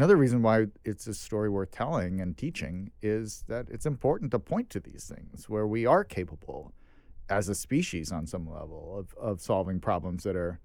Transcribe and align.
another 0.00 0.16
reason 0.16 0.40
why 0.40 0.64
it's 0.82 1.06
a 1.06 1.12
story 1.12 1.50
worth 1.50 1.70
telling 1.72 2.22
and 2.22 2.34
teaching 2.38 2.90
is 3.02 3.44
that 3.48 3.66
it's 3.68 3.84
important 3.84 4.30
to 4.30 4.38
point 4.38 4.70
to 4.70 4.80
these 4.80 5.12
things 5.14 5.46
where 5.46 5.66
we 5.66 5.84
are 5.84 6.04
capable 6.04 6.72
as 7.28 7.50
a 7.50 7.54
species 7.54 8.10
on 8.10 8.26
some 8.26 8.50
level 8.50 8.96
of, 8.98 9.14
of 9.22 9.42
solving 9.42 9.78
problems 9.78 10.22
that 10.22 10.34
are 10.34 10.58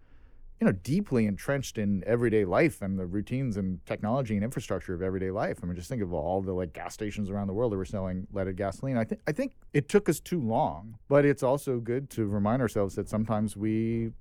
you 0.61 0.65
know 0.65 0.71
deeply 0.71 1.25
entrenched 1.25 1.77
in 1.77 2.01
everyday 2.07 2.45
life 2.45 2.81
and 2.81 2.97
the 2.97 3.05
routines 3.05 3.57
and 3.57 3.85
technology 3.85 4.35
and 4.35 4.43
infrastructure 4.45 4.93
of 4.93 5.01
everyday 5.01 5.31
life. 5.31 5.57
I 5.61 5.65
mean, 5.65 5.75
just 5.75 5.89
think 5.89 6.01
of 6.01 6.13
all 6.13 6.41
the 6.41 6.53
like 6.53 6.71
gas 6.71 6.93
stations 6.93 7.29
around 7.29 7.47
the 7.47 7.53
world 7.53 7.73
that 7.73 7.77
were 7.77 7.83
selling 7.83 8.27
leaded 8.31 8.55
gasoline. 8.55 8.97
I 8.97 9.03
think 9.03 9.19
I 9.27 9.33
think 9.33 9.51
it 9.73 9.89
took 9.89 10.07
us 10.07 10.21
too 10.21 10.39
long, 10.39 10.97
but 11.09 11.25
it's 11.25 11.43
also 11.43 11.81
good 11.81 12.09
to 12.11 12.25
remind 12.25 12.61
ourselves 12.61 12.95
that 12.95 13.09
sometimes 13.09 13.57
we 13.57 14.11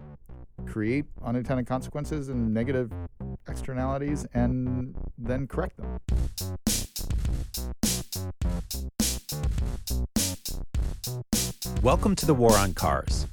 create 0.66 1.04
unintended 1.22 1.68
consequences 1.68 2.30
and 2.30 2.52
negative 2.52 2.90
externalities 3.48 4.26
and 4.34 4.94
then 5.18 5.46
correct 5.46 5.76
them. 5.76 6.00
Welcome 11.82 12.16
to 12.16 12.26
the 12.26 12.34
War 12.34 12.56
on 12.56 12.72
Cars. 12.72 13.26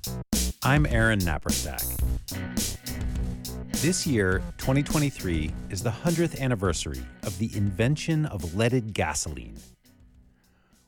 I'm 0.64 0.86
Aaron 0.86 1.20
Naparstek. 1.20 1.84
This 3.82 4.06
year, 4.06 4.44
2023, 4.58 5.52
is 5.70 5.82
the 5.82 5.90
100th 5.90 6.40
anniversary 6.40 7.02
of 7.24 7.40
the 7.40 7.50
invention 7.56 8.26
of 8.26 8.56
leaded 8.56 8.94
gasoline. 8.94 9.58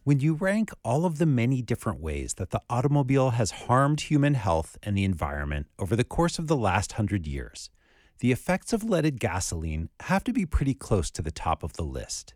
When 0.04 0.20
you 0.20 0.34
rank 0.34 0.71
all 0.84 1.05
of 1.05 1.18
the 1.18 1.26
many 1.26 1.62
different 1.62 2.02
ways 2.02 2.34
that 2.34 2.52
the 2.52 2.62
automobile 2.70 3.32
has 3.32 3.52
harmed 3.52 4.02
human 4.02 4.34
health 4.34 4.77
and 4.84 4.98
the 4.98 5.05
environment 5.05 5.68
over 5.80 5.96
the 5.96 6.04
course 6.04 6.38
of 6.38 6.48
the 6.48 6.58
last 6.58 6.94
hundred 6.94 7.26
years, 7.26 7.70
the 8.20 8.31
effects 8.31 8.73
of 8.73 8.84
leaded 8.84 9.20
gasoline 9.20 9.90
have 10.02 10.23
to 10.23 10.34
be 10.34 10.45
pretty 10.45 10.73
close 10.73 11.12
to 11.12 11.21
the 11.21 11.31
top 11.31 11.63
of 11.63 11.73
the 11.73 11.84
list. 11.84 12.34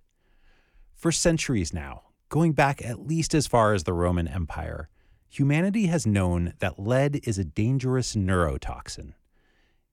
For 0.94 1.12
centuries 1.12 1.73
now, 1.73 2.04
going 2.30 2.54
back 2.54 2.84
at 2.84 3.07
least 3.07 3.34
as 3.34 3.48
far 3.48 3.74
as 3.74 3.84
the 3.84 3.93
Roman 3.93 4.27
Empire, 4.27 4.90
humanity 5.29 5.87
has 5.87 6.07
known 6.07 6.54
that 6.60 6.79
lead 6.79 7.21
is 7.24 7.37
a 7.37 7.46
dangerous 7.46 8.15
neurotoxin 8.15 9.13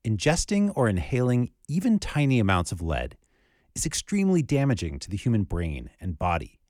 ingesting 0.05 0.71
or 0.77 0.89
inhaling 0.89 1.51
even 1.67 1.99
tiny 1.99 2.39
amounts 2.39 2.71
of 2.71 2.83
lead 2.83 3.17
is 3.75 3.87
extremely 3.87 4.43
damaging 4.43 4.99
to 4.99 5.11
the 5.11 5.17
human 5.17 5.43
brain 5.43 5.91
and 6.01 6.19
body, 6.19 6.61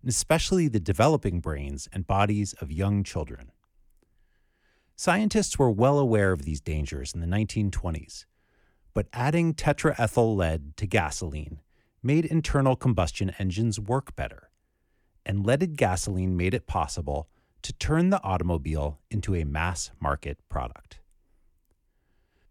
and 0.00 0.08
especially 0.08 0.68
the 0.68 0.80
developing 0.80 1.40
brains 1.40 1.88
and 1.92 2.06
bodies 2.06 2.54
of 2.54 2.72
young 2.72 3.02
children. 3.02 3.50
Scientists 4.94 5.58
were 5.58 5.70
well 5.70 5.98
aware 5.98 6.32
of 6.32 6.42
these 6.42 6.60
dangers 6.60 7.12
in 7.12 7.20
the 7.20 7.26
1920s, 7.26 8.24
but 8.96 9.08
adding 9.12 9.52
tetraethyl 9.52 10.34
lead 10.34 10.74
to 10.74 10.86
gasoline 10.86 11.60
made 12.02 12.24
internal 12.24 12.74
combustion 12.74 13.30
engines 13.38 13.78
work 13.78 14.16
better, 14.16 14.48
and 15.26 15.44
leaded 15.44 15.76
gasoline 15.76 16.34
made 16.34 16.54
it 16.54 16.66
possible 16.66 17.28
to 17.60 17.74
turn 17.74 18.08
the 18.08 18.22
automobile 18.24 18.98
into 19.10 19.34
a 19.34 19.44
mass 19.44 19.90
market 20.00 20.38
product. 20.48 21.00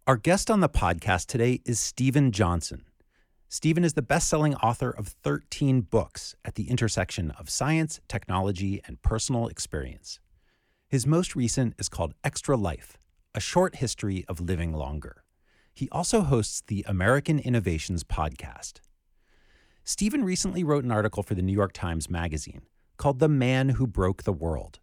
Our 0.06 0.18
guest 0.18 0.52
on 0.52 0.60
the 0.60 0.70
podcast 0.70 1.26
today 1.26 1.62
is 1.66 1.80
Steven 1.80 2.32
Johnson. 2.32 2.86
Steven 3.50 3.84
is 3.84 3.96
the 3.96 4.04
best 4.04 4.30
selling 4.30 4.54
author 4.58 4.92
of 4.92 5.08
13 5.24 5.82
books 5.82 6.36
at 6.46 6.54
the 6.54 6.70
intersection 6.70 7.32
of 7.40 7.50
science, 7.50 8.02
technology, 8.08 8.82
and 8.86 9.02
personal 9.02 9.48
experience. 9.48 10.20
His 10.88 11.08
most 11.08 11.36
recent 11.36 11.74
is 11.80 11.90
called 11.90 12.14
Extra 12.24 12.56
Life 12.56 13.00
A 13.34 13.40
Short 13.40 13.78
History 13.78 14.24
of 14.28 14.40
Living 14.40 14.72
Longer. 14.72 15.25
He 15.76 15.90
also 15.92 16.22
hosts 16.22 16.64
the 16.66 16.86
American 16.88 17.38
Innovations 17.38 18.06
podcast. 18.06 18.80
Steven 19.84 20.23
recently 20.23 20.64
wrote 20.64 20.86
an 20.86 20.92
article 20.92 21.22
for 21.22 21.36
the 21.36 21.42
New 21.42 21.52
York 21.52 21.73
Times 21.73 22.09
Magazine 22.09 22.62
called 22.95 23.20
The 23.20 23.28
Man 23.28 23.68
Who 23.70 23.86
Broke 23.86 24.23
the 24.23 24.31
World. 24.31 24.80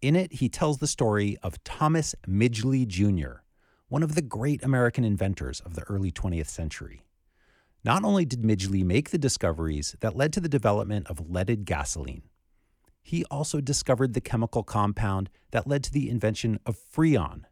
In 0.00 0.14
it, 0.14 0.34
he 0.34 0.48
tells 0.48 0.78
the 0.78 0.86
story 0.86 1.36
of 1.42 1.62
Thomas 1.64 2.14
Midgley 2.28 2.86
Jr., 2.86 3.42
one 3.88 4.04
of 4.04 4.14
the 4.14 4.22
great 4.22 4.62
American 4.62 5.02
inventors 5.02 5.58
of 5.58 5.74
the 5.74 5.82
early 5.82 6.12
20th 6.12 6.46
century. 6.46 7.04
Not 7.82 8.04
only 8.04 8.24
did 8.24 8.42
Midgley 8.42 8.84
make 8.84 9.10
the 9.10 9.18
discoveries 9.18 9.96
that 10.00 10.16
led 10.16 10.32
to 10.34 10.40
the 10.40 10.48
development 10.48 11.08
of 11.08 11.30
leaded 11.30 11.64
gasoline, 11.64 12.22
he 13.02 13.24
also 13.24 13.60
discovered 13.60 14.14
the 14.14 14.20
chemical 14.20 14.62
compound 14.62 15.30
that 15.50 15.66
led 15.66 15.82
to 15.82 15.92
the 15.92 16.08
invention 16.08 16.60
of 16.64 16.78
Freon, 16.78 17.42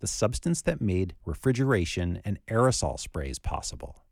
the 0.00 0.06
substance 0.06 0.62
that 0.62 0.80
made 0.80 1.14
refrigeration 1.24 2.20
and 2.24 2.38
aerosol 2.48 2.98
sprays 2.98 3.38
possible. 3.38 4.04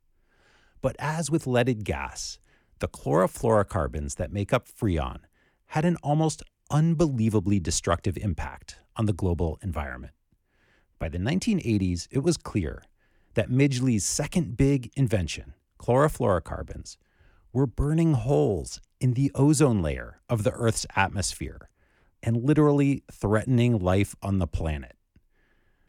But 0.80 0.96
as 0.98 1.30
with 1.30 1.46
leaded 1.46 1.84
gas, 1.84 2.38
the 2.78 2.88
chlorofluorocarbons 2.88 4.16
that 4.16 4.32
make 4.32 4.52
up 4.52 4.68
Freon 4.68 5.20
had 5.68 5.84
an 5.84 5.96
almost 6.02 6.42
unbelievably 6.70 7.60
destructive 7.60 8.16
impact 8.18 8.76
on 8.96 9.06
the 9.06 9.12
global 9.12 9.58
environment. 9.62 10.12
By 10.98 11.08
the 11.08 11.18
1980s, 11.18 12.08
it 12.10 12.20
was 12.20 12.36
clear 12.36 12.82
that 13.34 13.50
Midgley's 13.50 14.04
second 14.04 14.56
big 14.56 14.90
invention, 14.96 15.54
chlorofluorocarbons, 15.78 16.96
were 17.52 17.66
burning 17.66 18.14
holes 18.14 18.80
in 19.00 19.14
the 19.14 19.30
ozone 19.34 19.82
layer 19.82 20.20
of 20.28 20.42
the 20.42 20.52
Earth's 20.52 20.86
atmosphere 20.94 21.68
and 22.22 22.42
literally 22.42 23.02
threatening 23.10 23.78
life 23.78 24.14
on 24.22 24.38
the 24.38 24.46
planet. 24.46 24.96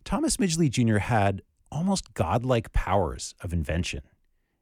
Thomas 0.07 0.37
Midgley 0.37 0.69
Jr. 0.69 0.99
had 0.99 1.41
almost 1.69 2.13
godlike 2.13 2.71
powers 2.71 3.35
of 3.41 3.51
invention. 3.51 4.03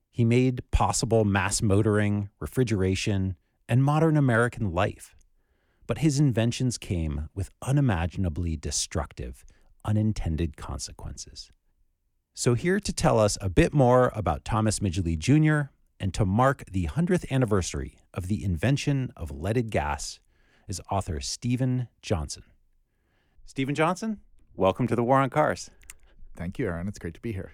He 0.09 0.25
made 0.25 0.63
possible 0.71 1.23
mass 1.23 1.61
motoring, 1.61 2.29
refrigeration, 2.39 3.35
and 3.69 3.83
modern 3.83 4.17
American 4.17 4.71
life. 4.71 5.15
But 5.85 5.99
his 5.99 6.19
inventions 6.19 6.79
came 6.79 7.29
with 7.35 7.51
unimaginably 7.61 8.57
destructive 8.57 9.45
unintended 9.85 10.57
consequences. 10.57 11.51
So, 12.33 12.55
here 12.55 12.79
to 12.79 12.91
tell 12.91 13.19
us 13.19 13.37
a 13.39 13.47
bit 13.47 13.71
more 13.71 14.11
about 14.15 14.45
Thomas 14.45 14.79
Midgley 14.79 15.15
Jr. 15.15 15.69
and 15.99 16.11
to 16.15 16.25
mark 16.25 16.63
the 16.71 16.87
100th 16.87 17.29
anniversary 17.29 17.99
of 18.15 18.29
the 18.29 18.43
invention 18.43 19.13
of 19.15 19.29
leaded 19.29 19.69
gas 19.69 20.19
is 20.67 20.81
author 20.89 21.19
Steven 21.21 21.87
Johnson. 22.01 22.45
Steven 23.45 23.75
Johnson, 23.75 24.21
welcome 24.57 24.87
to 24.87 24.95
the 24.95 25.03
War 25.03 25.19
on 25.19 25.29
Cars. 25.29 25.69
Thank 26.35 26.59
you, 26.59 26.67
Aaron. 26.67 26.87
It's 26.87 26.99
great 26.99 27.13
to 27.15 27.21
be 27.21 27.31
here. 27.31 27.51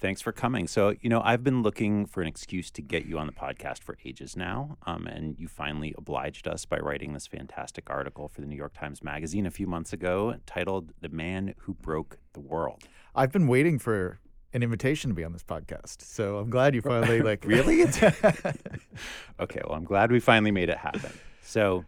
Thanks 0.00 0.20
for 0.20 0.32
coming. 0.32 0.66
So, 0.66 0.94
you 1.00 1.08
know, 1.08 1.22
I've 1.22 1.42
been 1.42 1.62
looking 1.62 2.04
for 2.06 2.20
an 2.20 2.28
excuse 2.28 2.70
to 2.72 2.82
get 2.82 3.06
you 3.06 3.18
on 3.18 3.26
the 3.26 3.32
podcast 3.32 3.82
for 3.82 3.96
ages 4.04 4.36
now. 4.36 4.76
Um, 4.86 5.06
and 5.06 5.38
you 5.38 5.48
finally 5.48 5.94
obliged 5.96 6.46
us 6.46 6.64
by 6.64 6.78
writing 6.78 7.12
this 7.14 7.26
fantastic 7.26 7.88
article 7.88 8.28
for 8.28 8.40
the 8.40 8.46
New 8.46 8.56
York 8.56 8.74
Times 8.74 9.02
Magazine 9.02 9.46
a 9.46 9.50
few 9.50 9.66
months 9.66 9.92
ago 9.92 10.36
titled 10.46 10.92
The 11.00 11.08
Man 11.08 11.54
Who 11.60 11.74
Broke 11.74 12.18
the 12.32 12.40
World. 12.40 12.84
I've 13.14 13.32
been 13.32 13.46
waiting 13.46 13.78
for 13.78 14.18
an 14.52 14.62
invitation 14.62 15.10
to 15.10 15.14
be 15.14 15.24
on 15.24 15.32
this 15.32 15.44
podcast. 15.44 16.02
So 16.02 16.38
I'm 16.38 16.50
glad 16.50 16.74
you 16.74 16.82
finally 16.82 17.22
like 17.22 17.44
really. 17.44 17.82
okay, 19.40 19.60
well, 19.64 19.74
I'm 19.74 19.84
glad 19.84 20.12
we 20.12 20.20
finally 20.20 20.50
made 20.50 20.68
it 20.68 20.78
happen. 20.78 21.12
So, 21.42 21.84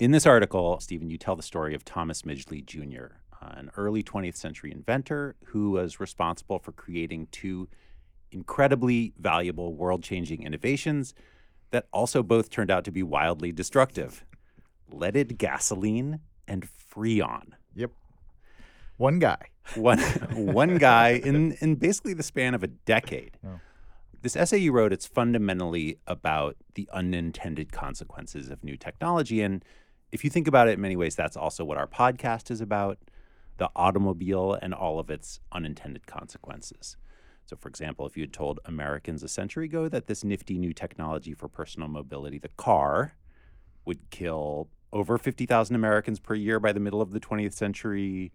in 0.00 0.10
this 0.10 0.26
article, 0.26 0.80
Steven, 0.80 1.08
you 1.08 1.18
tell 1.18 1.36
the 1.36 1.42
story 1.42 1.74
of 1.74 1.84
Thomas 1.84 2.22
Midgley 2.22 2.64
Jr., 2.64 3.14
an 3.56 3.70
early 3.76 4.02
20th 4.02 4.36
century 4.36 4.72
inventor 4.72 5.36
who 5.46 5.72
was 5.72 6.00
responsible 6.00 6.58
for 6.58 6.72
creating 6.72 7.28
two 7.30 7.68
incredibly 8.30 9.12
valuable 9.18 9.74
world 9.74 10.02
changing 10.02 10.42
innovations 10.42 11.14
that 11.70 11.86
also 11.92 12.22
both 12.22 12.50
turned 12.50 12.70
out 12.70 12.84
to 12.84 12.90
be 12.90 13.02
wildly 13.02 13.52
destructive 13.52 14.24
leaded 14.90 15.38
gasoline 15.38 16.20
and 16.46 16.66
Freon. 16.66 17.52
Yep. 17.74 17.90
One 18.96 19.18
guy. 19.18 19.48
One, 19.74 19.98
one 20.32 20.78
guy 20.78 21.20
in, 21.24 21.52
in 21.60 21.76
basically 21.76 22.14
the 22.14 22.22
span 22.22 22.54
of 22.54 22.62
a 22.62 22.68
decade. 22.68 23.38
Oh. 23.44 23.60
This 24.22 24.36
essay 24.36 24.58
you 24.58 24.72
wrote, 24.72 24.92
it's 24.92 25.06
fundamentally 25.06 25.98
about 26.06 26.56
the 26.74 26.88
unintended 26.92 27.72
consequences 27.72 28.50
of 28.50 28.62
new 28.64 28.76
technology. 28.76 29.42
And 29.42 29.64
if 30.12 30.24
you 30.24 30.30
think 30.30 30.46
about 30.46 30.68
it 30.68 30.72
in 30.72 30.80
many 30.80 30.96
ways, 30.96 31.14
that's 31.14 31.36
also 31.36 31.64
what 31.64 31.76
our 31.76 31.86
podcast 31.86 32.50
is 32.50 32.60
about 32.60 32.98
the 33.56 33.70
automobile 33.76 34.58
and 34.60 34.74
all 34.74 34.98
of 34.98 35.10
its 35.10 35.40
unintended 35.52 36.06
consequences. 36.06 36.96
So, 37.46 37.56
for 37.56 37.68
example, 37.68 38.06
if 38.06 38.16
you 38.16 38.22
had 38.22 38.32
told 38.32 38.60
Americans 38.64 39.22
a 39.22 39.28
century 39.28 39.66
ago 39.66 39.88
that 39.88 40.06
this 40.06 40.24
nifty 40.24 40.58
new 40.58 40.72
technology 40.72 41.34
for 41.34 41.48
personal 41.48 41.88
mobility, 41.88 42.38
the 42.38 42.48
car, 42.56 43.14
would 43.84 44.10
kill 44.10 44.68
over 44.92 45.18
50,000 45.18 45.76
Americans 45.76 46.20
per 46.20 46.34
year 46.34 46.58
by 46.58 46.72
the 46.72 46.80
middle 46.80 47.02
of 47.02 47.10
the 47.10 47.20
20th 47.20 47.52
century, 47.52 48.32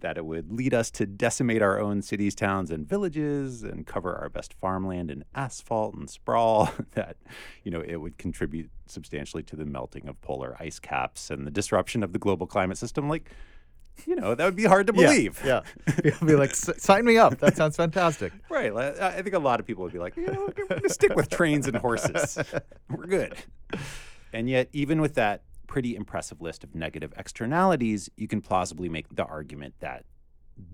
that 0.00 0.16
it 0.16 0.24
would 0.24 0.50
lead 0.52 0.74
us 0.74 0.90
to 0.90 1.06
decimate 1.06 1.62
our 1.62 1.78
own 1.78 2.02
cities, 2.02 2.34
towns, 2.34 2.70
and 2.70 2.88
villages 2.88 3.62
and 3.62 3.86
cover 3.86 4.14
our 4.14 4.28
best 4.28 4.54
farmland 4.54 5.10
in 5.10 5.24
asphalt 5.34 5.94
and 5.94 6.10
sprawl, 6.10 6.70
that, 6.92 7.16
you 7.64 7.70
know, 7.70 7.80
it 7.80 7.96
would 7.96 8.18
contribute 8.18 8.70
substantially 8.86 9.42
to 9.42 9.56
the 9.56 9.64
melting 9.64 10.08
of 10.08 10.20
polar 10.20 10.56
ice 10.58 10.78
caps 10.78 11.30
and 11.30 11.46
the 11.46 11.50
disruption 11.50 12.02
of 12.02 12.12
the 12.12 12.18
global 12.18 12.46
climate 12.46 12.78
system. 12.78 13.08
Like, 13.08 13.30
you 14.06 14.16
know, 14.16 14.34
that 14.34 14.44
would 14.44 14.56
be 14.56 14.64
hard 14.64 14.86
to 14.88 14.92
believe. 14.92 15.40
Yeah, 15.44 15.62
You'll 16.04 16.26
be 16.26 16.34
like, 16.34 16.50
"S- 16.50 16.70
sign 16.82 17.04
me 17.04 17.16
up. 17.18 17.38
That 17.38 17.56
sounds 17.56 17.76
fantastic. 17.76 18.32
Right. 18.50 18.72
I 18.72 19.18
I 19.18 19.22
think 19.22 19.34
a 19.34 19.38
lot 19.38 19.60
of 19.60 19.66
people 19.66 19.84
would 19.84 19.92
be 19.92 19.98
like, 19.98 20.16
you 20.16 20.26
know, 20.26 20.46
we're 20.56 20.66
going 20.66 20.82
to 20.82 20.88
stick 20.88 21.14
with 21.14 21.28
trains 21.30 21.66
and 21.68 21.76
horses. 21.76 22.36
We're 22.90 23.06
good. 23.06 23.34
And 24.32 24.48
yet, 24.50 24.68
even 24.72 25.00
with 25.00 25.14
that 25.14 25.42
pretty 25.66 25.94
impressive 25.96 26.40
list 26.40 26.64
of 26.64 26.74
negative 26.74 27.12
externalities, 27.16 28.10
you 28.16 28.26
can 28.28 28.40
plausibly 28.40 28.88
make 28.88 29.06
the 29.14 29.24
argument 29.24 29.74
that 29.80 30.04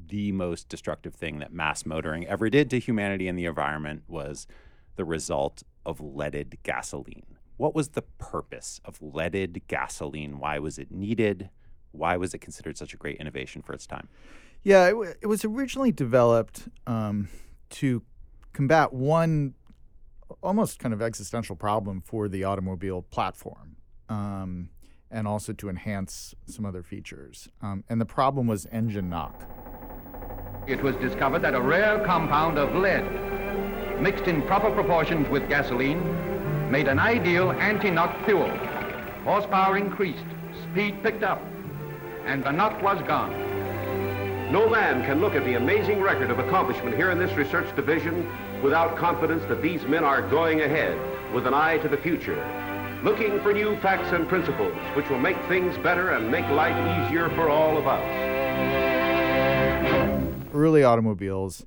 the 0.08 0.32
most 0.32 0.68
destructive 0.68 1.14
thing 1.14 1.38
that 1.38 1.52
mass 1.52 1.84
motoring 1.86 2.26
ever 2.26 2.48
did 2.50 2.70
to 2.70 2.78
humanity 2.78 3.28
and 3.28 3.38
the 3.38 3.44
environment 3.44 4.02
was 4.08 4.46
the 4.96 5.04
result 5.04 5.62
of 5.84 6.00
leaded 6.00 6.58
gasoline. 6.62 7.36
What 7.58 7.74
was 7.74 7.90
the 7.90 8.02
purpose 8.02 8.80
of 8.84 9.00
leaded 9.02 9.62
gasoline? 9.68 10.38
Why 10.38 10.58
was 10.58 10.78
it 10.78 10.90
needed? 10.90 11.50
Why 11.96 12.16
was 12.16 12.34
it 12.34 12.38
considered 12.38 12.76
such 12.76 12.94
a 12.94 12.96
great 12.96 13.16
innovation 13.18 13.62
for 13.62 13.72
its 13.72 13.86
time? 13.86 14.08
Yeah, 14.62 14.86
it, 14.86 14.92
w- 14.92 15.14
it 15.20 15.26
was 15.26 15.44
originally 15.44 15.92
developed 15.92 16.68
um, 16.86 17.28
to 17.70 18.02
combat 18.52 18.92
one 18.92 19.54
almost 20.42 20.78
kind 20.78 20.92
of 20.92 21.00
existential 21.00 21.56
problem 21.56 22.00
for 22.00 22.28
the 22.28 22.44
automobile 22.44 23.02
platform, 23.02 23.76
um, 24.08 24.70
and 25.10 25.28
also 25.28 25.52
to 25.52 25.68
enhance 25.68 26.34
some 26.46 26.66
other 26.66 26.82
features. 26.82 27.48
Um, 27.62 27.84
and 27.88 28.00
the 28.00 28.06
problem 28.06 28.46
was 28.46 28.66
engine 28.72 29.08
knock. 29.08 29.48
It 30.66 30.82
was 30.82 30.96
discovered 30.96 31.42
that 31.42 31.54
a 31.54 31.60
rare 31.60 32.04
compound 32.04 32.58
of 32.58 32.74
lead, 32.74 34.00
mixed 34.00 34.24
in 34.24 34.42
proper 34.42 34.72
proportions 34.72 35.28
with 35.28 35.48
gasoline, 35.48 36.02
made 36.70 36.88
an 36.88 36.98
ideal 36.98 37.52
anti-knock 37.52 38.24
fuel. 38.24 38.50
Horsepower 39.22 39.76
increased, 39.78 40.24
speed 40.64 41.02
picked 41.04 41.22
up, 41.22 41.40
and 42.26 42.42
the 42.42 42.50
knock 42.50 42.82
was 42.82 43.00
gone. 43.06 43.30
No 44.52 44.68
man 44.68 45.04
can 45.04 45.20
look 45.20 45.34
at 45.34 45.44
the 45.44 45.54
amazing 45.54 46.00
record 46.00 46.30
of 46.30 46.38
accomplishment 46.38 46.96
here 46.96 47.10
in 47.10 47.18
this 47.18 47.32
research 47.36 47.74
division 47.76 48.28
without 48.62 48.96
confidence 48.96 49.44
that 49.44 49.62
these 49.62 49.82
men 49.84 50.04
are 50.04 50.22
going 50.28 50.60
ahead 50.60 50.96
with 51.32 51.46
an 51.46 51.54
eye 51.54 51.78
to 51.78 51.88
the 51.88 51.96
future, 51.96 52.36
looking 53.02 53.40
for 53.40 53.52
new 53.52 53.78
facts 53.80 54.12
and 54.12 54.28
principles 54.28 54.74
which 54.94 55.08
will 55.08 55.18
make 55.18 55.36
things 55.46 55.76
better 55.78 56.10
and 56.10 56.30
make 56.30 56.46
life 56.48 56.76
easier 57.06 57.28
for 57.30 57.48
all 57.48 57.78
of 57.78 57.86
us. 57.86 58.04
Early 60.52 60.82
automobiles 60.82 61.64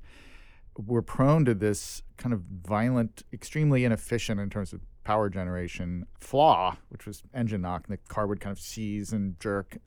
were 0.76 1.02
prone 1.02 1.44
to 1.46 1.54
this 1.54 2.02
kind 2.16 2.32
of 2.32 2.42
violent, 2.42 3.22
extremely 3.32 3.84
inefficient 3.84 4.40
in 4.40 4.50
terms 4.50 4.72
of 4.72 4.80
power 5.04 5.28
generation 5.30 6.06
flaw, 6.18 6.76
which 6.88 7.06
was 7.06 7.22
engine 7.34 7.62
knock, 7.62 7.84
and 7.88 7.96
the 7.96 8.12
car 8.12 8.26
would 8.26 8.40
kind 8.40 8.52
of 8.52 8.60
seize 8.62 9.12
and 9.12 9.38
jerk. 9.40 9.78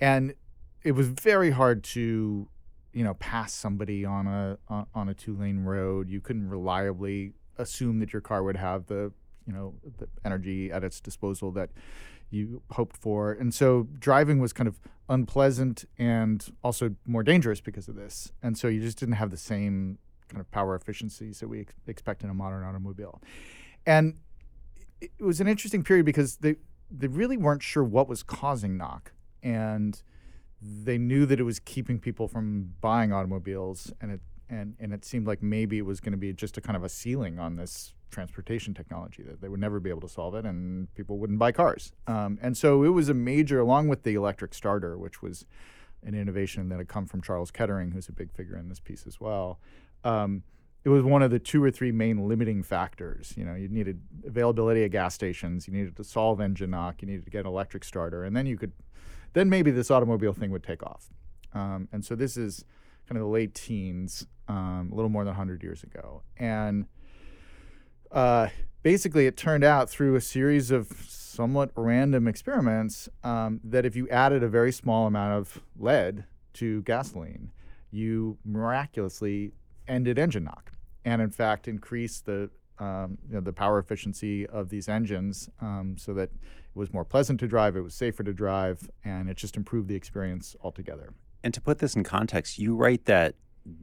And 0.00 0.34
it 0.82 0.92
was 0.92 1.08
very 1.08 1.50
hard 1.50 1.82
to, 1.84 2.48
you 2.92 3.04
know, 3.04 3.14
pass 3.14 3.52
somebody 3.52 4.04
on 4.04 4.26
a 4.26 4.58
on, 4.94 5.08
a 5.08 5.14
two 5.14 5.36
lane 5.36 5.60
road. 5.60 6.08
You 6.08 6.20
couldn't 6.20 6.48
reliably 6.48 7.32
assume 7.56 7.98
that 8.00 8.12
your 8.12 8.22
car 8.22 8.42
would 8.42 8.56
have 8.56 8.86
the, 8.86 9.12
you 9.46 9.52
know, 9.52 9.74
the 9.98 10.08
energy 10.24 10.70
at 10.70 10.84
its 10.84 11.00
disposal 11.00 11.50
that 11.52 11.70
you 12.30 12.62
hoped 12.72 12.96
for. 12.96 13.32
And 13.32 13.52
so 13.52 13.88
driving 13.98 14.38
was 14.38 14.52
kind 14.52 14.68
of 14.68 14.80
unpleasant 15.08 15.84
and 15.98 16.46
also 16.62 16.94
more 17.06 17.22
dangerous 17.22 17.60
because 17.60 17.88
of 17.88 17.96
this. 17.96 18.32
And 18.42 18.56
so 18.56 18.68
you 18.68 18.80
just 18.80 18.98
didn't 18.98 19.14
have 19.14 19.30
the 19.30 19.36
same 19.36 19.98
kind 20.28 20.40
of 20.40 20.50
power 20.50 20.74
efficiencies 20.74 21.40
that 21.40 21.48
we 21.48 21.60
ex- 21.62 21.74
expect 21.86 22.22
in 22.22 22.30
a 22.30 22.34
modern 22.34 22.62
automobile. 22.62 23.20
And 23.86 24.18
it 25.00 25.10
was 25.20 25.40
an 25.40 25.48
interesting 25.48 25.82
period 25.82 26.06
because 26.06 26.36
they 26.36 26.56
they 26.90 27.06
really 27.06 27.36
weren't 27.36 27.62
sure 27.62 27.84
what 27.84 28.08
was 28.08 28.22
causing 28.22 28.76
knock 28.76 29.12
and 29.42 30.02
they 30.60 30.98
knew 30.98 31.26
that 31.26 31.38
it 31.38 31.44
was 31.44 31.58
keeping 31.60 31.98
people 31.98 32.28
from 32.28 32.74
buying 32.80 33.12
automobiles 33.12 33.92
and 34.00 34.12
it 34.12 34.20
and 34.50 34.74
and 34.80 34.92
it 34.92 35.04
seemed 35.04 35.26
like 35.26 35.42
maybe 35.42 35.78
it 35.78 35.86
was 35.86 36.00
going 36.00 36.12
to 36.12 36.18
be 36.18 36.32
just 36.32 36.56
a 36.56 36.60
kind 36.60 36.76
of 36.76 36.82
a 36.82 36.88
ceiling 36.88 37.38
on 37.38 37.56
this 37.56 37.92
transportation 38.10 38.72
technology 38.72 39.22
that 39.22 39.40
they 39.40 39.48
would 39.48 39.60
never 39.60 39.78
be 39.78 39.90
able 39.90 40.00
to 40.00 40.08
solve 40.08 40.34
it 40.34 40.44
and 40.46 40.92
people 40.94 41.18
wouldn't 41.18 41.38
buy 41.38 41.52
cars 41.52 41.92
um, 42.06 42.38
and 42.40 42.56
so 42.56 42.82
it 42.82 42.88
was 42.88 43.08
a 43.08 43.14
major 43.14 43.60
along 43.60 43.86
with 43.86 44.02
the 44.02 44.14
electric 44.14 44.54
starter 44.54 44.96
which 44.96 45.22
was 45.22 45.44
an 46.04 46.14
innovation 46.14 46.70
that 46.70 46.78
had 46.78 46.88
come 46.88 47.06
from 47.06 47.20
charles 47.20 47.50
kettering 47.50 47.90
who's 47.90 48.08
a 48.08 48.12
big 48.12 48.32
figure 48.32 48.56
in 48.56 48.68
this 48.68 48.80
piece 48.80 49.06
as 49.06 49.20
well 49.20 49.60
um, 50.04 50.42
it 50.84 50.88
was 50.90 51.02
one 51.02 51.22
of 51.22 51.30
the 51.30 51.38
two 51.38 51.62
or 51.62 51.70
three 51.70 51.92
main 51.92 52.28
limiting 52.28 52.62
factors. 52.62 53.34
You 53.36 53.44
know, 53.44 53.54
you 53.54 53.68
needed 53.68 54.00
availability 54.26 54.84
at 54.84 54.90
gas 54.90 55.14
stations, 55.14 55.66
you 55.66 55.74
needed 55.74 55.96
to 55.96 56.04
solve 56.04 56.40
engine 56.40 56.70
knock, 56.70 57.02
you 57.02 57.08
needed 57.08 57.24
to 57.24 57.30
get 57.30 57.40
an 57.40 57.46
electric 57.46 57.84
starter, 57.84 58.24
and 58.24 58.36
then 58.36 58.46
you 58.46 58.56
could, 58.56 58.72
then 59.32 59.48
maybe 59.48 59.70
this 59.70 59.90
automobile 59.90 60.32
thing 60.32 60.50
would 60.50 60.62
take 60.62 60.82
off. 60.82 61.10
Um, 61.52 61.88
and 61.92 62.04
so 62.04 62.14
this 62.14 62.36
is 62.36 62.64
kind 63.08 63.16
of 63.16 63.22
the 63.24 63.30
late 63.30 63.54
teens, 63.54 64.26
um, 64.48 64.90
a 64.92 64.94
little 64.94 65.08
more 65.08 65.24
than 65.24 65.32
100 65.32 65.62
years 65.62 65.82
ago. 65.82 66.22
And 66.36 66.86
uh, 68.10 68.48
basically, 68.82 69.26
it 69.26 69.36
turned 69.36 69.64
out 69.64 69.88
through 69.88 70.14
a 70.14 70.20
series 70.20 70.70
of 70.70 70.88
somewhat 71.08 71.70
random 71.76 72.26
experiments 72.26 73.08
um, 73.22 73.60
that 73.64 73.84
if 73.84 73.96
you 73.96 74.08
added 74.08 74.42
a 74.42 74.48
very 74.48 74.72
small 74.72 75.06
amount 75.06 75.34
of 75.34 75.62
lead 75.78 76.24
to 76.54 76.82
gasoline, 76.82 77.52
you 77.90 78.38
miraculously 78.44 79.52
ended 79.86 80.18
engine 80.18 80.44
knock, 80.44 80.72
and 81.04 81.22
in 81.22 81.30
fact 81.30 81.68
increased 81.68 82.26
the 82.26 82.50
um, 82.78 83.18
you 83.28 83.34
know, 83.34 83.40
the 83.40 83.52
power 83.52 83.78
efficiency 83.78 84.46
of 84.46 84.68
these 84.68 84.88
engines 84.88 85.48
um, 85.60 85.96
so 85.98 86.14
that 86.14 86.30
it 86.30 86.76
was 86.76 86.92
more 86.92 87.04
pleasant 87.04 87.40
to 87.40 87.48
drive, 87.48 87.76
it 87.76 87.80
was 87.80 87.94
safer 87.94 88.22
to 88.22 88.32
drive, 88.32 88.88
and 89.04 89.28
it 89.28 89.36
just 89.36 89.56
improved 89.56 89.88
the 89.88 89.96
experience 89.96 90.56
altogether. 90.62 91.12
And 91.42 91.54
to 91.54 91.60
put 91.60 91.78
this 91.78 91.94
in 91.94 92.04
context, 92.04 92.58
you 92.58 92.74
write 92.74 93.04
that 93.06 93.34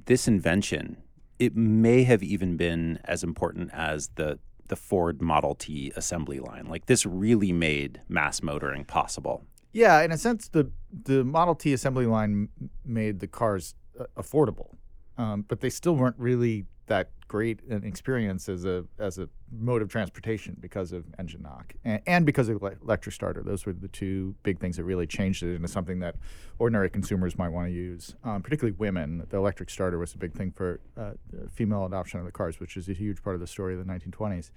this 0.06 0.28
invention 0.28 0.98
it 1.40 1.56
may 1.56 2.04
have 2.04 2.24
even 2.24 2.58
been 2.58 3.00
as 3.06 3.24
important 3.24 3.70
as 3.74 4.10
the 4.16 4.40
the 4.68 4.76
Ford 4.76 5.22
Model 5.22 5.54
T 5.54 5.92
assembly 5.96 6.40
line. 6.40 6.66
Like 6.68 6.88
this 6.88 7.06
really 7.06 7.52
made 7.52 8.02
mass 8.10 8.42
motoring 8.42 8.84
possible. 8.84 9.46
Yeah, 9.74 10.02
in 10.02 10.12
a 10.12 10.18
sense, 10.18 10.48
the 10.48 10.72
the 11.04 11.24
Model 11.24 11.56
T 11.56 11.74
assembly 11.74 12.06
line 12.06 12.50
made 12.84 13.20
the 13.20 13.28
cars 13.28 13.76
uh, 14.00 14.06
affordable, 14.18 14.76
um, 15.18 15.46
but 15.48 15.60
they 15.60 15.70
still 15.70 15.96
weren't 15.96 16.18
really 16.18 16.66
that 16.88 17.10
great 17.28 17.62
an 17.70 17.84
experience 17.84 18.48
as 18.48 18.66
a 18.66 18.86
as 19.00 19.18
a 19.18 19.28
mode 19.52 19.82
of 19.82 19.90
transportation 19.90 20.56
because 20.60 20.92
of 20.92 21.06
engine 21.18 21.42
knock 21.42 21.74
and, 21.84 22.02
and 22.06 22.26
because 22.26 22.50
of 22.50 22.62
le- 22.62 22.76
electric 22.84 23.14
starter. 23.14 23.42
Those 23.44 23.66
were 23.66 23.74
the 23.74 23.88
two 23.88 24.36
big 24.44 24.60
things 24.60 24.78
that 24.78 24.84
really 24.84 25.08
changed 25.08 25.44
it 25.44 25.56
into 25.56 25.68
something 25.68 26.00
that 26.00 26.16
ordinary 26.60 26.90
consumers 26.90 27.38
might 27.38 27.50
want 27.50 27.68
to 27.68 27.74
use, 27.74 28.16
um, 28.24 28.42
particularly 28.42 28.76
women. 28.78 29.26
The 29.30 29.38
electric 29.38 29.70
starter 29.70 29.98
was 29.98 30.14
a 30.14 30.18
big 30.18 30.34
thing 30.34 30.52
for 30.52 30.80
uh, 30.98 31.12
female 31.52 31.86
adoption 31.86 32.20
of 32.20 32.26
the 32.26 32.32
cars, 32.32 32.60
which 32.60 32.78
is 32.78 32.88
a 32.90 32.94
huge 32.94 33.24
part 33.24 33.36
of 33.36 33.40
the 33.40 33.48
story 33.48 33.74
of 33.78 33.86
the 33.86 33.92
1920s. 33.92 34.52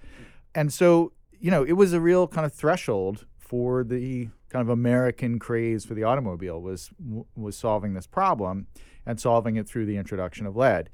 And 0.53 0.71
so, 0.71 1.13
you 1.39 1.51
know, 1.51 1.63
it 1.63 1.73
was 1.73 1.93
a 1.93 1.99
real 1.99 2.27
kind 2.27 2.45
of 2.45 2.53
threshold 2.53 3.25
for 3.37 3.83
the 3.83 4.29
kind 4.49 4.61
of 4.61 4.69
American 4.69 5.39
craze 5.39 5.85
for 5.85 5.93
the 5.93 6.03
automobile 6.03 6.61
was 6.61 6.91
was 7.35 7.55
solving 7.55 7.93
this 7.93 8.07
problem 8.07 8.67
and 9.05 9.19
solving 9.19 9.55
it 9.55 9.67
through 9.67 9.85
the 9.85 9.97
introduction 9.97 10.45
of 10.45 10.55
lead. 10.55 10.89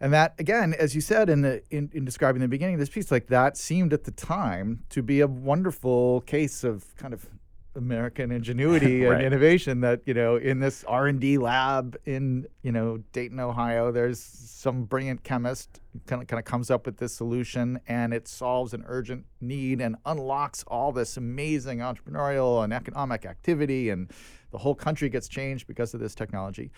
And 0.00 0.12
that 0.14 0.34
again, 0.38 0.74
as 0.78 0.94
you 0.94 1.00
said 1.00 1.28
in 1.28 1.42
the 1.42 1.62
in, 1.70 1.90
in 1.92 2.04
describing 2.04 2.40
the 2.40 2.48
beginning 2.48 2.74
of 2.74 2.80
this 2.80 2.88
piece, 2.88 3.10
like 3.10 3.26
that 3.26 3.56
seemed 3.56 3.92
at 3.92 4.04
the 4.04 4.10
time 4.10 4.84
to 4.90 5.02
be 5.02 5.20
a 5.20 5.26
wonderful 5.26 6.22
case 6.22 6.64
of 6.64 6.96
kind 6.96 7.12
of 7.12 7.28
American 7.76 8.32
ingenuity 8.32 9.02
Right. 9.04 9.16
and 9.18 9.26
innovation 9.26 9.80
that 9.82 10.00
you 10.06 10.14
know 10.14 10.36
in 10.36 10.58
this 10.58 10.84
R 10.84 11.06
and 11.06 11.20
D 11.20 11.36
lab 11.36 11.96
in 12.06 12.46
you 12.62 12.72
know 12.72 13.02
Dayton, 13.12 13.38
Ohio, 13.38 13.92
there's 13.92 14.18
some 14.20 14.84
brilliant 14.84 15.22
chemist 15.22 15.80
kind 16.06 16.22
of 16.22 16.28
kind 16.28 16.38
of 16.38 16.44
comes 16.46 16.70
up 16.70 16.86
with 16.86 16.96
this 16.96 17.12
solution 17.12 17.78
and 17.86 18.14
it 18.14 18.26
solves 18.26 18.72
an 18.72 18.84
urgent 18.86 19.26
need 19.40 19.80
and 19.82 19.96
unlocks 20.06 20.64
all 20.66 20.92
this 20.92 21.16
amazing 21.18 21.78
entrepreneurial 21.80 22.64
and 22.64 22.72
economic 22.72 23.26
activity 23.26 23.90
and 23.90 24.10
the 24.50 24.58
whole 24.58 24.74
country 24.74 25.08
gets 25.08 25.28
changed 25.28 25.66
because 25.66 25.92
of 25.94 26.00
this 26.00 26.14
technology. 26.14 26.70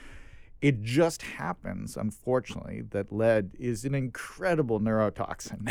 It 0.62 0.80
just 0.80 1.22
happens, 1.22 1.96
unfortunately, 1.96 2.82
that 2.90 3.12
lead 3.12 3.50
is 3.58 3.84
an 3.84 3.96
incredible 3.96 4.78
neurotoxin. 4.78 5.66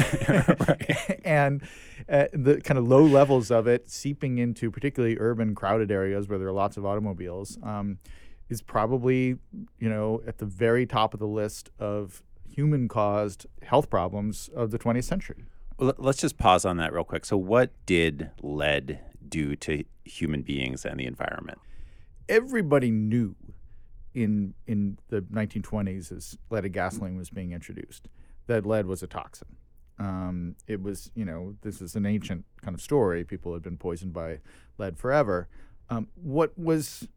and 1.26 1.64
uh, 2.10 2.26
the 2.34 2.60
kind 2.60 2.78
of 2.78 2.86
low 2.86 3.04
levels 3.04 3.52
of 3.52 3.68
it 3.68 3.90
seeping 3.90 4.38
into 4.38 4.70
particularly 4.70 5.16
urban, 5.18 5.56
crowded 5.56 5.92
areas 5.92 6.28
where 6.28 6.38
there 6.38 6.50
are 6.50 6.52
lots 6.54 6.76
of 6.76 6.86
automobiles 6.86 7.58
um, 7.64 8.00
is 8.50 8.62
probably, 8.62 9.38
you 9.80 9.90
know, 9.90 10.22
at 10.28 10.40
the 10.40 10.46
very 10.46 10.86
top 10.86 11.14
of 11.14 11.22
the 11.22 11.28
list 11.28 11.70
of 11.80 12.22
human 12.50 12.90
caused 12.90 13.46
health 13.64 13.90
problems 13.90 14.50
of 14.54 14.72
the 14.72 14.78
20th 14.78 15.06
century. 15.06 15.46
Well, 15.78 15.88
let- 15.88 16.02
let's 16.02 16.20
just 16.20 16.38
pause 16.38 16.66
on 16.66 16.76
that 16.78 16.92
real 16.92 17.06
quick. 17.06 17.24
So, 17.24 17.38
what 17.38 17.72
did 17.86 18.32
lead 18.42 19.00
do 19.26 19.56
to 19.56 19.86
human 20.04 20.42
beings 20.42 20.84
and 20.86 21.00
the 21.00 21.06
environment? 21.06 21.60
everybody 22.30 22.90
knew 22.90 23.36
in 24.14 24.54
in 24.68 24.98
the 25.10 25.22
1920s 25.22 26.12
as 26.16 26.38
leaded 26.50 26.74
gasoline 26.74 27.18
was 27.18 27.30
being 27.30 27.52
introduced 27.52 28.10
that 28.48 28.66
lead 28.66 28.86
was 28.86 29.02
a 29.02 29.08
toxin. 29.08 29.48
Um, 29.98 30.56
it 30.68 30.82
was, 30.82 31.12
you 31.16 31.26
know, 31.26 31.56
this 31.62 31.82
is 31.82 31.96
an 31.96 32.06
ancient 32.06 32.46
kind 32.62 32.74
of 32.74 32.82
story. 32.82 33.24
People 33.24 33.54
had 33.54 33.62
been 33.62 33.78
poisoned 33.78 34.14
by 34.14 34.40
lead 34.78 34.98
forever. 34.98 35.48
Um, 35.90 36.08
what 36.16 36.58
was 36.58 37.08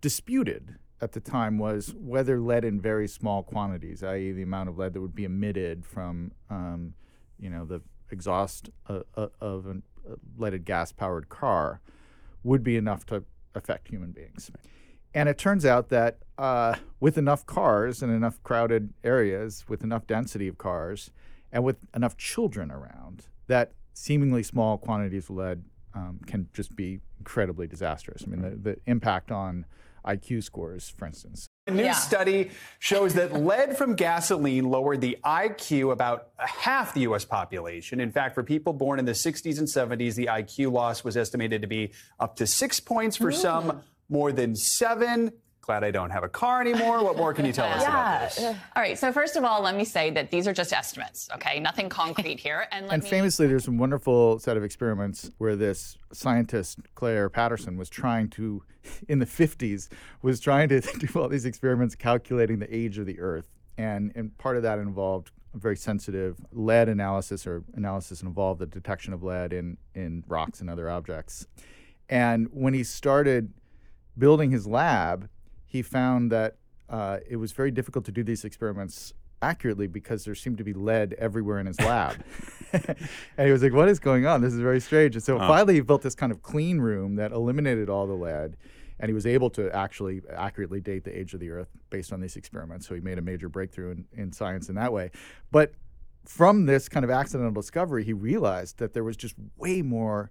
disputed 0.00 0.76
at 1.00 1.12
the 1.12 1.20
time 1.20 1.58
was 1.58 1.94
whether 1.94 2.38
lead 2.38 2.64
in 2.64 2.80
very 2.80 3.08
small 3.08 3.42
quantities, 3.42 4.02
i.e., 4.02 4.32
the 4.32 4.42
amount 4.42 4.68
of 4.68 4.78
lead 4.78 4.92
that 4.92 5.00
would 5.00 5.14
be 5.14 5.24
emitted 5.24 5.84
from, 5.84 6.32
um, 6.50 6.94
you 7.38 7.50
know, 7.50 7.64
the 7.64 7.80
exhaust 8.10 8.70
uh, 8.88 9.00
uh, 9.16 9.28
of 9.40 9.66
a 9.66 9.76
leaded 10.36 10.64
gas-powered 10.64 11.28
car, 11.28 11.80
would 12.44 12.62
be 12.62 12.76
enough 12.76 13.04
to 13.06 13.24
affect 13.54 13.88
human 13.88 14.12
beings. 14.12 14.50
And 15.16 15.30
it 15.30 15.38
turns 15.38 15.64
out 15.64 15.88
that 15.88 16.18
uh, 16.36 16.74
with 17.00 17.16
enough 17.16 17.46
cars 17.46 18.02
and 18.02 18.12
enough 18.12 18.42
crowded 18.42 18.92
areas, 19.02 19.64
with 19.66 19.82
enough 19.82 20.06
density 20.06 20.46
of 20.46 20.58
cars, 20.58 21.10
and 21.50 21.64
with 21.64 21.78
enough 21.94 22.18
children 22.18 22.70
around, 22.70 23.24
that 23.46 23.72
seemingly 23.94 24.42
small 24.42 24.76
quantities 24.76 25.30
of 25.30 25.36
lead 25.36 25.64
um, 25.94 26.20
can 26.26 26.48
just 26.52 26.76
be 26.76 27.00
incredibly 27.18 27.66
disastrous. 27.66 28.24
I 28.26 28.30
mean, 28.30 28.42
the, 28.42 28.72
the 28.72 28.76
impact 28.84 29.32
on 29.32 29.64
IQ 30.04 30.44
scores, 30.44 30.90
for 30.90 31.06
instance. 31.06 31.46
A 31.66 31.70
new 31.70 31.84
yeah. 31.84 31.92
study 31.92 32.50
shows 32.78 33.14
that 33.14 33.32
lead 33.32 33.76
from 33.78 33.96
gasoline 33.96 34.68
lowered 34.68 35.00
the 35.00 35.16
IQ 35.24 35.92
about 35.92 36.28
half 36.36 36.92
the 36.92 37.00
U.S. 37.00 37.24
population. 37.24 38.00
In 38.00 38.12
fact, 38.12 38.34
for 38.34 38.42
people 38.44 38.74
born 38.74 38.98
in 38.98 39.06
the 39.06 39.12
60s 39.12 39.58
and 39.58 39.66
70s, 39.66 40.14
the 40.14 40.26
IQ 40.26 40.72
loss 40.72 41.02
was 41.02 41.16
estimated 41.16 41.62
to 41.62 41.68
be 41.68 41.92
up 42.20 42.36
to 42.36 42.46
six 42.46 42.78
points 42.78 43.16
for 43.16 43.32
some, 43.32 43.82
more 44.08 44.32
than 44.32 44.54
seven 44.54 45.32
glad 45.66 45.82
I 45.82 45.90
don't 45.90 46.10
have 46.10 46.22
a 46.22 46.28
car 46.28 46.60
anymore. 46.60 47.02
What 47.02 47.16
more 47.16 47.34
can 47.34 47.44
you 47.44 47.52
tell 47.52 47.66
us 47.66 47.82
yeah. 47.82 47.88
about 47.88 48.30
this? 48.30 48.38
All 48.44 48.82
right. 48.82 48.96
So 48.96 49.12
first 49.12 49.34
of 49.34 49.42
all, 49.44 49.62
let 49.62 49.74
me 49.74 49.84
say 49.84 50.10
that 50.10 50.30
these 50.30 50.46
are 50.46 50.52
just 50.52 50.72
estimates. 50.72 51.28
Okay, 51.34 51.58
nothing 51.58 51.88
concrete 51.88 52.38
here. 52.38 52.68
And, 52.70 52.86
and 52.90 53.02
me... 53.02 53.08
famously, 53.08 53.48
there's 53.48 53.66
a 53.66 53.72
wonderful 53.72 54.38
set 54.38 54.56
of 54.56 54.62
experiments 54.62 55.30
where 55.38 55.56
this 55.56 55.98
scientist 56.12 56.78
Clair 56.94 57.28
Patterson 57.28 57.76
was 57.76 57.90
trying 57.90 58.30
to, 58.30 58.62
in 59.08 59.18
the 59.18 59.26
50s, 59.26 59.88
was 60.22 60.38
trying 60.38 60.68
to 60.68 60.80
do 60.98 61.08
all 61.20 61.28
these 61.28 61.44
experiments 61.44 61.96
calculating 61.96 62.60
the 62.60 62.74
age 62.74 62.98
of 62.98 63.06
the 63.06 63.18
Earth, 63.18 63.56
and 63.76 64.12
and 64.14 64.36
part 64.38 64.56
of 64.56 64.62
that 64.62 64.78
involved 64.78 65.32
a 65.52 65.58
very 65.58 65.76
sensitive 65.76 66.36
lead 66.52 66.88
analysis 66.88 67.46
or 67.46 67.64
analysis 67.74 68.22
involved 68.22 68.60
the 68.60 68.66
detection 68.66 69.12
of 69.12 69.24
lead 69.24 69.52
in 69.52 69.76
in 69.94 70.22
rocks 70.28 70.60
and 70.60 70.70
other 70.70 70.88
objects. 70.88 71.46
And 72.08 72.46
when 72.52 72.72
he 72.72 72.84
started 72.84 73.52
building 74.18 74.50
his 74.50 74.66
lab, 74.66 75.28
he 75.64 75.82
found 75.82 76.30
that 76.32 76.56
uh, 76.88 77.18
it 77.28 77.36
was 77.36 77.52
very 77.52 77.70
difficult 77.70 78.04
to 78.06 78.12
do 78.12 78.22
these 78.22 78.44
experiments 78.44 79.12
accurately 79.42 79.86
because 79.86 80.24
there 80.24 80.34
seemed 80.34 80.58
to 80.58 80.64
be 80.64 80.72
lead 80.72 81.14
everywhere 81.14 81.58
in 81.58 81.66
his 81.66 81.80
lab. 81.80 82.24
and 82.72 82.96
he 83.46 83.50
was 83.50 83.62
like, 83.62 83.72
What 83.72 83.88
is 83.88 83.98
going 83.98 84.26
on? 84.26 84.40
This 84.40 84.52
is 84.52 84.60
very 84.60 84.80
strange. 84.80 85.14
And 85.14 85.22
so 85.22 85.38
finally, 85.38 85.74
he 85.74 85.80
built 85.80 86.02
this 86.02 86.14
kind 86.14 86.32
of 86.32 86.42
clean 86.42 86.78
room 86.78 87.16
that 87.16 87.32
eliminated 87.32 87.90
all 87.90 88.06
the 88.06 88.14
lead. 88.14 88.56
And 88.98 89.10
he 89.10 89.14
was 89.14 89.26
able 89.26 89.50
to 89.50 89.70
actually 89.76 90.22
accurately 90.34 90.80
date 90.80 91.04
the 91.04 91.16
age 91.16 91.34
of 91.34 91.40
the 91.40 91.50
Earth 91.50 91.68
based 91.90 92.14
on 92.14 92.20
these 92.20 92.36
experiments. 92.36 92.88
So 92.88 92.94
he 92.94 93.02
made 93.02 93.18
a 93.18 93.22
major 93.22 93.50
breakthrough 93.50 93.90
in, 93.90 94.04
in 94.14 94.32
science 94.32 94.70
in 94.70 94.74
that 94.76 94.90
way. 94.90 95.10
But 95.50 95.72
from 96.24 96.64
this 96.64 96.88
kind 96.88 97.04
of 97.04 97.10
accidental 97.10 97.52
discovery, 97.52 98.04
he 98.04 98.14
realized 98.14 98.78
that 98.78 98.94
there 98.94 99.04
was 99.04 99.16
just 99.16 99.34
way 99.58 99.82
more 99.82 100.30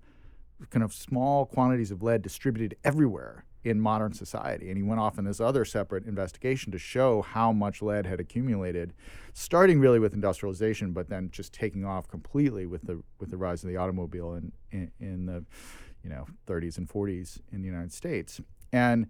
kind 0.72 0.84
of 0.84 0.94
small 0.94 1.46
quantities 1.46 1.92
of 1.92 2.02
lead 2.02 2.24
distributed 2.24 2.76
everywhere 2.84 3.46
in 3.66 3.82
modern 3.82 4.14
society. 4.14 4.70
And 4.70 4.78
he 4.78 4.84
went 4.84 5.02
off 5.02 5.18
in 5.18 5.26
this 5.26 5.42
other 5.42 5.66
separate 5.66 6.06
investigation 6.06 6.72
to 6.72 6.78
show 6.78 7.24
how 7.24 7.52
much 7.52 7.82
lead 7.82 8.06
had 8.06 8.20
accumulated, 8.20 8.94
starting 9.34 9.80
really 9.80 10.00
with 10.00 10.14
industrialization, 10.14 10.92
but 10.92 11.10
then 11.10 11.30
just 11.32 11.52
taking 11.52 11.84
off 11.84 12.08
completely 12.08 12.68
with 12.68 12.84
the 12.84 13.02
with 13.20 13.32
the 13.32 13.38
rise 13.38 13.64
of 13.64 13.70
the 13.70 13.78
automobile 13.78 14.36
in 14.36 14.52
in, 14.72 14.92
in 15.00 15.26
the 15.26 15.44
you 16.04 16.10
know 16.10 16.28
30s 16.48 16.78
and 16.78 16.88
40s 16.88 17.40
in 17.52 17.62
the 17.62 17.68
United 17.68 17.92
States. 17.92 18.40
And 18.72 19.08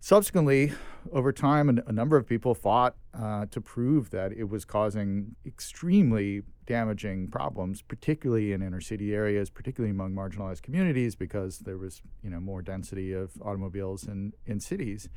Subsequently, 0.00 0.72
over 1.12 1.32
time, 1.32 1.82
a, 1.86 1.92
number 1.92 2.16
of 2.16 2.26
people 2.26 2.54
fought 2.54 2.94
uh, 3.14 3.46
to 3.50 3.60
prove 3.60 4.10
that 4.10 4.32
it 4.32 4.48
was 4.48 4.64
causing 4.64 5.34
extremely 5.44 6.42
damaging 6.66 7.28
problems, 7.28 7.82
particularly 7.82 8.52
in 8.52 8.62
inner 8.62 8.80
city 8.80 9.12
areas, 9.12 9.50
particularly 9.50 9.90
among 9.90 10.12
marginalized 10.12 10.62
communities, 10.62 11.16
because 11.16 11.58
there 11.60 11.76
was 11.76 12.00
you 12.22 12.30
know 12.30 12.38
more 12.38 12.62
density 12.62 13.12
of 13.12 13.32
automobiles 13.42 14.04
in, 14.04 14.32
in 14.46 14.60
cities. 14.60 15.08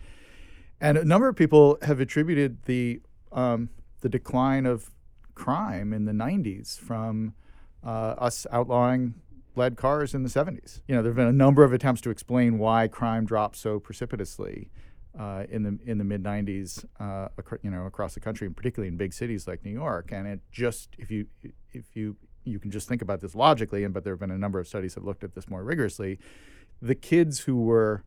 And 0.80 0.98
a 0.98 1.06
number 1.06 1.28
of 1.28 1.36
people 1.36 1.78
have 1.84 2.00
attributed 2.00 2.64
the 2.64 3.02
um, 3.32 3.70
the 4.02 4.10
decline 4.10 4.66
of 4.66 4.90
crime 5.36 5.94
in 5.94 6.06
the 6.06 6.12
90s 6.12 6.78
from 6.80 7.34
uh, 7.86 8.16
us 8.18 8.46
outlawing 8.52 9.16
lead 9.56 9.78
cars 9.78 10.14
in 10.14 10.24
the 10.24 10.30
70s. 10.30 10.82
You 10.88 10.96
know, 10.96 11.02
there 11.02 11.12
have 11.12 11.18
been 11.18 11.28
a 11.28 11.34
number 11.34 11.64
of 11.64 11.74
attempts 11.74 12.02
to 12.02 12.10
explain 12.10 12.58
why 12.58 12.88
crime 12.88 13.26
dropped 13.26 13.58
so 13.58 13.80
precipitously 13.80 14.70
uh, 15.18 15.44
in 15.50 15.64
the 15.64 15.78
in 15.86 15.98
the 15.98 16.04
mid 16.04 16.24
90s, 16.24 16.86
uh, 17.00 17.28
you 17.62 17.70
know, 17.70 17.86
across 17.86 18.14
the 18.14 18.20
country, 18.20 18.48
and 18.48 18.56
particularly 18.56 18.88
in 18.88 18.98
big 18.98 19.14
cities 19.14 19.48
like 19.48 19.64
New 19.66 19.72
York. 19.72 20.12
And 20.12 20.28
it 20.28 20.40
just, 20.52 20.96
if 20.98 21.12
you 21.12 21.28
if 21.74 21.96
you 21.96 22.16
you 22.44 22.60
can 22.60 22.72
just 22.72 22.88
think 22.88 23.02
about 23.02 23.20
this 23.22 23.36
logically, 23.36 23.84
and 23.84 23.94
but 23.94 24.04
there 24.04 24.14
have 24.14 24.20
been 24.20 24.32
a 24.32 24.38
number 24.38 24.60
of 24.60 24.68
studies 24.68 24.96
that 24.96 25.04
looked 25.04 25.24
at 25.24 25.36
this 25.36 25.50
more 25.50 25.64
rigorously. 25.64 26.18
The 26.82 26.96
kids 26.96 27.42
who 27.42 27.58
were 27.58 28.04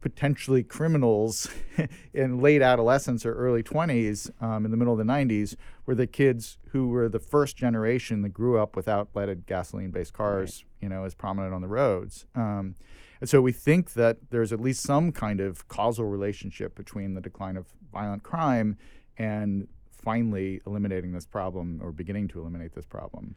potentially 0.00 0.62
criminals 0.62 1.48
in 2.14 2.40
late 2.40 2.62
adolescence 2.62 3.26
or 3.26 3.34
early 3.34 3.62
20s 3.62 4.30
um, 4.42 4.64
in 4.64 4.70
the 4.70 4.76
middle 4.76 4.92
of 4.92 4.98
the 4.98 5.12
90s 5.12 5.56
were 5.86 5.94
the 5.94 6.06
kids 6.06 6.58
who 6.70 6.88
were 6.88 7.08
the 7.08 7.18
first 7.18 7.56
generation 7.56 8.22
that 8.22 8.30
grew 8.30 8.58
up 8.58 8.76
without 8.76 9.08
leaded 9.14 9.46
gasoline 9.46 9.90
based 9.90 10.12
cars 10.12 10.64
right. 10.64 10.82
you 10.82 10.88
know 10.88 11.04
as 11.04 11.14
prominent 11.14 11.54
on 11.54 11.62
the 11.62 11.68
roads. 11.68 12.26
Um, 12.34 12.74
and 13.20 13.28
so 13.28 13.42
we 13.42 13.52
think 13.52 13.94
that 13.94 14.18
there's 14.30 14.52
at 14.52 14.60
least 14.60 14.82
some 14.82 15.10
kind 15.10 15.40
of 15.40 15.66
causal 15.66 16.04
relationship 16.04 16.76
between 16.76 17.14
the 17.14 17.20
decline 17.20 17.56
of 17.56 17.66
violent 17.92 18.22
crime 18.22 18.76
and 19.16 19.66
finally 19.90 20.60
eliminating 20.66 21.12
this 21.12 21.26
problem 21.26 21.80
or 21.82 21.90
beginning 21.90 22.28
to 22.28 22.40
eliminate 22.40 22.74
this 22.74 22.86
problem. 22.86 23.34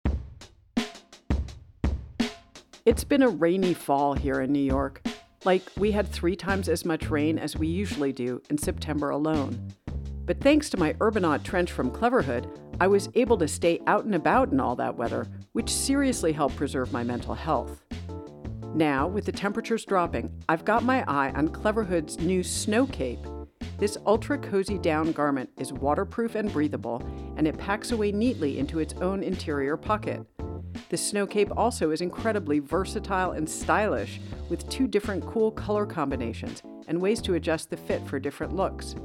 It's 2.86 3.04
been 3.04 3.24
a 3.24 3.30
rainy 3.30 3.74
fall 3.74 4.14
here 4.14 4.42
in 4.42 4.52
new 4.52 4.60
york 4.60 5.02
like, 5.44 5.64
we 5.78 5.92
had 5.92 6.08
three 6.08 6.36
times 6.36 6.70
as 6.70 6.86
much 6.86 7.10
rain 7.10 7.40
as 7.40 7.58
we 7.58 7.68
usually 7.68 8.14
do 8.14 8.42
in 8.50 8.58
September 8.58 9.10
alone. 9.10 9.74
But 10.26 10.40
thanks 10.40 10.70
to 10.70 10.78
my 10.78 10.94
Urbanaut 10.94 11.44
trench 11.44 11.72
from 11.72 11.92
Cleverhood, 11.92 12.48
I 12.80 12.88
was 12.88 13.10
able 13.16 13.38
to 13.38 13.48
stay 13.48 13.80
out 13.88 14.06
and 14.06 14.16
about 14.16 14.52
in 14.52 14.60
all 14.60 14.76
that 14.76 14.96
weather, 14.96 15.28
which 15.54 15.70
seriously 15.70 16.32
helped 16.32 16.56
preserve 16.56 16.92
my 16.92 17.04
mental 17.04 17.34
health. 17.34 17.84
Now, 18.74 19.08
with 19.08 19.26
the 19.26 19.32
temperatures 19.32 19.84
dropping, 19.84 20.32
I've 20.48 20.64
got 20.64 20.84
my 20.84 21.04
eye 21.08 21.32
on 21.32 21.50
Cleverhood's 21.50 22.20
new 22.20 22.44
Snow 22.44 22.86
Cape. 22.86 23.20
This 23.78 23.98
ultra 24.06 24.38
cozy 24.38 24.78
down 24.78 25.12
garment 25.12 25.50
is 25.58 25.74
waterproof 25.74 26.36
and 26.36 26.54
breathable, 26.54 27.04
and 27.36 27.48
it 27.48 27.58
packs 27.58 27.92
away 27.92 28.12
neatly 28.12 28.60
into 28.60 28.80
its 28.80 28.94
own 29.02 29.24
interior 29.24 29.76
pocket. 29.76 30.26
The 30.90 30.98
snow 30.98 31.26
cape 31.26 31.50
also 31.56 31.92
is 31.92 32.02
incredibly 32.02 32.60
versatile 32.60 33.32
and 33.32 33.50
stylish, 33.50 34.20
with 34.50 34.68
two 34.70 34.88
different 34.88 35.26
cool 35.26 35.52
color 35.52 35.86
combinations 35.86 36.62
and 36.88 37.00
ways 37.00 37.22
to 37.22 37.36
adjust 37.36 37.70
the 37.70 37.78
fit 37.78 38.06
for 38.08 38.20
different 38.20 38.54
looks. 38.54 38.96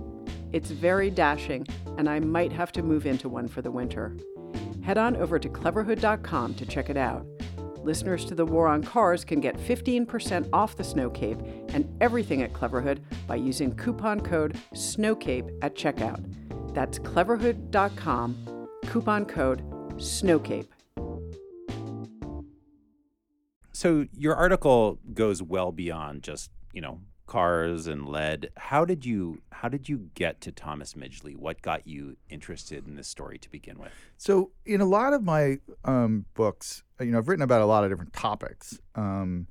It's 0.52 0.70
very 0.70 1.10
dashing, 1.10 1.66
and 1.98 2.08
I 2.08 2.20
might 2.20 2.52
have 2.52 2.72
to 2.72 2.82
move 2.82 3.06
into 3.06 3.28
one 3.28 3.46
for 3.48 3.62
the 3.62 3.70
winter. 3.70 4.16
Head 4.82 4.98
on 4.98 5.16
over 5.16 5.38
to 5.38 5.48
cleverhood.com 5.48 6.54
to 6.54 6.66
check 6.66 6.90
it 6.90 6.96
out. 6.96 7.26
Listeners 7.82 8.24
to 8.24 8.34
the 8.34 8.44
War 8.44 8.66
on 8.66 8.82
Cars 8.82 9.24
can 9.24 9.40
get 9.40 9.56
15% 9.56 10.48
off 10.52 10.76
the 10.76 10.82
Snow 10.82 11.08
Cape 11.10 11.38
and 11.68 11.88
everything 12.00 12.42
at 12.42 12.52
Cleverhood 12.52 12.98
by 13.28 13.36
using 13.36 13.76
coupon 13.76 14.20
code 14.20 14.58
SNOWCAPE 14.74 15.58
at 15.62 15.76
checkout. 15.76 16.24
That's 16.74 16.98
cleverhood.com, 16.98 18.68
coupon 18.86 19.24
code 19.24 19.62
SNOWCAPE. 19.98 20.66
So 23.76 24.06
your 24.16 24.34
article 24.34 24.98
goes 25.12 25.42
well 25.42 25.70
beyond 25.70 26.22
just, 26.22 26.50
you 26.72 26.80
know, 26.80 27.02
cars 27.26 27.86
and 27.86 28.08
lead. 28.08 28.48
How 28.56 28.86
did 28.86 29.04
you 29.04 29.42
how 29.52 29.68
did 29.68 29.86
you 29.86 30.08
get 30.14 30.40
to 30.40 30.50
Thomas 30.50 30.94
Midgley? 30.94 31.36
What 31.36 31.60
got 31.60 31.86
you 31.86 32.16
interested 32.30 32.86
in 32.86 32.96
this 32.96 33.06
story 33.06 33.36
to 33.36 33.50
begin 33.50 33.78
with? 33.78 33.92
So 34.16 34.50
in 34.64 34.80
a 34.80 34.86
lot 34.86 35.12
of 35.12 35.22
my 35.22 35.58
um, 35.84 36.24
books, 36.32 36.84
you 37.00 37.10
know, 37.10 37.18
I've 37.18 37.28
written 37.28 37.42
about 37.42 37.60
a 37.60 37.66
lot 37.66 37.84
of 37.84 37.90
different 37.90 38.14
topics, 38.14 38.80
um, 38.94 39.46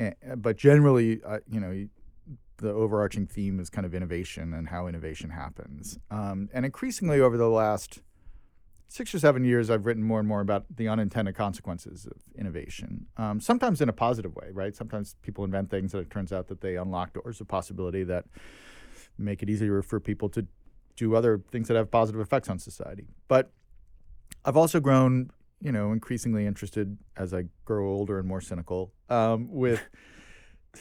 and, 0.00 0.16
but 0.38 0.56
generally, 0.56 1.20
uh, 1.24 1.38
you 1.48 1.60
know, 1.60 1.86
the 2.56 2.72
overarching 2.72 3.28
theme 3.28 3.60
is 3.60 3.70
kind 3.70 3.86
of 3.86 3.94
innovation 3.94 4.52
and 4.52 4.68
how 4.68 4.88
innovation 4.88 5.30
happens. 5.30 5.96
Um, 6.10 6.48
and 6.52 6.64
increasingly 6.64 7.20
over 7.20 7.36
the 7.36 7.48
last 7.48 8.00
six 8.88 9.14
or 9.14 9.18
seven 9.18 9.44
years, 9.44 9.70
I've 9.70 9.86
written 9.86 10.02
more 10.02 10.18
and 10.18 10.28
more 10.28 10.40
about 10.40 10.64
the 10.74 10.88
unintended 10.88 11.34
consequences 11.34 12.06
of 12.06 12.22
innovation. 12.38 13.06
Um, 13.16 13.40
sometimes 13.40 13.80
in 13.80 13.88
a 13.88 13.92
positive 13.92 14.34
way, 14.36 14.48
right? 14.52 14.74
Sometimes 14.74 15.16
people 15.22 15.44
invent 15.44 15.70
things 15.70 15.94
and 15.94 16.02
it 16.02 16.10
turns 16.10 16.32
out 16.32 16.48
that 16.48 16.60
they 16.60 16.76
unlock 16.76 17.14
doors 17.14 17.40
of 17.40 17.48
possibility 17.48 18.04
that 18.04 18.26
make 19.18 19.42
it 19.42 19.50
easier 19.50 19.82
for 19.82 20.00
people 20.00 20.28
to 20.30 20.46
do 20.96 21.16
other 21.16 21.42
things 21.50 21.68
that 21.68 21.76
have 21.76 21.90
positive 21.90 22.20
effects 22.20 22.48
on 22.48 22.58
society. 22.58 23.06
But 23.26 23.50
I've 24.44 24.56
also 24.56 24.80
grown, 24.80 25.30
you 25.60 25.72
know, 25.72 25.92
increasingly 25.92 26.46
interested 26.46 26.96
as 27.16 27.34
I 27.34 27.44
grow 27.64 27.88
older 27.88 28.18
and 28.18 28.28
more 28.28 28.40
cynical 28.40 28.92
um, 29.08 29.48
with, 29.50 29.82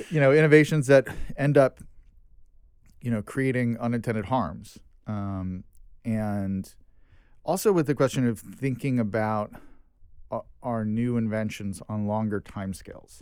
you 0.10 0.20
know, 0.20 0.32
innovations 0.32 0.88
that 0.88 1.08
end 1.38 1.58
up 1.58 1.80
you 3.04 3.12
know, 3.12 3.22
creating 3.22 3.78
unintended 3.80 4.26
harms, 4.26 4.80
um, 5.08 5.66
and 6.06 6.74
also 7.46 7.72
with 7.72 7.88
the 7.88 7.96
question 7.96 8.28
of 8.28 8.40
thinking 8.40 9.00
about 9.00 9.54
our 10.62 10.86
new 10.86 11.18
inventions 11.18 11.82
on 11.88 12.08
longer 12.08 12.42
timescales, 12.42 13.22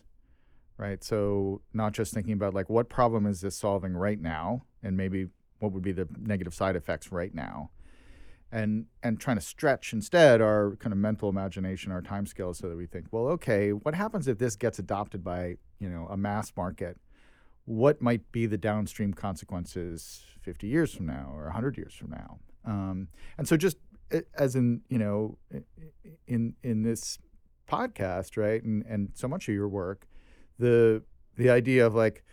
right? 0.78 1.04
So 1.04 1.62
not 1.74 1.94
just 1.94 2.14
thinking 2.14 2.34
about 2.34 2.54
like 2.54 2.70
what 2.70 2.90
problem 2.90 3.26
is 3.26 3.42
this 3.42 3.56
solving 3.56 3.94
right 3.94 4.20
now, 4.20 4.66
and 4.84 4.96
maybe 4.96 5.28
what 5.60 5.72
would 5.74 5.84
be 5.84 5.92
the 5.92 6.08
negative 6.20 6.54
side 6.54 6.76
effects 6.76 7.12
right 7.12 7.34
now, 7.34 7.72
and 8.52 8.86
and 9.04 9.20
trying 9.20 9.38
to 9.38 9.42
stretch 9.42 9.94
instead 9.94 10.42
our 10.42 10.76
kind 10.78 10.94
of 10.94 11.00
mental 11.00 11.30
imagination, 11.30 11.92
our 11.92 12.02
timescales, 12.02 12.58
so 12.58 12.70
that 12.70 12.78
we 12.78 12.86
think, 12.86 13.08
well, 13.12 13.28
okay, 13.28 13.72
what 13.72 13.96
happens 13.96 14.28
if 14.28 14.38
this 14.38 14.56
gets 14.56 14.80
adopted 14.80 15.24
by 15.24 15.58
you 15.80 15.90
know 15.90 16.08
a 16.10 16.18
mass 16.18 16.52
market? 16.56 16.98
What 17.66 18.02
might 18.02 18.32
be 18.32 18.48
the 18.48 18.58
downstream 18.58 19.14
consequences 19.14 20.26
50 20.42 20.68
years 20.68 20.94
from 20.96 21.06
now 21.06 21.32
or 21.34 21.44
100 21.44 21.78
years 21.78 21.94
from 21.94 22.10
now? 22.10 22.40
Um, 22.66 23.08
and 23.38 23.48
so 23.48 23.56
just 23.56 23.78
as 24.38 24.56
in 24.56 24.82
you 24.90 24.98
know 24.98 25.38
in 26.28 26.56
in 26.64 26.84
this 26.84 27.20
podcast 27.68 28.38
right 28.38 28.64
and 28.64 28.84
and 28.86 29.10
so 29.14 29.28
much 29.28 29.48
of 29.48 29.54
your 29.54 29.68
work 29.68 30.08
the 30.60 31.02
the 31.38 31.50
idea 31.50 31.86
of 31.86 31.96
like 31.96 32.24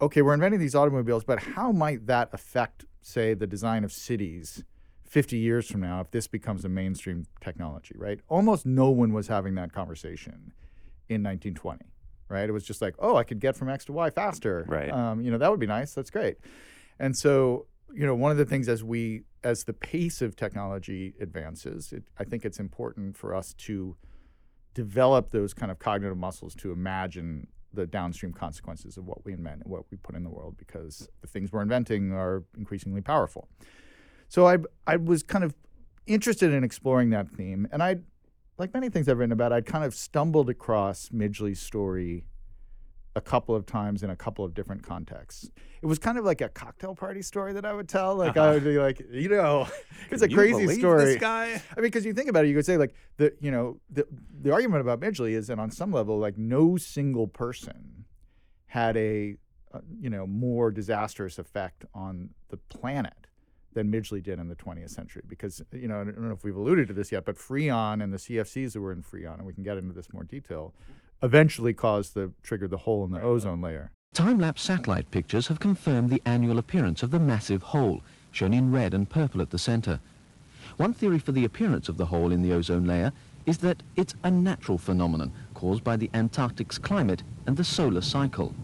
okay 0.00 0.22
we're 0.22 0.34
inventing 0.34 0.60
these 0.60 0.74
automobiles 0.74 1.24
but 1.24 1.40
how 1.40 1.72
might 1.72 2.06
that 2.06 2.28
affect 2.32 2.84
say 3.00 3.34
the 3.34 3.46
design 3.46 3.84
of 3.84 3.92
cities 3.92 4.64
50 5.08 5.36
years 5.36 5.70
from 5.70 5.80
now 5.80 6.00
if 6.00 6.10
this 6.10 6.26
becomes 6.26 6.64
a 6.64 6.68
mainstream 6.68 7.26
technology 7.40 7.94
right? 7.98 8.20
Almost 8.28 8.64
no 8.64 8.90
one 8.90 9.12
was 9.12 9.28
having 9.28 9.54
that 9.56 9.72
conversation 9.72 10.52
in 11.08 11.22
1920 11.22 11.80
right? 12.28 12.48
It 12.48 12.52
was 12.52 12.64
just 12.64 12.80
like 12.80 12.94
oh 12.98 13.16
i 13.16 13.24
could 13.24 13.40
get 13.40 13.56
from 13.56 13.68
x 13.68 13.84
to 13.86 13.92
y 13.92 14.10
faster. 14.10 14.64
Right. 14.68 14.90
Um, 14.90 15.20
you 15.20 15.30
know 15.30 15.38
that 15.38 15.50
would 15.50 15.60
be 15.60 15.66
nice. 15.66 15.94
That's 15.94 16.10
great. 16.10 16.36
And 16.98 17.16
so 17.16 17.66
you 17.94 18.06
know, 18.06 18.14
one 18.14 18.30
of 18.30 18.38
the 18.38 18.44
things 18.44 18.68
as 18.68 18.82
we 18.82 19.22
as 19.44 19.64
the 19.64 19.72
pace 19.72 20.22
of 20.22 20.36
technology 20.36 21.14
advances, 21.20 21.92
it, 21.92 22.04
I 22.18 22.24
think 22.24 22.44
it's 22.44 22.60
important 22.60 23.16
for 23.16 23.34
us 23.34 23.54
to 23.54 23.96
develop 24.74 25.30
those 25.30 25.52
kind 25.52 25.70
of 25.70 25.78
cognitive 25.78 26.16
muscles 26.16 26.54
to 26.56 26.72
imagine 26.72 27.48
the 27.74 27.86
downstream 27.86 28.32
consequences 28.32 28.96
of 28.96 29.06
what 29.06 29.24
we 29.24 29.32
invent 29.32 29.62
and 29.62 29.70
what 29.70 29.84
we 29.90 29.96
put 29.96 30.14
in 30.14 30.22
the 30.22 30.30
world 30.30 30.56
because 30.58 31.08
the 31.22 31.26
things 31.26 31.52
we're 31.52 31.62
inventing 31.62 32.12
are 32.12 32.44
increasingly 32.56 33.00
powerful. 33.00 33.48
So 34.28 34.46
I 34.46 34.58
I 34.86 34.96
was 34.96 35.22
kind 35.22 35.44
of 35.44 35.54
interested 36.06 36.52
in 36.52 36.64
exploring 36.64 37.10
that 37.10 37.28
theme, 37.28 37.68
and 37.70 37.82
I, 37.82 37.96
like 38.58 38.74
many 38.74 38.88
things 38.88 39.08
I've 39.08 39.18
written 39.18 39.32
about, 39.32 39.52
I'd 39.52 39.66
kind 39.66 39.84
of 39.84 39.94
stumbled 39.94 40.48
across 40.50 41.10
Midgley's 41.10 41.60
story 41.60 42.24
a 43.14 43.20
couple 43.20 43.54
of 43.54 43.66
times 43.66 44.02
in 44.02 44.10
a 44.10 44.16
couple 44.16 44.44
of 44.44 44.54
different 44.54 44.82
contexts. 44.82 45.50
It 45.82 45.86
was 45.86 45.98
kind 45.98 46.18
of 46.18 46.24
like 46.24 46.40
a 46.40 46.48
cocktail 46.48 46.94
party 46.94 47.22
story 47.22 47.52
that 47.52 47.64
I 47.64 47.72
would 47.72 47.88
tell. 47.88 48.16
Like 48.16 48.36
uh-huh. 48.36 48.48
I 48.48 48.54
would 48.54 48.64
be 48.64 48.78
like, 48.78 49.02
you 49.10 49.28
know, 49.28 49.68
it's 50.10 50.22
a 50.22 50.28
crazy 50.28 50.78
story. 50.78 51.04
This 51.04 51.20
guy. 51.20 51.44
I 51.44 51.80
mean, 51.80 51.84
because 51.84 52.06
you 52.06 52.14
think 52.14 52.28
about 52.28 52.44
it, 52.44 52.48
you 52.48 52.54
could 52.54 52.66
say 52.66 52.76
like 52.76 52.94
the 53.18 53.34
you 53.40 53.50
know 53.50 53.78
the 53.90 54.06
the 54.40 54.52
argument 54.52 54.80
about 54.80 55.00
Midgley 55.00 55.32
is 55.32 55.48
that 55.48 55.58
on 55.58 55.70
some 55.70 55.92
level, 55.92 56.18
like 56.18 56.38
no 56.38 56.76
single 56.76 57.26
person 57.26 58.04
had 58.66 58.96
a 58.96 59.36
uh, 59.74 59.80
you 60.00 60.08
know 60.08 60.26
more 60.26 60.70
disastrous 60.70 61.38
effect 61.38 61.84
on 61.94 62.30
the 62.48 62.56
planet 62.56 63.26
than 63.74 63.90
Midgley 63.90 64.22
did 64.22 64.38
in 64.38 64.48
the 64.48 64.54
20th 64.54 64.90
century. 64.90 65.22
Because 65.26 65.62
you 65.72 65.88
know, 65.88 66.00
I 66.00 66.04
don't 66.04 66.22
know 66.22 66.32
if 66.32 66.44
we've 66.44 66.56
alluded 66.56 66.88
to 66.88 66.94
this 66.94 67.12
yet, 67.12 67.24
but 67.24 67.36
Freon 67.36 68.02
and 68.02 68.12
the 68.12 68.18
CFCs 68.18 68.72
that 68.72 68.80
were 68.80 68.92
in 68.92 69.02
Freon, 69.02 69.38
and 69.38 69.46
we 69.46 69.52
can 69.52 69.62
get 69.62 69.76
into 69.76 69.92
this 69.92 70.12
more 70.12 70.24
detail 70.24 70.74
eventually 71.22 71.72
caused 71.72 72.14
the 72.14 72.32
triggered 72.42 72.70
the 72.70 72.78
hole 72.78 73.04
in 73.04 73.10
the 73.12 73.20
ozone 73.20 73.60
layer. 73.60 73.90
Time-lapse 74.12 74.62
satellite 74.62 75.10
pictures 75.10 75.46
have 75.46 75.60
confirmed 75.60 76.10
the 76.10 76.22
annual 76.26 76.58
appearance 76.58 77.02
of 77.02 77.10
the 77.10 77.18
massive 77.18 77.62
hole, 77.62 78.02
shown 78.30 78.52
in 78.52 78.72
red 78.72 78.92
and 78.92 79.08
purple 79.08 79.40
at 79.40 79.50
the 79.50 79.58
center. 79.58 80.00
One 80.76 80.92
theory 80.92 81.18
for 81.18 81.32
the 81.32 81.44
appearance 81.44 81.88
of 81.88 81.96
the 81.96 82.06
hole 82.06 82.32
in 82.32 82.42
the 82.42 82.52
ozone 82.52 82.86
layer 82.86 83.12
is 83.46 83.58
that 83.58 83.82
it's 83.96 84.14
a 84.24 84.30
natural 84.30 84.78
phenomenon 84.78 85.32
caused 85.54 85.82
by 85.82 85.96
the 85.96 86.10
Antarctic's 86.14 86.78
climate 86.78 87.22
and 87.46 87.56
the 87.56 87.64
solar 87.64 88.00
cycle. 88.00 88.54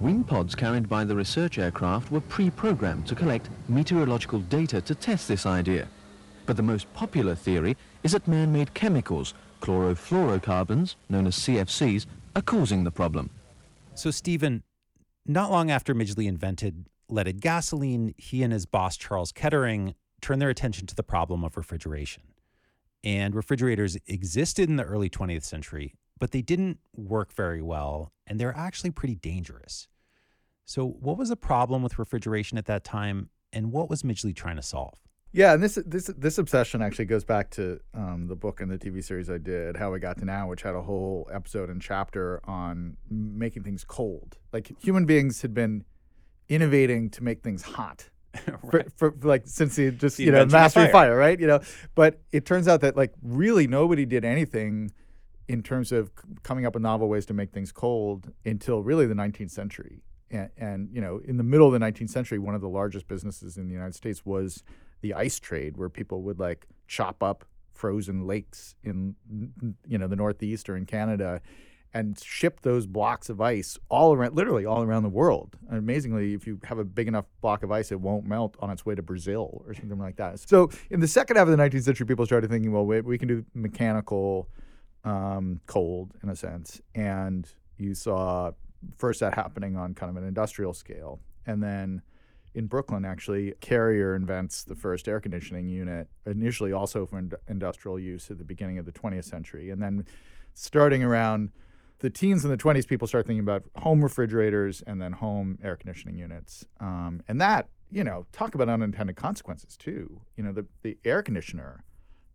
Wing 0.00 0.24
pods 0.24 0.54
carried 0.54 0.88
by 0.88 1.04
the 1.04 1.14
research 1.14 1.58
aircraft 1.58 2.10
were 2.10 2.20
pre-programmed 2.20 3.06
to 3.06 3.14
collect 3.14 3.48
meteorological 3.68 4.40
data 4.40 4.80
to 4.80 4.94
test 4.94 5.28
this 5.28 5.46
idea. 5.46 5.88
But 6.46 6.56
the 6.56 6.62
most 6.62 6.92
popular 6.94 7.34
theory 7.34 7.76
is 8.02 8.12
that 8.12 8.28
man-made 8.28 8.74
chemicals 8.74 9.34
chlorofluorocarbons, 9.64 10.96
known 11.08 11.26
as 11.26 11.36
CFCs, 11.36 12.04
are 12.36 12.42
causing 12.42 12.84
the 12.84 12.90
problem. 12.90 13.30
So, 13.94 14.10
Steven, 14.10 14.62
not 15.24 15.50
long 15.50 15.70
after 15.70 15.94
Midgley 15.94 16.26
invented 16.26 16.86
leaded 17.08 17.40
gasoline, 17.40 18.14
he 18.18 18.42
and 18.42 18.52
his 18.52 18.66
boss, 18.66 18.96
Charles 18.96 19.32
Kettering, 19.32 19.94
turned 20.20 20.42
their 20.42 20.50
attention 20.50 20.86
to 20.88 20.94
the 20.94 21.02
problem 21.02 21.44
of 21.44 21.56
refrigeration. 21.56 22.22
And 23.02 23.34
refrigerators 23.34 23.96
existed 24.06 24.68
in 24.68 24.76
the 24.76 24.84
early 24.84 25.08
20th 25.08 25.44
century, 25.44 25.94
but 26.18 26.30
they 26.30 26.42
didn't 26.42 26.78
work 26.94 27.32
very 27.32 27.62
well, 27.62 28.12
and 28.26 28.38
they're 28.38 28.56
actually 28.56 28.90
pretty 28.90 29.14
dangerous. 29.14 29.88
So, 30.66 30.86
what 30.86 31.16
was 31.16 31.30
the 31.30 31.36
problem 31.36 31.82
with 31.82 31.98
refrigeration 31.98 32.58
at 32.58 32.66
that 32.66 32.84
time, 32.84 33.30
and 33.52 33.72
what 33.72 33.88
was 33.88 34.02
Midgley 34.02 34.34
trying 34.34 34.56
to 34.56 34.62
solve? 34.62 35.03
Yeah, 35.34 35.52
and 35.52 35.60
this 35.60 35.76
this 35.84 36.06
this 36.16 36.38
obsession 36.38 36.80
actually 36.80 37.06
goes 37.06 37.24
back 37.24 37.50
to 37.50 37.80
um, 37.92 38.28
the 38.28 38.36
book 38.36 38.60
and 38.60 38.70
the 38.70 38.78
TV 38.78 39.02
series 39.02 39.28
I 39.28 39.38
did, 39.38 39.76
How 39.76 39.90
We 39.90 39.98
Got 39.98 40.18
to 40.18 40.24
Now, 40.24 40.48
which 40.48 40.62
had 40.62 40.76
a 40.76 40.82
whole 40.82 41.28
episode 41.32 41.70
and 41.70 41.82
chapter 41.82 42.40
on 42.44 42.96
making 43.10 43.64
things 43.64 43.82
cold. 43.82 44.38
Like 44.52 44.70
human 44.80 45.06
beings 45.06 45.42
had 45.42 45.52
been 45.52 45.84
innovating 46.48 47.10
to 47.10 47.24
make 47.24 47.42
things 47.42 47.62
hot. 47.62 48.08
right. 48.62 48.86
for, 48.96 49.10
for, 49.10 49.28
like 49.28 49.42
since 49.46 49.74
the 49.74 49.90
just 49.90 50.18
the 50.18 50.24
you 50.24 50.30
know 50.30 50.46
mastery 50.46 50.84
fire. 50.84 50.92
fire, 50.92 51.16
right? 51.16 51.40
You 51.40 51.48
know, 51.48 51.60
but 51.96 52.20
it 52.30 52.46
turns 52.46 52.68
out 52.68 52.80
that 52.82 52.96
like 52.96 53.12
really 53.20 53.66
nobody 53.66 54.06
did 54.06 54.24
anything 54.24 54.92
in 55.48 55.64
terms 55.64 55.90
of 55.90 56.12
coming 56.44 56.64
up 56.64 56.74
with 56.74 56.82
novel 56.84 57.08
ways 57.08 57.26
to 57.26 57.34
make 57.34 57.50
things 57.50 57.72
cold 57.72 58.32
until 58.44 58.84
really 58.84 59.06
the 59.06 59.14
19th 59.14 59.50
century. 59.50 60.04
And, 60.30 60.50
and 60.56 60.88
you 60.92 61.00
know, 61.00 61.20
in 61.24 61.38
the 61.38 61.42
middle 61.42 61.66
of 61.66 61.72
the 61.72 61.84
19th 61.84 62.10
century, 62.10 62.38
one 62.38 62.54
of 62.54 62.60
the 62.60 62.68
largest 62.68 63.08
businesses 63.08 63.56
in 63.56 63.66
the 63.66 63.72
United 63.72 63.96
States 63.96 64.24
was 64.24 64.62
the 65.04 65.12
ice 65.12 65.38
trade 65.38 65.76
where 65.76 65.90
people 65.90 66.22
would 66.22 66.40
like 66.40 66.66
chop 66.88 67.22
up 67.22 67.44
frozen 67.74 68.26
lakes 68.26 68.74
in 68.82 69.14
you 69.86 69.98
know 69.98 70.08
the 70.08 70.16
northeast 70.16 70.70
or 70.70 70.78
in 70.78 70.86
Canada 70.86 71.42
and 71.92 72.18
ship 72.18 72.60
those 72.62 72.86
blocks 72.86 73.28
of 73.28 73.38
ice 73.38 73.78
all 73.90 74.14
around 74.14 74.34
literally 74.34 74.64
all 74.64 74.82
around 74.82 75.02
the 75.02 75.10
world. 75.10 75.58
And 75.68 75.78
amazingly, 75.78 76.32
if 76.32 76.46
you 76.46 76.58
have 76.64 76.78
a 76.78 76.84
big 76.84 77.06
enough 77.06 77.26
block 77.42 77.62
of 77.62 77.70
ice, 77.70 77.92
it 77.92 78.00
won't 78.00 78.24
melt 78.24 78.56
on 78.60 78.70
its 78.70 78.86
way 78.86 78.94
to 78.94 79.02
Brazil 79.02 79.62
or 79.66 79.74
something 79.74 79.98
like 79.98 80.16
that. 80.16 80.40
So 80.40 80.70
in 80.88 81.00
the 81.00 81.06
second 81.06 81.36
half 81.36 81.48
of 81.48 81.56
the 81.56 81.62
19th 81.62 81.82
century, 81.82 82.06
people 82.06 82.24
started 82.24 82.48
thinking, 82.48 82.72
well, 82.72 82.86
we, 82.86 83.02
we 83.02 83.18
can 83.18 83.28
do 83.28 83.44
mechanical 83.52 84.48
um, 85.04 85.60
cold 85.66 86.14
in 86.22 86.30
a 86.30 86.36
sense. 86.36 86.80
And 86.94 87.46
you 87.76 87.92
saw 87.94 88.52
first 88.96 89.20
that 89.20 89.34
happening 89.34 89.76
on 89.76 89.92
kind 89.92 90.08
of 90.08 90.16
an 90.16 90.26
industrial 90.26 90.72
scale. 90.72 91.20
And 91.46 91.62
then 91.62 92.00
in 92.54 92.66
Brooklyn, 92.66 93.04
actually, 93.04 93.52
Carrier 93.60 94.14
invents 94.14 94.62
the 94.62 94.76
first 94.76 95.08
air 95.08 95.20
conditioning 95.20 95.68
unit, 95.68 96.08
initially 96.24 96.72
also 96.72 97.04
for 97.04 97.18
ind- 97.18 97.34
industrial 97.48 97.98
use 97.98 98.30
at 98.30 98.38
the 98.38 98.44
beginning 98.44 98.78
of 98.78 98.86
the 98.86 98.92
20th 98.92 99.24
century. 99.24 99.70
And 99.70 99.82
then 99.82 100.06
starting 100.54 101.02
around 101.02 101.50
the 101.98 102.10
teens 102.10 102.44
and 102.44 102.52
the 102.52 102.56
20s, 102.56 102.86
people 102.86 103.08
start 103.08 103.26
thinking 103.26 103.40
about 103.42 103.64
home 103.76 104.02
refrigerators 104.02 104.82
and 104.86 105.02
then 105.02 105.12
home 105.12 105.58
air 105.62 105.76
conditioning 105.76 106.16
units. 106.16 106.64
Um, 106.78 107.22
and 107.26 107.40
that, 107.40 107.68
you 107.90 108.04
know, 108.04 108.26
talk 108.32 108.54
about 108.54 108.68
unintended 108.68 109.16
consequences 109.16 109.76
too. 109.76 110.20
You 110.36 110.44
know, 110.44 110.52
the, 110.52 110.66
the 110.82 110.96
air 111.04 111.22
conditioner 111.22 111.82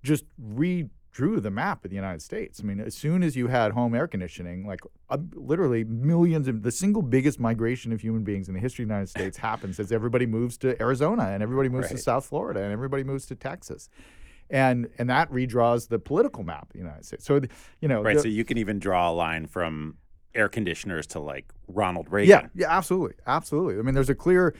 just 0.03 0.25
re 0.37 0.89
drew 1.11 1.39
the 1.39 1.51
map 1.51 1.83
of 1.83 1.89
the 1.89 1.95
United 1.95 2.21
States. 2.21 2.59
I 2.61 2.63
mean, 2.63 2.79
as 2.79 2.95
soon 2.95 3.23
as 3.23 3.35
you 3.35 3.47
had 3.47 3.71
home 3.71 3.95
air 3.95 4.07
conditioning, 4.07 4.65
like 4.65 4.81
uh, 5.09 5.17
literally 5.33 5.83
millions 5.83 6.47
of 6.47 6.61
the 6.61 6.71
single 6.71 7.01
biggest 7.01 7.39
migration 7.39 7.91
of 7.91 8.01
human 8.01 8.23
beings 8.23 8.47
in 8.47 8.53
the 8.53 8.59
history 8.59 8.83
of 8.83 8.89
the 8.89 8.93
United 8.93 9.09
States 9.09 9.37
happens 9.49 9.79
as 9.79 9.91
everybody 9.91 10.25
moves 10.25 10.57
to 10.59 10.79
Arizona 10.81 11.29
and 11.29 11.41
everybody 11.41 11.69
moves 11.69 11.85
right. 11.85 11.97
to 11.97 12.01
South 12.01 12.25
Florida 12.25 12.61
and 12.61 12.71
everybody 12.71 13.03
moves 13.03 13.25
to 13.27 13.35
Texas. 13.35 13.89
And 14.51 14.89
and 14.97 15.09
that 15.09 15.31
redraws 15.31 15.89
the 15.89 15.99
political 15.99 16.43
map 16.43 16.63
of 16.63 16.73
the 16.73 16.79
United 16.79 17.05
States. 17.05 17.25
So 17.25 17.41
you 17.81 17.87
know, 17.87 18.01
right. 18.01 18.15
The, 18.15 18.23
so 18.23 18.27
you 18.27 18.43
can 18.43 18.57
even 18.57 18.79
draw 18.79 19.11
a 19.11 19.13
line 19.13 19.45
from 19.45 19.97
air 20.33 20.49
conditioners 20.49 21.05
to 21.07 21.19
like 21.19 21.51
Ronald 21.67 22.11
Reagan. 22.11 22.29
Yeah, 22.29 22.47
yeah, 22.55 22.75
absolutely, 22.75 23.15
absolutely. 23.27 23.77
I 23.77 23.83
mean, 23.83 23.93
there's 23.93 24.09
a 24.09 24.15
clear 24.15 24.55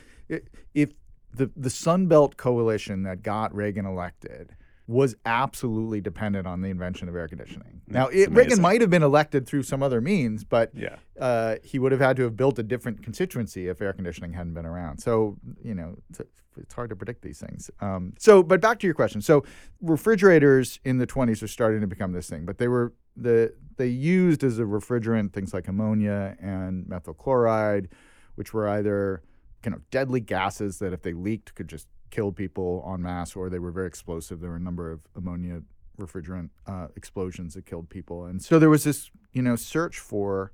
if 0.76 0.92
the 1.34 1.50
the 1.56 1.70
Sun 1.72 2.08
Belt 2.08 2.38
coalition 2.38 3.04
that 3.04 3.24
got 3.24 3.54
Reagan 3.56 3.88
elected 3.88 4.56
was 4.90 5.16
absolutely 5.24 6.02
dependent 6.02 6.48
on 6.48 6.62
the 6.62 6.70
invention 6.70 7.08
of 7.08 7.16
air 7.16 7.28
conditioning. 7.28 7.80
Now, 7.88 8.08
it, 8.08 8.32
Reagan 8.32 8.60
might 8.60 8.82
have 8.82 8.90
been 8.90 9.04
elected 9.04 9.46
through 9.46 9.62
some 9.62 9.84
other 9.84 10.02
means, 10.02 10.44
but 10.44 10.72
yeah. 10.74 10.96
uh, 11.20 11.58
he 11.64 11.78
would 11.78 11.92
have 11.92 12.02
had 12.02 12.16
to 12.18 12.24
have 12.24 12.36
built 12.36 12.58
a 12.58 12.64
different 12.64 13.04
constituency 13.04 13.68
if 13.68 13.84
air 13.84 13.94
conditioning 13.94 14.34
hadn't 14.34 14.56
been 14.56 14.66
around. 14.66 14.98
So, 14.98 15.38
you 15.64 15.76
know, 15.76 15.96
it's, 16.10 16.22
it's 16.58 16.74
hard 16.74 16.90
to 16.90 16.96
predict 16.96 17.22
these 17.22 17.38
things. 17.38 17.70
Um, 17.82 18.14
so, 18.18 18.42
but 18.42 18.62
back 18.62 18.80
to 18.80 18.88
your 18.88 18.96
question. 18.96 19.22
So, 19.22 19.44
refrigerators 19.80 20.80
in 20.84 20.98
the 20.98 21.06
20s 21.06 21.44
are 21.44 21.48
starting 21.48 21.82
to 21.82 21.88
become 21.88 22.12
this 22.12 22.28
thing, 22.28 22.48
but 22.48 22.58
they 22.58 22.68
were 22.68 22.94
the 23.16 23.54
they 23.78 23.88
used 23.88 24.44
as 24.44 24.58
a 24.58 24.64
refrigerant 24.64 25.34
things 25.34 25.54
like 25.54 25.68
ammonia 25.68 26.36
and 26.40 26.88
methyl 26.88 27.14
chloride, 27.14 27.90
which 28.36 28.56
were 28.56 28.68
either 28.68 29.22
kind 29.62 29.76
of 29.76 29.88
deadly 29.92 30.20
gases 30.20 30.80
that 30.80 30.94
if 30.94 31.04
they 31.04 31.14
leaked 31.14 31.54
could 31.54 31.68
just 31.68 31.88
kill 32.10 32.32
people 32.32 32.88
en 32.92 33.02
masse, 33.02 33.36
or 33.36 33.50
they 33.50 33.60
were 33.60 33.72
very 33.72 33.88
explosive. 33.88 34.40
There 34.40 34.50
were 34.50 34.56
a 34.56 34.62
number 34.62 34.92
of 34.92 35.02
ammonia 35.16 35.62
refrigerant 36.00 36.50
uh, 36.68 36.88
explosions 36.96 37.54
that 37.54 37.66
killed 37.66 37.90
people, 37.90 38.26
and 38.26 38.42
so 38.42 38.60
there 38.60 38.70
was 38.70 38.84
this 38.84 39.12
you 39.34 39.42
know 39.42 39.56
search 39.56 40.00
for 40.00 40.52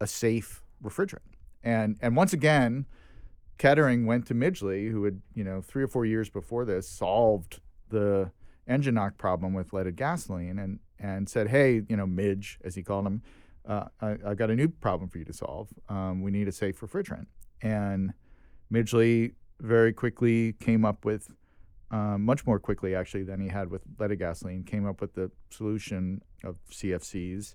a 0.00 0.06
safe 0.06 0.62
refrigerant. 0.82 1.36
And 1.62 1.96
and 2.00 2.16
once 2.16 2.32
again, 2.32 2.86
Kettering 3.58 4.06
went 4.06 4.26
to 4.28 4.34
Midgley, 4.34 4.90
who 4.90 5.04
had 5.04 5.20
you 5.34 5.44
know 5.44 5.60
three 5.60 5.82
or 5.82 5.88
four 5.88 6.04
years 6.04 6.28
before 6.30 6.64
this 6.64 6.88
solved 6.88 7.60
the 7.90 8.30
engine 8.66 8.94
knock 8.94 9.18
problem 9.18 9.52
with 9.52 9.72
leaded 9.72 9.96
gasoline, 9.96 10.58
and 10.58 10.78
and 10.98 11.28
said, 11.28 11.48
hey, 11.48 11.82
you 11.88 11.96
know 11.96 12.06
Midge, 12.06 12.58
as 12.64 12.74
he 12.74 12.82
called 12.82 13.06
him, 13.06 13.22
uh, 13.66 13.86
I, 14.00 14.16
I 14.26 14.34
got 14.34 14.50
a 14.50 14.56
new 14.56 14.68
problem 14.68 15.08
for 15.08 15.18
you 15.18 15.24
to 15.24 15.32
solve. 15.32 15.68
Um, 15.88 16.22
we 16.22 16.30
need 16.30 16.48
a 16.48 16.52
safe 16.52 16.80
refrigerant. 16.80 17.26
And 17.62 18.12
Midgley 18.72 19.32
very 19.60 19.92
quickly 19.92 20.54
came 20.54 20.84
up 20.84 21.04
with, 21.04 21.28
um, 21.90 22.24
much 22.24 22.46
more 22.46 22.58
quickly 22.58 22.94
actually 22.94 23.24
than 23.24 23.40
he 23.40 23.48
had 23.48 23.70
with 23.70 23.82
leaded 23.98 24.18
gasoline, 24.18 24.64
came 24.64 24.86
up 24.86 25.00
with 25.00 25.14
the 25.14 25.30
solution 25.50 26.22
of 26.44 26.56
CFCs, 26.70 27.54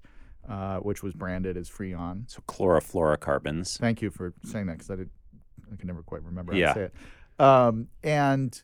uh, 0.50 0.78
which 0.80 1.02
was 1.04 1.14
branded 1.14 1.58
as 1.58 1.70
Freon. 1.70 2.30
So 2.30 2.42
chlorofluorocarbons. 2.48 3.78
Thank 3.80 4.02
you 4.02 4.12
for 4.12 4.34
saying 4.44 4.68
that 4.68 4.74
because 4.78 4.92
I 4.92 4.96
did, 4.98 5.10
I 5.72 5.76
can 5.76 5.88
never 5.88 6.04
quite 6.04 6.24
remember 6.24 6.54
how 6.54 6.60
Yeah. 6.60 6.74
to 6.74 6.80
say 6.80 6.84
it. 6.84 6.94
Um, 7.44 7.88
and 8.04 8.62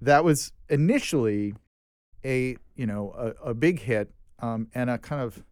that 0.00 0.22
was 0.24 0.52
initially 0.68 1.54
a 2.24 2.56
you 2.76 2.86
know 2.86 3.12
a, 3.16 3.50
a 3.50 3.54
big 3.54 3.80
hit 3.80 4.12
um, 4.40 4.68
and 4.74 4.90
a 4.90 4.98
kind 4.98 5.22
of 5.22 5.42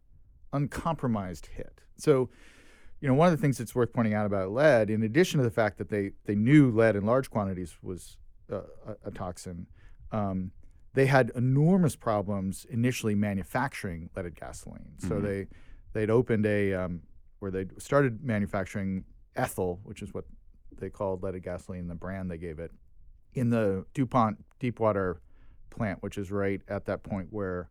uncompromised 0.53 1.47
hit. 1.47 1.81
So, 1.97 2.29
you 3.01 3.09
know, 3.09 3.15
one 3.15 3.29
of 3.33 3.37
the 3.39 3.41
things 3.43 3.59
that's 3.59 3.75
worth 3.75 3.93
pointing 3.93 4.15
out 4.15 4.27
about 4.27 4.51
lead, 4.53 4.91
in 4.91 5.03
addition 5.03 5.39
to 5.39 5.45
the 5.45 5.51
fact 5.51 5.79
that 5.79 5.89
they 5.89 6.13
they 6.25 6.35
knew 6.35 6.71
lead 6.71 6.97
in 6.97 7.05
large 7.05 7.31
quantities 7.31 7.77
was 7.83 8.17
uh, 8.51 8.61
a, 8.87 9.09
a 9.09 9.11
toxin, 9.11 9.67
um, 10.13 10.51
they 10.95 11.07
had 11.07 11.31
enormous 11.35 11.95
problems 11.97 12.65
initially 12.71 13.15
manufacturing 13.15 14.09
leaded 14.17 14.35
gasoline. 14.35 14.93
So 14.99 15.17
Mhm. 15.17 15.23
they 15.23 15.47
they'd 15.93 16.11
opened 16.11 16.47
a 16.47 16.73
um, 16.75 17.03
where 17.41 17.51
they 17.51 17.67
started 17.79 18.25
manufacturing 18.25 19.05
ethyl, 19.35 19.81
which 19.85 20.01
is 20.03 20.15
what 20.15 20.25
they 20.79 20.89
called 20.91 21.23
leaded 21.23 21.43
gasoline, 21.43 21.89
the 21.89 21.95
brand 21.95 22.31
they 22.31 22.39
gave 22.39 22.59
it, 22.59 22.73
in 23.35 23.51
the 23.51 23.85
DuPont 23.95 24.43
Deepwater 24.59 25.21
plant, 25.71 26.03
which 26.03 26.17
is 26.17 26.31
right 26.33 26.63
at 26.69 26.87
that 26.87 27.03
point 27.03 27.29
where, 27.31 27.69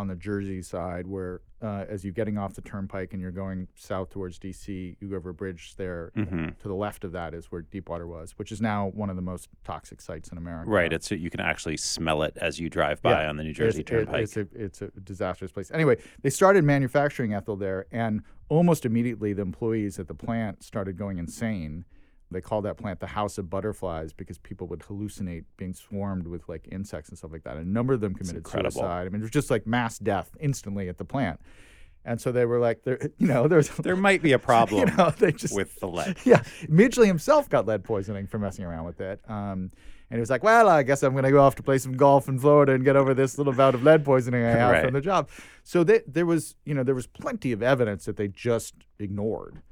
on 0.00 0.08
the 0.08 0.16
Jersey 0.16 0.62
side, 0.62 1.06
where 1.06 1.42
uh, 1.62 1.84
as 1.90 2.02
you're 2.04 2.12
getting 2.14 2.38
off 2.38 2.54
the 2.54 2.62
turnpike 2.62 3.12
and 3.12 3.20
you're 3.20 3.30
going 3.30 3.68
south 3.76 4.08
towards 4.08 4.38
DC, 4.38 4.96
you 4.98 5.08
go 5.10 5.16
over 5.16 5.28
a 5.28 5.34
bridge 5.34 5.74
there. 5.76 6.10
Mhm. 6.16 6.58
To 6.60 6.68
the 6.68 6.74
left 6.74 7.04
of 7.04 7.12
that 7.12 7.34
is 7.34 7.52
where 7.52 7.60
Deepwater 7.60 8.06
was, 8.06 8.32
which 8.38 8.50
is 8.50 8.62
now 8.62 8.88
one 8.94 9.10
of 9.10 9.16
the 9.16 9.22
most 9.22 9.50
toxic 9.62 10.00
sites 10.00 10.30
in 10.30 10.38
America. 10.38 10.70
Right. 10.70 10.90
It's 10.90 11.10
you 11.10 11.28
can 11.28 11.40
actually 11.40 11.76
smell 11.76 12.22
it 12.22 12.34
as 12.40 12.58
you 12.58 12.70
drive 12.70 13.02
by 13.02 13.22
Yeah, 13.24 13.28
on 13.28 13.36
the 13.36 13.42
New 13.44 13.52
Jersey 13.52 13.82
it's, 13.82 13.90
it- 13.90 13.94
Turnpike. 13.94 14.22
it's, 14.22 14.36
a, 14.38 14.46
it's 14.54 14.80
a 14.82 14.90
disastrous 15.04 15.52
place. 15.52 15.70
Anyway, 15.70 15.98
they 16.22 16.30
started 16.30 16.64
manufacturing 16.64 17.34
ethyl 17.34 17.56
there, 17.56 17.84
and 17.92 18.22
almost 18.48 18.86
immediately 18.86 19.34
the 19.34 19.42
employees 19.42 19.98
at 19.98 20.08
the 20.08 20.14
plant 20.14 20.62
started 20.62 20.96
going 20.96 21.18
insane. 21.18 21.84
They 22.30 22.40
called 22.40 22.64
that 22.64 22.76
plant 22.76 23.00
the 23.00 23.08
House 23.08 23.38
of 23.38 23.50
Butterflies 23.50 24.12
because 24.12 24.38
people 24.38 24.66
would 24.68 24.80
hallucinate 24.80 25.44
being 25.56 25.74
swarmed 25.74 26.26
with 26.28 26.48
like 26.48 26.68
insects 26.70 27.08
and 27.08 27.18
stuff 27.18 27.32
like 27.32 27.42
that. 27.42 27.56
And 27.56 27.66
a 27.66 27.70
number 27.70 27.92
of 27.92 28.00
them 28.00 28.14
committed 28.14 28.46
suicide. 28.46 29.06
I 29.06 29.08
mean, 29.08 29.20
it 29.20 29.22
was 29.22 29.30
just 29.30 29.50
like 29.50 29.66
mass 29.66 29.98
death 29.98 30.30
instantly 30.38 30.88
at 30.88 30.98
the 30.98 31.04
plant. 31.04 31.40
And 32.04 32.20
so 32.20 32.32
they 32.32 32.46
were 32.46 32.58
like, 32.60 32.84
there, 32.84 32.98
you 33.18 33.26
know, 33.26 33.48
there's 33.48 33.68
there 33.70 33.96
might 33.96 34.22
be 34.22 34.32
a 34.32 34.38
problem 34.50 34.88
you 34.88 34.96
know, 34.96 35.10
they 35.10 35.32
just 35.32 35.54
with 35.54 35.78
the 35.80 35.88
lead. 35.88 36.16
yeah, 36.24 36.42
Midgley 36.66 37.06
himself 37.06 37.48
got 37.48 37.66
lead 37.66 37.84
poisoning 37.84 38.26
for 38.26 38.38
messing 38.38 38.64
around 38.64 38.84
with 38.84 39.00
it. 39.00 39.20
Um, 39.28 39.70
and 40.12 40.16
he 40.16 40.20
was 40.20 40.30
like, 40.30 40.42
"Well, 40.42 40.68
I 40.68 40.82
guess 40.82 41.02
I'm 41.04 41.12
going 41.12 41.22
to 41.24 41.30
go 41.30 41.40
off 41.40 41.54
to 41.56 41.62
play 41.62 41.78
some 41.78 41.92
golf 41.96 42.28
in 42.28 42.38
Florida 42.38 42.72
and 42.72 42.84
get 42.84 42.96
over 42.96 43.14
this 43.14 43.38
little 43.38 43.52
bout 43.52 43.76
of 43.76 43.84
lead 43.84 44.04
poisoning 44.04 44.44
I 44.44 44.50
have 44.50 44.72
Right. 44.72 44.84
from 44.84 44.94
the 44.94 45.00
job." 45.00 45.28
So 45.62 45.84
they, 45.84 46.00
there 46.06 46.26
was, 46.26 46.56
you 46.64 46.74
know, 46.74 46.82
there 46.82 46.96
was 46.96 47.06
plenty 47.06 47.52
of 47.52 47.62
evidence 47.62 48.06
that 48.06 48.16
they 48.16 48.26
just 48.26 48.74
ignored. 48.98 49.62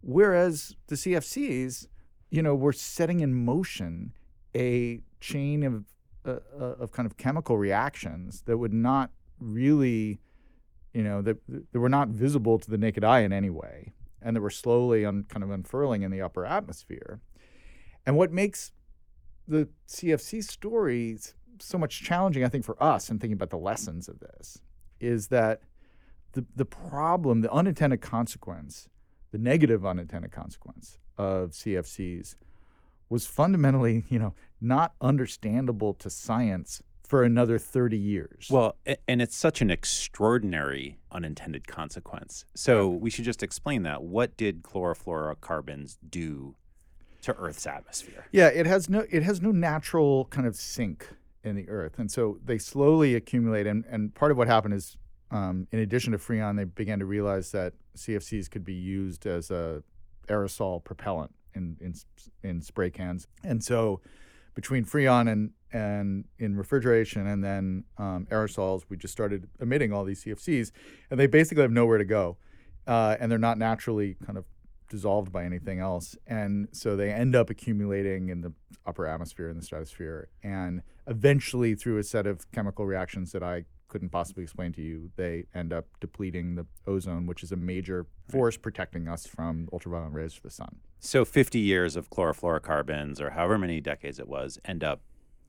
Whereas 0.00 0.76
the 0.86 0.94
CFCs, 0.94 1.88
you 2.30 2.42
know, 2.42 2.54
we're 2.54 2.72
setting 2.72 3.20
in 3.20 3.34
motion 3.34 4.12
a 4.54 5.00
chain 5.20 5.62
of 5.62 5.84
uh, 6.24 6.40
uh, 6.60 6.64
of 6.80 6.92
kind 6.92 7.06
of 7.06 7.16
chemical 7.16 7.56
reactions 7.56 8.42
that 8.42 8.58
would 8.58 8.72
not 8.72 9.10
really, 9.38 10.20
you 10.92 11.02
know, 11.02 11.22
that, 11.22 11.38
that 11.48 11.78
were 11.78 11.88
not 11.88 12.08
visible 12.08 12.58
to 12.58 12.70
the 12.70 12.76
naked 12.76 13.04
eye 13.04 13.20
in 13.20 13.32
any 13.32 13.50
way, 13.50 13.94
and 14.20 14.36
that 14.36 14.40
were 14.40 14.50
slowly 14.50 15.06
un, 15.06 15.24
kind 15.28 15.42
of 15.42 15.50
unfurling 15.50 16.02
in 16.02 16.10
the 16.10 16.20
upper 16.20 16.44
atmosphere. 16.44 17.20
And 18.04 18.16
what 18.16 18.32
makes 18.32 18.72
the 19.46 19.68
CFC 19.88 20.42
stories 20.44 21.34
so 21.60 21.78
much 21.78 22.02
challenging, 22.02 22.44
I 22.44 22.48
think, 22.48 22.64
for 22.64 22.80
us 22.82 23.10
in 23.10 23.18
thinking 23.18 23.34
about 23.34 23.50
the 23.50 23.56
lessons 23.56 24.08
of 24.08 24.20
this, 24.20 24.58
is 25.00 25.28
that 25.28 25.62
the 26.32 26.44
the 26.54 26.66
problem, 26.66 27.40
the 27.40 27.52
unintended 27.52 28.02
consequence, 28.02 28.88
the 29.30 29.38
negative 29.38 29.86
unintended 29.86 30.32
consequence 30.32 30.98
of 31.18 31.50
CFCs 31.50 32.36
was 33.08 33.26
fundamentally, 33.26 34.04
you 34.08 34.18
know, 34.18 34.34
not 34.60 34.94
understandable 35.00 35.94
to 35.94 36.10
science 36.10 36.82
for 37.08 37.22
another 37.22 37.58
30 37.58 37.96
years. 37.96 38.48
Well, 38.50 38.76
and 39.06 39.22
it's 39.22 39.34
such 39.34 39.62
an 39.62 39.70
extraordinary 39.70 40.98
unintended 41.10 41.66
consequence. 41.66 42.44
So 42.54 42.88
we 42.88 43.08
should 43.08 43.24
just 43.24 43.42
explain 43.42 43.82
that. 43.84 44.02
What 44.02 44.36
did 44.36 44.62
chlorofluorocarbons 44.62 45.96
do 46.10 46.54
to 47.22 47.34
Earth's 47.36 47.66
atmosphere? 47.66 48.26
Yeah, 48.30 48.48
it 48.48 48.66
has 48.66 48.90
no 48.90 49.06
it 49.10 49.22
has 49.22 49.40
no 49.40 49.52
natural 49.52 50.26
kind 50.26 50.46
of 50.46 50.54
sink 50.54 51.08
in 51.42 51.56
the 51.56 51.68
earth, 51.68 51.98
and 51.98 52.10
so 52.10 52.38
they 52.44 52.58
slowly 52.58 53.14
accumulate. 53.14 53.66
And, 53.66 53.84
and 53.88 54.14
part 54.14 54.30
of 54.30 54.36
what 54.36 54.46
happened 54.46 54.74
is, 54.74 54.98
um, 55.30 55.66
in 55.72 55.78
addition 55.78 56.12
to 56.12 56.18
freon, 56.18 56.56
they 56.56 56.64
began 56.64 56.98
to 56.98 57.06
realize 57.06 57.52
that 57.52 57.72
CFCs 57.96 58.50
could 58.50 58.64
be 58.64 58.74
used 58.74 59.26
as 59.26 59.50
a 59.50 59.82
aerosol 60.28 60.82
propellant 60.82 61.34
in 61.54 61.76
in, 61.80 61.94
in 62.42 62.60
spray 62.60 62.90
cans. 62.90 63.26
And 63.44 63.62
so, 63.62 64.00
between 64.54 64.84
freon 64.84 65.30
and 65.30 65.50
and 65.72 66.24
in 66.38 66.56
refrigeration 66.56 67.26
and 67.26 67.44
then 67.44 67.84
um, 67.98 68.26
aerosols, 68.30 68.82
we 68.88 68.96
just 68.96 69.12
started 69.12 69.48
emitting 69.60 69.92
all 69.92 70.04
these 70.04 70.24
CFCs, 70.24 70.72
and 71.10 71.20
they 71.20 71.26
basically 71.26 71.62
have 71.62 71.72
nowhere 71.72 71.98
to 71.98 72.04
go, 72.04 72.38
uh, 72.86 73.16
and 73.20 73.30
they're 73.30 73.38
not 73.38 73.58
naturally 73.58 74.16
kind 74.24 74.38
of 74.38 74.44
dissolved 74.88 75.30
by 75.30 75.44
anything 75.44 75.78
else. 75.78 76.16
And 76.26 76.68
so 76.72 76.96
they 76.96 77.12
end 77.12 77.36
up 77.36 77.50
accumulating 77.50 78.30
in 78.30 78.40
the 78.40 78.52
upper 78.86 79.06
atmosphere 79.06 79.50
in 79.50 79.56
the 79.58 79.62
stratosphere. 79.62 80.28
And 80.42 80.82
eventually, 81.06 81.74
through 81.74 81.98
a 81.98 82.02
set 82.02 82.26
of 82.26 82.50
chemical 82.52 82.86
reactions 82.86 83.32
that 83.32 83.42
I 83.42 83.64
couldn't 83.88 84.10
possibly 84.10 84.42
explain 84.42 84.72
to 84.74 84.82
you, 84.82 85.10
they 85.16 85.46
end 85.54 85.72
up 85.72 85.86
depleting 86.00 86.54
the 86.54 86.66
ozone, 86.86 87.26
which 87.26 87.42
is 87.42 87.52
a 87.52 87.56
major 87.56 88.06
force 88.28 88.56
protecting 88.56 89.08
us 89.08 89.26
from 89.26 89.68
ultraviolet 89.72 90.12
rays 90.12 90.34
from 90.34 90.48
the 90.48 90.54
sun. 90.54 90.76
So 91.00 91.24
50 91.24 91.58
years 91.58 91.96
of 91.96 92.10
chlorofluorocarbons, 92.10 93.20
or 93.20 93.30
however 93.30 93.58
many 93.58 93.80
decades 93.80 94.18
it 94.18 94.28
was, 94.28 94.58
end 94.64 94.84
up 94.84 95.00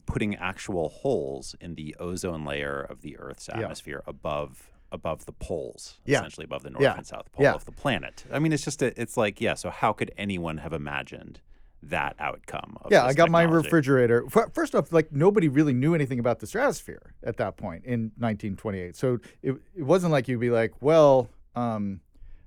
putting 0.06 0.36
actual 0.36 0.90
holes 0.90 1.56
in 1.62 1.76
the 1.76 1.96
ozone 2.00 2.44
layer 2.46 2.82
of 2.82 3.02
the 3.02 3.18
Earth's 3.18 3.48
Yeah. 3.50 3.60
atmosphere 3.62 4.04
above 4.08 4.72
above 4.92 5.28
the 5.28 5.32
poles, 5.34 6.00
Yeah. 6.04 6.18
essentially 6.18 6.46
above 6.46 6.64
the 6.64 6.72
north 6.72 6.82
Yeah. 6.82 6.96
and 6.98 7.06
south 7.06 7.32
pole 7.32 7.44
Yeah. 7.44 7.54
of 7.54 7.64
the 7.66 7.72
planet. 7.72 8.26
I 8.32 8.40
mean, 8.40 8.52
it's 8.52 8.64
just 8.64 8.82
a, 8.82 9.00
it's 9.00 9.18
like 9.18 9.40
yeah. 9.40 9.54
So 9.54 9.70
how 9.70 9.94
could 9.94 10.12
anyone 10.18 10.58
have 10.58 10.74
imagined 10.74 11.42
that 11.84 12.16
outcome? 12.20 12.78
Of 12.82 12.92
yeah, 12.92 13.06
I 13.06 13.14
got 13.14 13.30
my 13.30 13.44
refrigerator. 13.44 14.26
First 14.54 14.76
off, 14.76 14.92
like 14.92 15.12
nobody 15.12 15.48
really 15.48 15.74
knew 15.74 15.96
anything 15.96 16.20
about 16.20 16.40
the 16.40 16.48
stratosphere 16.48 17.14
at 17.24 17.38
that 17.38 17.58
point 17.58 17.86
in 17.86 18.12
1928. 18.18 18.96
So 18.96 19.20
it, 19.42 19.56
it 19.76 19.84
wasn't 19.84 20.12
like 20.12 20.28
you'd 20.28 20.40
be 20.40 20.50
like, 20.50 20.74
well, 20.82 21.30
um, 21.56 22.02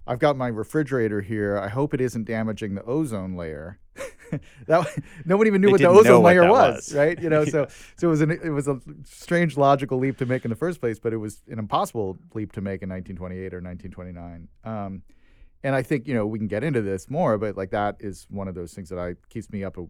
I've 0.07 0.19
got 0.19 0.37
my 0.37 0.49
refrigerator 0.49 1.21
here. 1.21 1.59
I 1.59 1.69
hope 1.69 1.95
it 1.95 2.01
isn't 2.01 2.25
damaging 2.25 2.75
the 2.75 2.85
ozone 2.85 3.37
layer. 3.37 3.79
that 4.67 4.87
no 5.25 5.37
one 5.37 5.47
even 5.47 5.61
knew 5.61 5.69
They 5.69 5.73
what 5.73 5.81
the 5.81 5.89
ozone 5.89 6.23
layer 6.23 6.49
was, 6.49 6.75
was. 6.75 6.95
right? 6.97 7.21
You 7.21 7.29
know, 7.29 7.45
so 7.45 7.69
so 7.97 8.09
it 8.09 8.11
was 8.11 8.21
an 8.21 8.31
it 8.31 8.51
was 8.51 8.67
a 8.67 8.81
strange 9.05 9.57
logical 9.57 9.99
leap 9.99 10.17
to 10.19 10.27
make 10.27 10.45
in 10.45 10.51
the 10.51 10.57
first 10.57 10.81
place, 10.81 10.99
but 10.99 11.13
it 11.13 11.19
was 11.19 11.43
an 11.51 11.59
impossible 11.59 12.19
leap 12.35 12.53
to 12.53 12.61
make 12.61 12.83
in 12.83 12.89
1928 12.89 13.55
or 13.55 13.61
1929. 13.61 14.49
Um, 14.65 15.03
and 15.63 15.75
I 15.75 15.83
think 15.83 16.07
you 16.07 16.15
know 16.15 16.27
we 16.27 16.39
can 16.39 16.49
get 16.49 16.65
into 16.65 16.83
this 16.83 17.09
more, 17.11 17.39
but 17.39 17.57
like 17.57 17.71
that 17.71 17.97
is 18.01 18.27
one 18.31 18.49
of 18.49 18.55
those 18.55 18.75
things 18.75 18.89
that 18.89 18.99
I 18.99 19.15
keeps 19.29 19.51
me 19.51 19.65
up 19.65 19.79
a, 19.79 19.87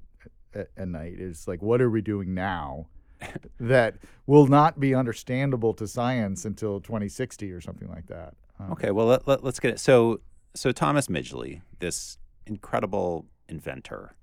at, 0.59 0.69
at 0.77 0.89
night. 0.89 1.15
Is 1.19 1.49
like, 1.49 1.63
what 1.63 1.81
are 1.81 1.91
we 1.91 2.01
doing 2.01 2.35
now 2.35 2.87
that 3.61 3.97
will 4.27 4.47
not 4.47 4.81
be 4.81 4.95
understandable 4.95 5.75
to 5.75 5.87
science 5.87 6.45
until 6.45 6.81
2060 6.81 7.51
or 7.53 7.61
something 7.61 7.89
like 7.89 8.07
that? 8.07 8.35
Um, 8.59 8.73
Okay, 8.73 8.91
well 8.91 9.07
let, 9.07 9.27
let, 9.27 9.45
us 9.45 9.61
get 9.61 9.73
it. 9.73 9.81
So 9.81 10.21
so 10.55 10.73
Thomas 10.73 11.07
Midgley, 11.07 11.63
this 11.79 12.19
incredible 12.47 13.27
inventor, 13.49 14.15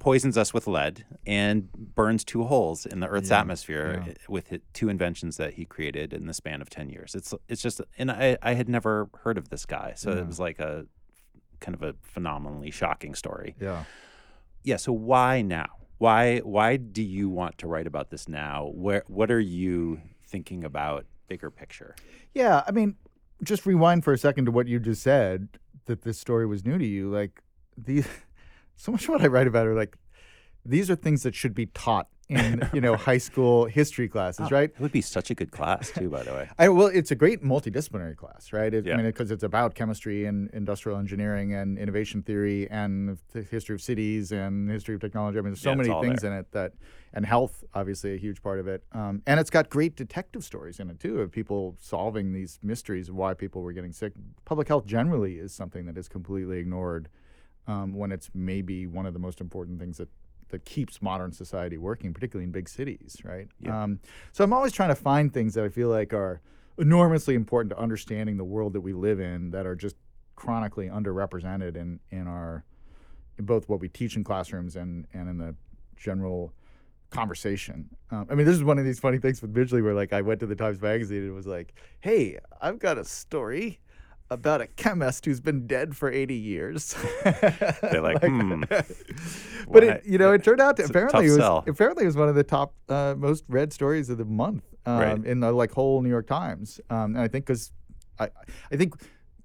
poisons 0.00 0.36
us 0.36 0.52
with 0.52 0.66
lead 0.66 1.04
and 1.26 1.70
burns 1.94 2.24
two 2.24 2.42
holes 2.42 2.86
in 2.86 2.98
the 2.98 3.06
Earth's 3.06 3.30
Yeah, 3.30 3.38
atmosphere 3.40 4.02
yeah. 4.06 4.12
with 4.28 4.52
two 4.72 4.88
inventions 4.88 5.36
that 5.36 5.54
he 5.54 5.64
created 5.64 6.12
in 6.12 6.26
the 6.26 6.34
span 6.34 6.60
of 6.60 6.68
ten 6.68 6.88
years. 6.90 7.14
It's 7.14 7.32
it's 7.48 7.62
just, 7.62 7.80
and 7.98 8.10
I 8.10 8.36
I 8.42 8.54
had 8.54 8.68
never 8.68 9.08
heard 9.22 9.38
of 9.38 9.50
this 9.50 9.64
guy, 9.64 9.92
so 9.96 10.10
Yeah. 10.10 10.18
it 10.22 10.26
was 10.26 10.40
like 10.40 10.58
a 10.58 10.86
kind 11.60 11.74
of 11.76 11.82
a 11.82 11.94
phenomenally 12.02 12.70
shocking 12.72 13.14
story. 13.14 13.54
Yeah. 13.60 13.84
yeah. 14.64 14.76
So 14.76 14.92
why 14.92 15.42
now? 15.42 15.66
Why 15.98 16.38
why 16.38 16.76
do 16.78 17.02
you 17.02 17.28
want 17.28 17.58
to 17.58 17.68
write 17.68 17.86
about 17.86 18.10
this 18.10 18.26
now? 18.28 18.70
Where 18.74 19.04
what 19.06 19.30
are 19.30 19.38
you 19.40 20.00
thinking 20.26 20.64
about 20.64 21.04
bigger 21.28 21.50
picture? 21.50 21.94
Yeah, 22.32 22.62
I 22.66 22.70
mean, 22.70 22.96
just 23.42 23.66
rewind 23.66 24.02
for 24.04 24.12
a 24.14 24.18
second 24.18 24.46
to 24.46 24.50
what 24.50 24.66
you 24.66 24.80
just 24.80 25.02
said 25.02 25.48
that 25.84 26.02
this 26.02 26.18
story 26.18 26.46
was 26.46 26.64
new 26.64 26.78
to 26.78 26.86
you. 26.86 27.10
Like 27.10 27.42
these, 27.76 28.08
so 28.80 28.90
much 28.92 29.04
of 29.04 29.10
what 29.10 29.22
I 29.22 29.26
write 29.26 29.46
about 29.46 29.66
are 29.66 29.74
like 29.74 29.96
these 30.64 30.90
are 30.90 30.96
things 30.96 31.22
that 31.22 31.34
should 31.34 31.54
be 31.54 31.66
taught 31.66 32.08
in 32.28 32.62
you 32.72 32.80
know 32.80 32.96
high 32.96 33.18
school 33.18 33.64
history 33.66 34.08
classes, 34.08 34.46
Oh, 34.50 34.54
right? 34.54 34.70
It 34.70 34.80
would 34.80 34.92
be 34.92 35.00
such 35.00 35.30
a 35.30 35.34
good 35.34 35.50
class 35.50 35.90
too, 35.90 36.08
by 36.08 36.22
the 36.22 36.30
way. 36.32 36.48
I, 36.58 36.68
well, 36.68 36.86
it's 36.86 37.10
a 37.10 37.14
great 37.16 37.42
multidisciplinary 37.42 38.16
class, 38.16 38.52
right? 38.52 38.72
It, 38.72 38.86
Yeah. 38.86 38.94
I 38.94 38.96
mean, 38.98 39.06
because 39.06 39.30
it's 39.30 39.42
about 39.42 39.74
chemistry 39.74 40.26
and 40.26 40.48
industrial 40.52 40.98
engineering 40.98 41.52
and 41.54 41.76
innovation 41.76 42.22
theory 42.22 42.70
and 42.70 43.18
the 43.32 43.42
history 43.42 43.74
of 43.74 43.82
cities 43.82 44.30
and 44.32 44.70
history 44.70 44.94
of 44.94 45.00
technology. 45.00 45.38
I 45.38 45.42
mean, 45.42 45.50
there's 45.52 45.60
so 45.60 45.70
Yeah, 45.70 45.76
many 45.76 46.00
things 46.00 46.22
there. 46.22 46.32
in 46.32 46.38
it 46.38 46.52
that, 46.52 46.72
and 47.12 47.26
health, 47.26 47.64
obviously, 47.74 48.14
a 48.14 48.18
huge 48.18 48.40
part 48.42 48.60
of 48.60 48.68
it. 48.68 48.84
Um, 48.92 49.22
and 49.26 49.40
it's 49.40 49.50
got 49.50 49.68
great 49.68 49.96
detective 49.96 50.44
stories 50.44 50.78
in 50.78 50.88
it 50.88 51.00
too 51.00 51.20
of 51.20 51.32
people 51.32 51.76
solving 51.80 52.32
these 52.32 52.60
mysteries 52.62 53.08
of 53.08 53.16
why 53.16 53.34
people 53.34 53.60
were 53.62 53.72
getting 53.72 53.92
sick. 53.92 54.12
Public 54.44 54.68
health 54.68 54.86
generally 54.86 55.34
is 55.38 55.52
something 55.52 55.84
that 55.86 55.98
is 55.98 56.06
completely 56.08 56.58
ignored 56.58 57.08
um, 57.66 57.94
when 57.94 58.12
it's 58.12 58.30
maybe 58.34 58.86
one 58.86 59.06
of 59.06 59.12
the 59.12 59.18
most 59.18 59.40
important 59.40 59.78
things 59.78 59.98
that 59.98 60.08
that 60.50 60.64
keeps 60.64 61.00
modern 61.00 61.32
society 61.32 61.78
working, 61.78 62.12
particularly 62.12 62.44
in 62.44 62.50
big 62.50 62.68
cities, 62.68 63.16
right? 63.24 63.46
Yeah. 63.60 63.84
Um, 63.84 64.00
so 64.32 64.42
I'm 64.42 64.52
always 64.52 64.72
trying 64.72 64.88
to 64.88 64.96
find 64.96 65.32
things 65.32 65.54
that 65.54 65.64
I 65.64 65.68
feel 65.68 65.88
like 65.88 66.12
are 66.12 66.40
enormously 66.76 67.34
important 67.34 67.70
to 67.70 67.78
understanding 67.78 68.36
the 68.36 68.44
world 68.44 68.72
that 68.72 68.80
we 68.80 68.92
live 68.92 69.20
in 69.20 69.50
that 69.50 69.66
are 69.66 69.76
just 69.76 69.96
chronically 70.34 70.88
underrepresented 70.88 71.76
in 71.76 72.00
in 72.10 72.26
our 72.26 72.64
in 73.38 73.44
both 73.44 73.68
what 73.68 73.80
we 73.80 73.88
teach 73.88 74.16
in 74.16 74.24
classrooms 74.24 74.76
and 74.76 75.06
and 75.12 75.28
in 75.28 75.38
the 75.38 75.54
general 75.96 76.52
conversation. 77.10 77.88
Um, 78.10 78.26
I 78.30 78.34
mean, 78.34 78.46
this 78.46 78.54
is 78.54 78.64
one 78.64 78.78
of 78.78 78.84
these 78.84 78.98
funny 78.98 79.18
things 79.18 79.42
with 79.42 79.52
Midgley 79.52 79.82
where 79.82 79.94
like 79.94 80.12
I 80.12 80.22
went 80.22 80.40
to 80.40 80.46
the 80.46 80.54
Times 80.54 80.80
Magazine 80.80 81.18
and 81.18 81.28
it 81.28 81.32
was 81.32 81.46
like, 81.46 81.74
"Hey, 82.00 82.38
I've 82.60 82.78
got 82.78 82.98
a 82.98 83.04
story." 83.04 83.80
About 84.32 84.60
a 84.60 84.66
chemist 84.68 85.24
who's 85.24 85.40
been 85.40 85.66
dead 85.66 85.96
for 85.96 86.10
80 86.10 86.34
years. 86.34 86.94
They're 87.24 88.00
like, 88.00 88.22
hmm. 88.22 88.62
but 89.68 89.82
it, 89.82 90.02
you 90.06 90.18
know, 90.18 90.32
it 90.32 90.44
turned 90.44 90.60
out 90.60 90.76
to, 90.76 90.84
apparently 90.84 91.26
it 91.26 91.30
was 91.30 91.38
sell. 91.38 91.64
apparently 91.66 92.04
it 92.04 92.06
was 92.06 92.16
one 92.16 92.28
of 92.28 92.36
the 92.36 92.44
top 92.44 92.74
uh, 92.88 93.14
most 93.18 93.44
read 93.48 93.72
stories 93.72 94.08
of 94.08 94.18
the 94.18 94.24
month 94.24 94.62
um, 94.86 94.98
Right. 94.98 95.24
in 95.24 95.40
the 95.40 95.50
like 95.52 95.72
whole 95.72 96.00
New 96.00 96.08
York 96.08 96.28
Times. 96.28 96.80
Um, 96.90 97.16
and 97.16 97.18
I 97.20 97.26
think 97.28 97.44
because 97.46 97.72
I 98.20 98.28
I 98.70 98.76
think 98.76 98.94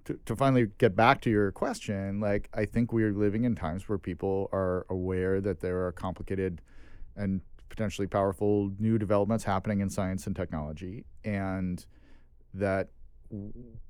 to, 0.06 0.19
to 0.26 0.36
finally 0.36 0.67
get 0.78 0.95
back 0.95 1.19
to 1.21 1.32
your 1.32 1.52
question, 1.52 2.19
like 2.19 2.48
I 2.54 2.65
think 2.65 2.93
we're 2.93 3.12
living 3.12 3.43
in 3.43 3.56
times 3.56 3.89
where 3.89 3.98
people 3.98 4.50
are 4.52 4.86
aware 4.89 5.41
that 5.41 5.62
there 5.62 5.84
are 5.88 5.91
complicated 5.91 6.62
and 7.15 7.41
potentially 7.69 8.06
powerful 8.08 8.71
new 8.78 9.00
developments 9.00 9.43
happening 9.43 9.82
in 9.82 9.89
science 9.89 10.28
and 10.28 10.36
technology, 10.36 11.06
and 11.24 11.86
that 12.54 12.89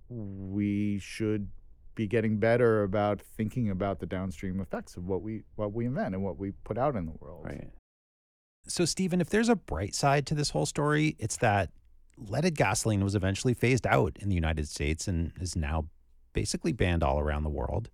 we 0.10 1.00
should 1.00 1.50
be 1.96 2.08
getting 2.08 2.38
better 2.38 2.84
about 2.84 3.22
thinking 3.22 3.70
about 3.70 4.00
the 4.00 4.06
downstream 4.06 4.60
effects 4.60 4.98
of 4.98 5.06
what 5.06 5.22
we 5.22 5.44
what 5.56 5.74
we 5.74 5.86
invent 5.86 6.14
and 6.14 6.24
what 6.24 6.38
we 6.38 6.52
put 6.52 6.78
out 6.78 6.96
in 6.96 7.06
the 7.06 7.14
world. 7.20 7.46
Right. 7.46 7.70
So, 8.68 8.84
Steven, 8.86 9.22
if 9.22 9.30
there's 9.30 9.50
a 9.50 9.56
bright 9.56 9.94
side 9.94 10.26
to 10.28 10.36
this 10.36 10.50
whole 10.50 10.66
story, 10.66 11.16
it's 11.20 11.38
that 11.38 11.70
leaded 12.18 12.56
gasoline 12.56 13.04
was 13.04 13.16
eventually 13.16 13.54
phased 13.54 13.86
out 13.86 14.18
in 14.20 14.30
the 14.30 14.36
United 14.36 14.68
States 14.68 15.08
and 15.08 15.32
is 15.40 15.56
now 15.56 15.86
basically 16.34 16.74
banned 16.74 17.04
all 17.04 17.20
around 17.20 17.44
the 17.44 17.50
world. 17.50 17.90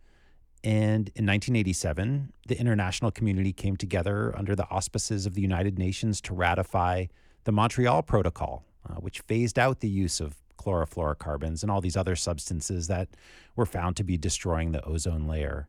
And 0.63 1.10
in 1.15 1.26
1987, 1.26 2.32
the 2.47 2.60
international 2.60 3.12
community 3.12 3.52
came 3.52 3.76
together 3.76 4.34
under 4.38 4.56
the 4.56 4.69
auspices 4.69 5.26
of 5.26 5.34
the 5.34 5.41
United 5.41 5.80
Nations 5.80 6.21
to 6.21 6.34
ratify 6.34 7.08
the 7.45 7.52
Montreal 7.52 8.04
Protocol, 8.04 8.63
uh, 8.88 8.95
which 8.95 9.21
phased 9.21 9.58
out 9.58 9.80
the 9.80 9.89
use 9.89 10.19
of 10.19 10.36
chlorofluorocarbons 10.62 11.62
and 11.62 11.71
all 11.71 11.82
these 11.82 11.97
other 11.97 12.15
substances 12.15 12.88
that 12.88 13.10
were 13.56 13.65
found 13.65 13.95
to 13.97 14.04
be 14.04 14.17
destroying 14.17 14.71
the 14.71 14.84
ozone 14.86 15.28
layer. 15.28 15.67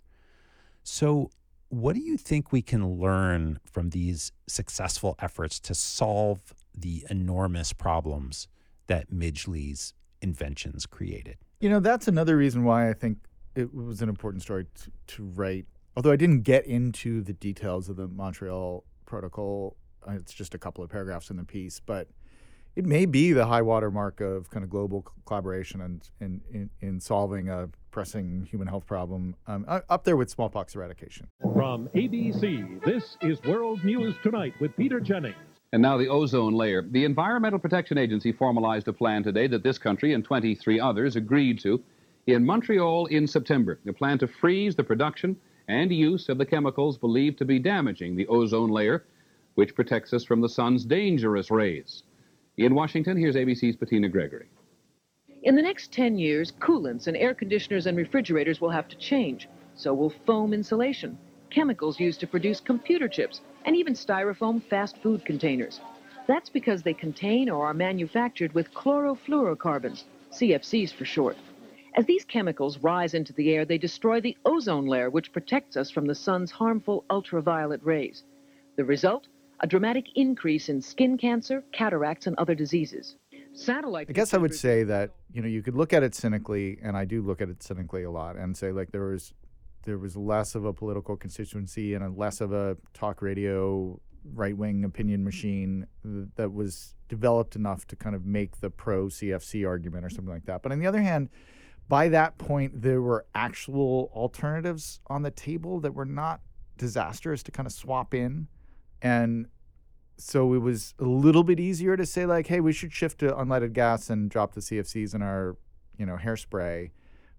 So, 0.83 1.31
what 1.69 1.95
do 1.95 2.01
you 2.01 2.19
think 2.19 2.53
we 2.53 2.61
can 2.61 3.01
learn 3.01 3.59
from 3.65 3.91
these 3.91 4.31
successful 4.47 5.15
efforts 5.21 5.59
to 5.61 5.75
solve 5.75 6.53
the 6.77 7.07
enormous 7.09 7.73
problems 7.73 8.47
that 8.89 9.11
Midgley's 9.11 9.95
inventions 10.21 10.85
created? 10.85 11.39
You 11.61 11.71
know, 11.71 11.81
that's 11.81 12.09
another 12.09 12.37
reason 12.37 12.65
why 12.65 12.91
I 12.91 12.93
think 12.93 13.19
it 13.55 13.73
was 13.75 14.03
an 14.03 14.09
important 14.09 14.43
story 14.43 14.67
to, 14.83 14.91
to 15.15 15.25
write. 15.25 15.67
Although 15.97 16.13
I 16.13 16.17
didn't 16.17 16.43
get 16.43 16.67
into 16.67 17.23
the 17.23 17.33
details 17.33 17.89
of 17.89 17.97
the 17.97 18.09
Montreal 18.09 18.85
Protocol, 19.07 19.77
uh, 20.07 20.13
it's 20.13 20.33
just 20.33 20.55
a 20.55 20.59
couple 20.59 20.83
of 20.83 20.91
paragraphs 20.91 21.31
in 21.31 21.37
the 21.37 21.45
piece, 21.45 21.81
but 21.81 22.09
it 22.75 22.87
may 22.87 23.05
be 23.05 23.33
the 23.33 23.47
high 23.47 23.63
water 23.63 23.91
mark 23.91 24.21
of 24.21 24.49
kind 24.51 24.65
of 24.65 24.71
global 24.71 25.05
collaboration 25.27 25.81
and 25.83 26.09
in, 26.21 26.41
in, 26.53 26.71
in 26.81 27.01
solving 27.01 27.49
a 27.49 27.69
pressing 27.91 28.47
human 28.51 28.67
health 28.67 28.87
problem, 28.87 29.37
um, 29.47 29.67
up 29.69 30.05
there 30.05 30.17
with 30.17 30.31
smallpox 30.31 30.75
eradication. 30.75 31.29
From 31.55 31.89
ABC, 31.95 32.83
this 32.85 33.19
is 33.21 33.43
World 33.43 33.85
News 33.85 34.15
Tonight 34.23 34.55
with 34.61 34.75
Peter 34.77 34.99
Jennings. 34.99 35.37
And 35.75 35.83
now 35.83 35.99
the 35.99 36.09
ozone 36.09 36.55
layer. 36.55 36.83
The 36.83 37.05
Environmental 37.05 37.59
Protection 37.59 37.99
Agency 37.99 38.33
formalized 38.33 38.89
a 38.89 38.93
plan 38.93 39.23
today 39.23 39.47
that 39.49 39.63
this 39.63 39.79
country 39.79 40.15
and 40.15 40.25
23 40.25 40.81
others 40.81 41.17
agreed 41.17 41.61
to 41.61 41.83
in 42.27 42.45
Montreal 42.45 43.07
in 43.07 43.27
September. 43.27 43.79
A 43.87 43.93
plan 43.93 44.19
to 44.19 44.27
freeze 44.27 44.75
the 44.75 44.85
production 44.85 45.37
and 45.69 45.93
use 45.93 46.29
of 46.29 46.39
the 46.39 46.47
chemicals 46.47 46.97
believed 46.97 47.39
to 47.39 47.45
be 47.45 47.59
damaging 47.59 48.17
the 48.17 48.27
ozone 48.29 48.71
layer, 48.71 49.05
which 49.55 49.75
protects 49.75 50.13
us 50.13 50.25
from 50.25 50.41
the 50.41 50.49
sun's 50.49 50.85
dangerous 50.85 51.51
rays. 51.51 52.03
In 52.59 52.75
Washington, 52.75 53.17
here's 53.17 53.35
ABC's 53.35 53.77
Bettina 53.77 54.11
Gregory. 54.11 54.47
In 55.43 55.57
the 55.57 55.63
next 55.63 55.91
10 55.91 56.19
years, 56.19 56.53
coolants 56.53 57.07
and 57.07 57.17
air 57.17 57.35
conditioners 57.35 57.87
and 57.87 57.97
refrigerators 57.97 58.61
will 58.61 58.69
have 58.69 58.89
to 58.89 58.97
change. 58.97 59.49
So 59.75 59.95
will 59.95 60.11
foam 60.27 60.53
insulation, 60.53 61.17
chemicals 61.49 61.99
used 61.99 62.21
to 62.21 62.27
produce 62.27 62.61
computer 62.61 63.09
chips, 63.09 63.41
and 63.65 63.75
even 63.75 63.95
styrofoam 63.95 64.63
fast 64.63 64.99
food 64.99 65.25
containers. 65.25 65.81
That's 66.27 66.51
because 66.51 66.83
they 66.83 66.93
contain 66.93 67.49
or 67.49 67.67
are 67.67 67.75
manufactured 67.75 68.53
with 68.53 68.75
chlorofluorocarbons, 68.75 70.05
CFCs 70.31 70.93
for 70.93 71.07
short. 71.07 71.39
As 71.95 72.05
these 72.05 72.25
chemicals 72.25 72.79
rise 72.79 73.15
into 73.15 73.33
the 73.33 73.55
air, 73.55 73.65
they 73.65 73.79
destroy 73.79 74.21
the 74.21 74.37
ozone 74.45 74.87
layer, 74.87 75.09
which 75.09 75.33
protects 75.33 75.79
us 75.79 75.91
from 75.91 76.07
the 76.07 76.15
sun's 76.15 76.51
harmful 76.51 77.07
ultraviolet 77.09 77.83
rays. 77.83 78.25
The 78.77 78.85
result? 78.85 79.27
A 79.63 79.67
dramatic 79.67 80.07
increase 80.17 80.69
in 80.69 80.83
skin 80.83 81.17
cancer, 81.17 81.63
cataracts, 81.73 82.27
and 82.27 82.37
other 82.37 82.55
diseases. 82.55 83.17
Satellite. 83.55 84.09
I 84.09 84.13
guess 84.13 84.35
I 84.35 84.39
would 84.39 84.55
say 84.55 84.83
that 84.85 85.11
you 85.33 85.43
know 85.43 85.49
you 85.49 85.63
could 85.63 85.77
look 85.77 85.93
at 85.93 86.03
it 86.03 86.15
cynically, 86.15 86.79
and 86.83 86.97
I 86.97 87.05
do 87.05 87.23
look 87.23 87.41
at 87.41 87.49
it 87.49 87.63
cynically 87.63 88.03
a 88.03 88.11
lot, 88.11 88.37
and 88.37 88.57
say 88.57 88.73
like 88.73 88.91
there 88.93 89.05
was 89.05 89.35
there 89.85 89.99
was 89.99 90.17
less 90.17 90.55
of 90.55 90.65
a 90.65 90.73
political 90.73 91.17
constituency 91.17 91.95
and 91.95 92.05
a 92.05 92.09
less 92.09 92.41
of 92.41 92.53
a 92.53 92.77
talk 92.95 93.21
radio 93.21 94.01
right 94.35 94.57
wing 94.57 94.85
opinion 94.85 95.25
machine 95.25 95.87
th- 96.03 96.29
that 96.37 96.53
was 96.53 96.95
developed 97.09 97.57
enough 97.57 97.87
to 97.89 97.97
kind 97.97 98.15
of 98.15 98.25
make 98.25 98.61
the 98.61 98.71
pro 98.71 99.07
CFC 99.07 99.67
argument 99.67 100.05
or 100.05 100.11
something 100.11 100.33
like 100.33 100.47
that. 100.47 100.63
But 100.63 100.73
on 100.73 100.79
the 100.79 100.87
other 100.87 101.03
hand, 101.03 101.29
by 101.89 102.09
that 102.09 102.39
point, 102.39 102.81
there 102.81 103.03
were 103.03 103.27
actual 103.35 104.11
alternatives 104.15 105.01
on 105.09 105.23
the 105.23 105.31
table 105.31 105.81
that 105.81 105.95
were 105.95 106.07
not 106.07 106.41
disastrous 106.79 107.43
to 107.43 107.51
kind 107.51 107.67
of 107.67 107.73
swap 107.73 108.15
in. 108.15 108.49
And 109.03 109.47
so 110.23 110.55
it 110.55 110.59
was 110.59 110.95
a 110.99 111.05
little 111.05 111.45
bit 111.45 111.59
easier 111.59 111.97
to 111.97 112.07
say, 112.07 112.27
like, 112.27 112.47
hey, 112.47 112.61
we 112.61 112.73
should 112.73 112.93
shift 112.93 113.19
to 113.21 113.33
unleaded 113.33 113.73
gas 113.73 114.09
and 114.11 114.31
drop 114.31 114.55
the 114.55 114.61
CFCs 114.61 115.15
in 115.15 115.23
our, 115.23 115.57
you 115.99 116.07
know, 116.07 116.17
hairspray 116.17 116.91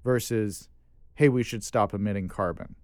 versus, 0.03 0.69
hey, 1.15 1.29
we 1.29 1.43
should 1.43 1.63
stop 1.63 1.93
emitting 1.93 2.27
carbon. 2.27 2.75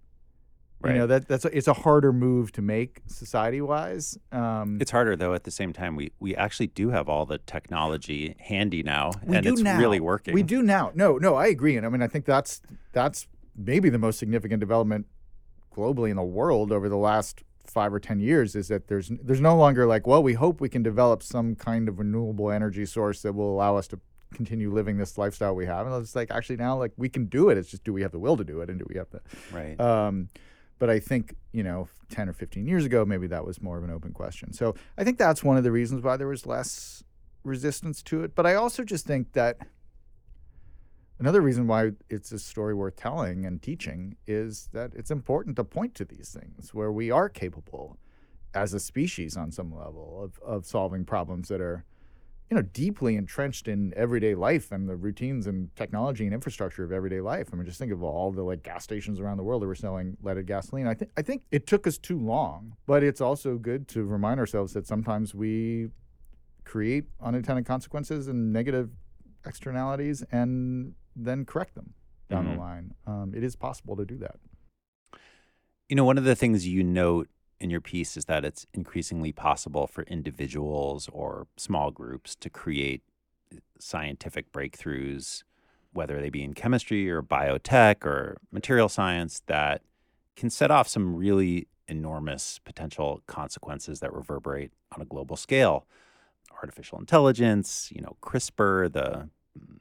Right. 0.81 0.93
You 0.93 0.99
know, 0.99 1.07
that 1.07 1.27
that's 1.27 1.43
a, 1.43 1.55
it's 1.55 1.67
a 1.67 1.73
harder 1.73 2.13
move 2.13 2.53
to 2.53 2.61
make 2.61 3.01
society 3.05 3.59
wise. 3.59 4.17
Um, 4.31 4.77
It's 4.79 4.91
harder 4.91 5.17
though. 5.17 5.33
At 5.33 5.43
the 5.43 5.51
same 5.51 5.73
time, 5.73 5.97
we 5.97 6.13
we 6.21 6.33
actually 6.37 6.67
do 6.67 6.89
have 6.91 7.09
all 7.09 7.25
the 7.25 7.37
technology 7.37 8.37
handy 8.39 8.81
now, 8.81 9.11
and 9.27 9.45
it's 9.45 9.59
now. 9.59 9.77
really 9.77 9.99
working. 9.99 10.33
We 10.33 10.41
do 10.43 10.61
now. 10.61 10.91
No, 10.95 11.17
no, 11.17 11.35
I 11.35 11.47
agree, 11.47 11.75
and 11.75 11.85
I 11.85 11.89
mean, 11.89 12.01
I 12.01 12.07
think 12.07 12.23
that's 12.23 12.61
that's 12.93 13.27
maybe 13.57 13.89
the 13.89 13.99
most 13.99 14.19
significant 14.19 14.61
development 14.61 15.07
globally 15.75 16.11
in 16.11 16.15
the 16.15 16.23
world 16.23 16.71
over 16.71 16.87
the 16.87 16.95
last 16.95 17.43
five 17.69 17.93
or 17.93 17.99
ten 17.99 18.19
years 18.19 18.55
is 18.55 18.67
that 18.69 18.87
there's 18.87 19.11
there's 19.23 19.41
no 19.41 19.55
longer 19.55 19.85
like, 19.85 20.07
well, 20.07 20.21
we 20.23 20.33
hope 20.33 20.59
we 20.61 20.69
can 20.69 20.83
develop 20.83 21.23
some 21.23 21.55
kind 21.55 21.87
of 21.87 21.99
renewable 21.99 22.51
energy 22.51 22.85
source 22.85 23.21
that 23.21 23.33
will 23.33 23.53
allow 23.53 23.75
us 23.77 23.87
to 23.89 23.99
continue 24.33 24.71
living 24.71 24.97
this 24.97 25.17
lifestyle 25.17 25.55
we 25.55 25.65
have, 25.65 25.87
and 25.87 25.95
it's 26.01 26.15
like 26.15 26.31
actually 26.31 26.57
now 26.57 26.77
like 26.77 26.91
we 26.97 27.09
can 27.09 27.25
do 27.25 27.49
it. 27.49 27.57
It's 27.57 27.69
just 27.69 27.83
do 27.83 27.93
we 27.93 28.01
have 28.01 28.11
the 28.11 28.19
will 28.19 28.37
to 28.37 28.43
do 28.43 28.61
it, 28.61 28.69
and 28.69 28.79
do 28.79 28.85
we 28.89 28.95
have 28.95 29.09
the 29.09 29.21
Right. 29.51 29.79
um, 29.79 30.29
but 30.77 30.89
I 30.89 30.99
think, 30.99 31.35
you 31.51 31.61
know, 31.61 31.89
10 32.09 32.29
or 32.29 32.33
15 32.33 32.65
years 32.65 32.85
ago, 32.85 33.03
maybe 33.03 33.27
that 33.27 33.45
was 33.45 33.61
more 33.61 33.77
of 33.77 33.83
an 33.83 33.89
open 33.89 34.13
question. 34.13 34.53
So 34.53 34.75
I 34.97 35.03
think 35.03 35.17
that's 35.17 35.43
one 35.43 35.57
of 35.57 35.63
the 35.65 35.73
reasons 35.73 36.03
why 36.03 36.15
there 36.15 36.27
was 36.27 36.45
less 36.45 37.03
resistance 37.43 38.01
to 38.03 38.23
it. 38.23 38.33
But 38.33 38.45
I 38.45 38.55
also 38.55 38.83
just 38.85 39.05
think 39.05 39.33
that 39.33 39.57
another 41.19 41.41
reason 41.41 41.67
why 41.67 41.91
it's 42.09 42.31
a 42.31 42.39
story 42.39 42.73
worth 42.73 42.95
telling 42.95 43.45
and 43.45 43.61
teaching 43.61 44.15
is 44.25 44.69
that 44.73 44.91
it's 44.95 45.11
important 45.11 45.55
to 45.57 45.63
point 45.63 45.93
to 45.95 46.05
these 46.05 46.29
things 46.29 46.73
where 46.73 46.91
we 46.91 47.11
are 47.11 47.29
capable 47.29 47.97
as 48.53 48.73
a 48.73 48.79
species 48.79 49.37
on 49.37 49.51
some 49.51 49.75
level 49.75 50.21
of, 50.23 50.39
of 50.43 50.65
solving 50.65 51.05
problems 51.05 51.49
that 51.49 51.61
are 51.61 51.83
you 52.49 52.55
know 52.55 52.63
deeply 52.63 53.15
entrenched 53.15 53.67
in 53.67 53.93
everyday 53.95 54.33
life 54.33 54.71
and 54.71 54.89
the 54.89 54.95
routines 54.95 55.45
and 55.45 55.75
technology 55.75 56.25
and 56.25 56.33
infrastructure 56.33 56.83
of 56.83 56.91
everyday 56.91 57.21
life. 57.21 57.49
I 57.53 57.55
mean, 57.55 57.65
just 57.65 57.77
think 57.77 57.91
of 57.91 58.01
all 58.01 58.31
the 58.31 58.41
like 58.41 58.63
gas 58.63 58.83
stations 58.83 59.19
around 59.19 59.37
the 59.37 59.43
world 59.43 59.61
that 59.61 59.67
were 59.67 59.75
selling 59.75 60.17
leaded 60.23 60.47
gasoline. 60.47 60.87
I 60.87 60.95
think 60.95 61.11
I 61.15 61.21
think 61.21 61.43
it 61.51 61.67
took 61.67 61.85
us 61.85 61.99
too 61.99 62.17
long, 62.17 62.75
but 62.87 63.03
it's 63.03 63.21
also 63.21 63.57
good 63.57 63.87
to 63.89 64.03
remind 64.03 64.39
ourselves 64.39 64.73
that 64.73 64.87
sometimes 64.87 65.35
we 65.35 65.89
create 66.63 67.05
unintended 67.21 67.65
consequences 67.65 68.27
and 68.27 68.51
negative 68.51 68.89
externalities 69.45 70.23
and 70.31 70.93
then 71.15 71.45
correct 71.45 71.75
them 71.75 71.93
down 72.29 72.45
Mhm. 72.45 72.53
the 72.53 72.59
line. 72.59 72.93
Um, 73.05 73.33
it 73.33 73.43
is 73.43 73.55
possible 73.55 73.95
to 73.95 74.05
do 74.05 74.17
that. 74.17 74.39
You 75.87 75.95
know, 75.95 76.03
one 76.05 76.17
of 76.17 76.23
the 76.23 76.35
things 76.35 76.67
you 76.67 76.83
note 76.83 77.29
in 77.59 77.69
your 77.69 77.81
piece 77.81 78.15
is 78.15 78.25
that 78.25 78.45
it's 78.45 78.65
increasingly 78.73 79.31
possible 79.31 79.87
for 79.87 80.03
individuals 80.03 81.09
or 81.11 81.47
small 81.57 81.91
groups 81.91 82.35
to 82.35 82.49
create 82.49 83.01
uh, 83.53 83.57
scientific 83.79 84.51
breakthroughs, 84.51 85.43
whether 85.91 86.21
they 86.21 86.29
be 86.29 86.43
in 86.43 86.53
chemistry 86.53 87.09
or 87.09 87.21
biotech 87.23 88.05
or 88.05 88.37
material 88.51 88.87
science, 88.87 89.41
that 89.47 89.81
can 90.35 90.49
set 90.49 90.69
off 90.71 90.87
some 90.87 91.15
really 91.15 91.67
enormous 91.87 92.59
potential 92.59 93.21
consequences 93.25 93.99
that 93.99 94.13
reverberate 94.13 94.71
on 94.95 95.01
a 95.01 95.05
global 95.05 95.35
scale. 95.35 95.87
Artificial 96.61 96.99
intelligence, 96.99 97.91
you 97.93 98.01
know, 98.01 98.15
CRISPR, 98.21 98.91
the 98.91 99.29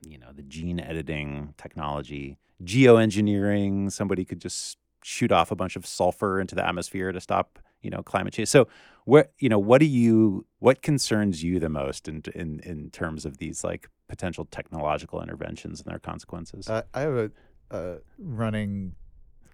you 0.06 0.18
know, 0.18 0.32
the 0.32 0.42
gene 0.42 0.80
editing 0.80 1.54
technology, 1.56 2.38
geoengineering, 2.64 3.90
somebody 3.92 4.24
could 4.24 4.40
just 4.40 4.78
shoot 5.02 5.32
off 5.32 5.50
a 5.50 5.56
bunch 5.56 5.76
of 5.76 5.86
sulfur 5.86 6.40
into 6.40 6.54
the 6.54 6.66
atmosphere 6.66 7.12
to 7.12 7.20
stop, 7.20 7.58
you 7.82 7.90
know, 7.90 8.02
climate 8.02 8.34
change. 8.34 8.48
So, 8.48 8.68
what, 9.04 9.32
you 9.38 9.48
know, 9.48 9.58
what 9.58 9.78
do 9.78 9.86
you 9.86 10.46
what 10.58 10.82
concerns 10.82 11.42
you 11.42 11.58
the 11.58 11.68
most 11.68 12.08
in 12.08 12.22
in 12.34 12.60
in 12.60 12.90
terms 12.90 13.24
of 13.24 13.38
these 13.38 13.64
like 13.64 13.88
potential 14.08 14.44
technological 14.50 15.22
interventions 15.22 15.80
and 15.80 15.90
their 15.90 15.98
consequences? 15.98 16.68
Uh, 16.68 16.82
I 16.92 17.00
have 17.00 17.30
a, 17.70 17.98
running 18.18 18.94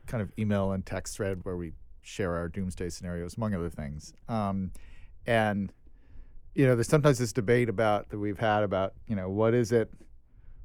kind 0.06 0.22
of 0.22 0.30
email 0.38 0.72
and 0.72 0.84
text 0.84 1.16
thread 1.16 1.40
where 1.44 1.56
we 1.56 1.72
share 2.02 2.34
our 2.34 2.48
doomsday 2.48 2.90
scenarios, 2.90 3.37
among 3.37 3.54
other 3.54 3.70
things. 3.70 4.12
Um, 4.28 4.70
and 5.26 5.72
you 6.54 6.66
know, 6.66 6.76
there's 6.76 6.88
sometimes 6.88 7.18
this 7.18 7.32
debate 7.32 7.68
about 7.68 8.10
that 8.10 8.18
we've 8.18 8.38
had 8.38 8.62
about 8.62 8.94
you 9.06 9.16
know 9.16 9.28
what 9.28 9.54
is 9.54 9.72
it, 9.72 9.90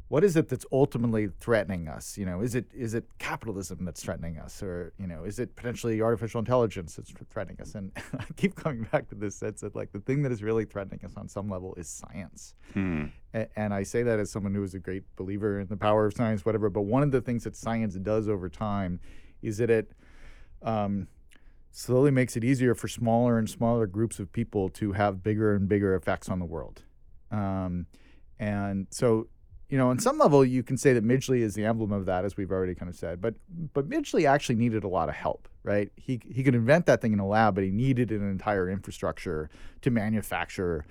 what 0.09 0.23
is 0.23 0.35
it 0.35 0.49
that's 0.49 0.65
ultimately 0.71 1.29
threatening 1.39 1.87
us? 1.87 2.17
You 2.17 2.25
know, 2.25 2.41
is 2.41 2.55
it 2.55 2.65
is 2.73 2.95
it 2.95 3.05
capitalism 3.19 3.85
that's 3.85 4.03
threatening 4.03 4.39
us, 4.39 4.61
or 4.61 4.91
you 4.99 5.05
know, 5.05 5.23
is 5.23 5.39
it 5.39 5.55
potentially 5.55 6.01
artificial 6.01 6.39
intelligence 6.39 6.95
that's 6.95 7.13
threatening 7.29 7.61
us? 7.61 7.75
And 7.75 7.91
I 8.19 8.25
keep 8.35 8.55
coming 8.55 8.87
back 8.91 9.07
to 9.09 9.15
this 9.15 9.35
sense 9.35 9.61
that 9.61 9.75
like 9.75 9.91
the 9.91 9.99
thing 9.99 10.23
that 10.23 10.31
is 10.31 10.41
really 10.41 10.65
threatening 10.65 10.99
us 11.05 11.13
on 11.15 11.29
some 11.29 11.47
level 11.47 11.75
is 11.75 11.87
science. 11.87 12.55
Hmm. 12.73 13.05
A- 13.35 13.47
and 13.57 13.71
I 13.71 13.83
say 13.83 14.01
that 14.01 14.19
as 14.19 14.31
someone 14.31 14.55
who 14.55 14.63
is 14.63 14.73
a 14.73 14.79
great 14.79 15.03
believer 15.15 15.59
in 15.59 15.67
the 15.67 15.77
power 15.77 16.07
of 16.07 16.15
science, 16.15 16.43
whatever. 16.43 16.71
But 16.71 16.81
one 16.81 17.03
of 17.03 17.11
the 17.11 17.21
things 17.21 17.43
that 17.43 17.55
science 17.55 17.93
does 17.93 18.27
over 18.27 18.49
time 18.49 18.99
is 19.43 19.59
that 19.59 19.69
it 19.69 19.91
um, 20.63 21.07
slowly 21.71 22.09
makes 22.09 22.35
it 22.35 22.43
easier 22.43 22.73
for 22.73 22.87
smaller 22.87 23.37
and 23.37 23.47
smaller 23.47 23.85
groups 23.85 24.17
of 24.17 24.33
people 24.33 24.69
to 24.69 24.93
have 24.93 25.21
bigger 25.21 25.53
and 25.53 25.69
bigger 25.69 25.95
effects 25.95 26.29
on 26.29 26.39
the 26.39 26.45
world. 26.45 26.81
Um, 27.31 27.85
and 28.39 28.87
so, 28.89 29.27
you 29.69 29.77
know, 29.77 29.89
on 29.89 29.99
some 29.99 30.17
level, 30.17 30.43
you 30.43 30.63
can 30.63 30.77
say 30.77 30.93
that 30.93 31.05
Midgley 31.05 31.41
is 31.41 31.53
the 31.53 31.65
emblem 31.65 31.91
of 31.91 32.05
that, 32.07 32.25
as 32.25 32.35
we've 32.35 32.51
already 32.51 32.73
kind 32.73 32.89
of 32.89 32.95
said. 32.95 33.21
But 33.21 33.35
but 33.73 33.87
Midgley 33.87 34.27
actually 34.27 34.55
needed 34.55 34.83
a 34.83 34.87
lot 34.87 35.09
of 35.09 35.15
help, 35.15 35.47
right? 35.63 35.91
He 35.95 36.19
he 36.29 36.43
could 36.43 36.55
invent 36.55 36.85
that 36.87 37.01
thing 37.01 37.13
in 37.13 37.19
a 37.19 37.27
lab, 37.27 37.55
but 37.55 37.63
he 37.63 37.71
needed 37.71 38.11
an 38.11 38.27
entire 38.29 38.69
infrastructure 38.69 39.49
to 39.81 39.91
manufacture 39.91 40.85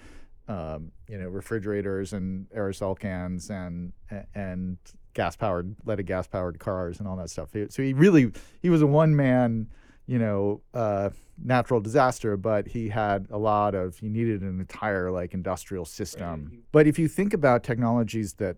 um, 0.48 0.92
you 1.08 1.18
know, 1.18 1.28
refrigerators 1.28 2.12
and 2.12 2.48
aerosol 2.50 2.98
cans 2.98 3.50
and 3.50 3.92
and 4.34 4.78
gas 5.14 5.36
powered, 5.36 5.76
leaded 5.84 6.06
gas 6.06 6.26
powered 6.26 6.58
cars 6.58 6.98
and 7.00 7.08
all 7.08 7.16
that 7.16 7.30
stuff. 7.30 7.50
So 7.68 7.82
he 7.82 7.92
really 7.92 8.32
he 8.62 8.70
was 8.70 8.80
a 8.80 8.86
one 8.86 9.14
man, 9.14 9.68
you 10.06 10.18
know, 10.18 10.62
uh, 10.72 11.10
natural 11.42 11.80
disaster, 11.80 12.36
but 12.36 12.66
he 12.68 12.88
had 12.88 13.26
a 13.30 13.38
lot 13.38 13.74
of 13.74 13.98
he 13.98 14.08
needed 14.08 14.40
an 14.40 14.58
entire 14.60 15.10
like 15.10 15.34
industrial 15.34 15.84
system. 15.84 16.62
But 16.72 16.86
if 16.86 16.98
you 16.98 17.08
think 17.08 17.34
about 17.34 17.62
technologies 17.62 18.34
that, 18.34 18.56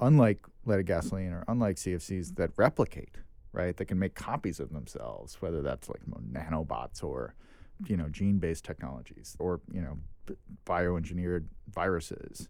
unlike 0.00 0.40
leaded 0.64 0.86
gasoline 0.86 1.32
or 1.32 1.44
unlike 1.48 1.76
CFCs, 1.76 2.36
that 2.36 2.50
replicate, 2.56 3.16
right, 3.52 3.76
that 3.76 3.86
can 3.86 3.98
make 3.98 4.14
copies 4.14 4.60
of 4.60 4.72
themselves, 4.72 5.40
whether 5.40 5.62
that's 5.62 5.88
like 5.88 6.02
nanobots 6.32 7.02
or 7.02 7.34
you 7.86 7.96
know 7.96 8.08
gene-based 8.08 8.64
technologies 8.64 9.36
or 9.38 9.60
you 9.72 9.80
know 9.80 9.98
bioengineered 10.66 11.46
viruses. 11.72 12.48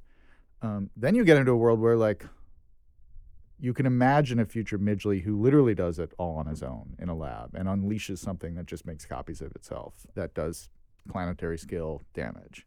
Um, 0.63 0.91
then 0.97 1.15
you 1.15 1.25
get 1.25 1.37
into 1.37 1.53
a 1.53 1.57
world 1.57 1.81
where 1.81 1.97
like 1.97 2.27
you 3.59 3.75
can 3.75 3.87
imagine 3.87 4.39
a 4.39 4.47
future 4.47 4.79
midgley 4.79 5.23
who 5.23 5.41
literally 5.41 5.75
does 5.75 5.99
it 5.99 6.13
all 6.19 6.37
on 6.37 6.47
his 6.47 6.63
own 6.63 6.97
in 6.99 7.09
a 7.09 7.15
lab 7.15 7.55
and 7.55 7.69
unleashes 7.69 8.19
something 8.19 8.55
that 8.55 8.67
just 8.67 8.87
makes 8.87 9.05
copies 9.05 9.41
of 9.41 9.53
itself 9.53 10.07
that 10.15 10.35
does 10.35 10.71
planetary 11.09 11.59
scale 11.59 12.03
damage 12.15 12.67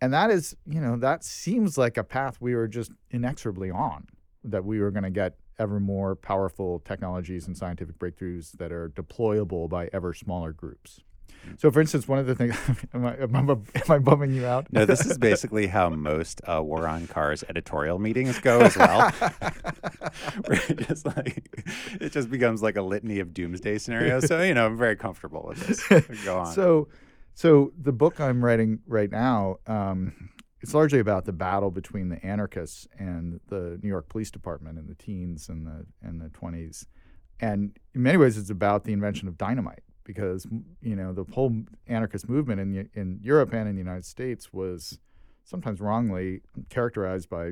and 0.00 0.12
that 0.12 0.30
is 0.30 0.56
you 0.66 0.80
know 0.80 0.96
that 0.96 1.24
seems 1.24 1.76
like 1.78 1.96
a 1.96 2.04
path 2.04 2.38
we 2.40 2.54
were 2.54 2.68
just 2.68 2.90
inexorably 3.10 3.70
on 3.70 4.06
that 4.44 4.64
we 4.64 4.80
were 4.80 4.90
going 4.90 5.04
to 5.04 5.10
get 5.10 5.36
ever 5.58 5.80
more 5.80 6.14
powerful 6.14 6.80
technologies 6.80 7.46
and 7.46 7.56
scientific 7.56 7.98
breakthroughs 7.98 8.52
that 8.52 8.70
are 8.72 8.90
deployable 8.90 9.68
by 9.68 9.88
ever 9.92 10.12
smaller 10.12 10.52
groups 10.52 11.00
so, 11.58 11.70
for 11.70 11.80
instance, 11.80 12.08
one 12.08 12.18
of 12.18 12.26
the 12.26 12.34
things, 12.34 12.56
am 12.94 13.06
I, 13.06 13.16
am 13.16 13.34
I, 13.34 13.52
am 13.52 13.62
I 13.88 13.98
bumming 13.98 14.32
you 14.32 14.46
out? 14.46 14.72
No, 14.72 14.84
this 14.84 15.06
is 15.06 15.16
basically 15.16 15.66
how 15.68 15.88
most 15.88 16.40
uh, 16.46 16.62
War 16.62 16.86
on 16.86 17.06
Cars 17.06 17.44
editorial 17.48 17.98
meetings 17.98 18.38
go 18.40 18.60
as 18.60 18.76
well. 18.76 19.10
Where 20.46 20.60
it 20.68 20.86
just 20.88 21.06
like 21.06 21.48
it 22.00 22.12
just 22.12 22.30
becomes 22.30 22.62
like 22.62 22.76
a 22.76 22.82
litany 22.82 23.20
of 23.20 23.32
doomsday 23.32 23.78
scenarios. 23.78 24.26
So 24.26 24.42
you 24.42 24.54
know, 24.54 24.66
I'm 24.66 24.76
very 24.76 24.96
comfortable 24.96 25.44
with 25.48 25.66
this. 25.66 26.24
Go 26.24 26.38
on. 26.38 26.52
So, 26.52 26.88
so 27.36 27.70
the 27.78 27.92
book 27.92 28.18
I'm 28.18 28.42
writing 28.42 28.80
right 28.86 29.10
now, 29.10 29.58
um, 29.66 30.30
it's 30.62 30.72
largely 30.72 31.00
about 31.00 31.26
the 31.26 31.34
battle 31.34 31.70
between 31.70 32.08
the 32.08 32.24
anarchists 32.24 32.88
and 32.98 33.38
the 33.48 33.78
New 33.82 33.90
York 33.90 34.08
Police 34.08 34.30
Department 34.30 34.78
in 34.78 34.86
the 34.86 34.94
teens 34.94 35.50
and 35.50 35.66
the 35.66 35.86
and 36.02 36.18
the 36.18 36.30
20s, 36.30 36.86
and 37.38 37.78
in 37.94 38.02
many 38.02 38.16
ways, 38.16 38.38
it's 38.38 38.48
about 38.48 38.84
the 38.84 38.94
invention 38.94 39.28
of 39.28 39.36
dynamite 39.36 39.82
because 40.02 40.46
you 40.80 40.96
know 40.96 41.12
the 41.12 41.26
whole 41.34 41.54
anarchist 41.86 42.26
movement 42.26 42.58
in 42.58 42.88
in 42.94 43.20
Europe 43.22 43.52
and 43.52 43.68
in 43.68 43.74
the 43.74 43.82
United 43.82 44.06
States 44.06 44.50
was 44.50 44.98
sometimes 45.44 45.78
wrongly 45.78 46.40
characterized 46.70 47.28
by 47.28 47.50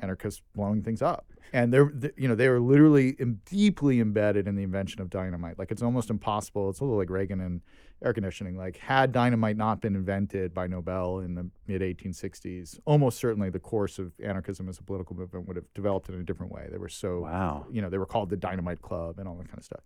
anarchists 0.00 0.42
blowing 0.56 0.82
things 0.82 1.02
up, 1.02 1.26
and 1.52 1.72
they're 1.72 1.92
they, 1.94 2.10
you 2.16 2.26
know 2.26 2.34
they 2.34 2.48
were 2.48 2.58
literally 2.58 3.16
deeply 3.44 4.00
embedded 4.00 4.48
in 4.48 4.56
the 4.56 4.64
invention 4.64 5.00
of 5.00 5.08
dynamite. 5.08 5.56
Like 5.56 5.70
it's 5.70 5.82
almost 5.82 6.10
impossible. 6.10 6.68
It's 6.68 6.80
a 6.80 6.84
little 6.84 6.98
like 6.98 7.10
Reagan 7.10 7.40
and 7.40 7.60
air 8.04 8.12
conditioning. 8.12 8.56
Like 8.56 8.76
had 8.76 9.12
dynamite 9.12 9.56
not 9.56 9.80
been 9.80 9.94
invented 9.94 10.54
by 10.54 10.66
Nobel 10.66 11.20
in 11.20 11.34
the 11.34 11.48
mid 11.66 11.82
1860s, 11.82 12.78
almost 12.84 13.18
certainly 13.18 13.50
the 13.50 13.58
course 13.58 13.98
of 13.98 14.12
anarchism 14.22 14.68
as 14.68 14.78
a 14.78 14.82
political 14.82 15.16
movement 15.16 15.46
would 15.46 15.56
have 15.56 15.72
developed 15.74 16.08
in 16.08 16.14
a 16.16 16.22
different 16.22 16.52
way. 16.52 16.68
They 16.70 16.78
were 16.78 16.88
so 16.88 17.20
wow. 17.20 17.66
you 17.70 17.82
know 17.82 17.90
they 17.90 17.98
were 17.98 18.06
called 18.06 18.30
the 18.30 18.36
Dynamite 18.36 18.82
Club 18.82 19.18
and 19.18 19.28
all 19.28 19.36
that 19.36 19.48
kind 19.48 19.58
of 19.58 19.64
stuff, 19.64 19.82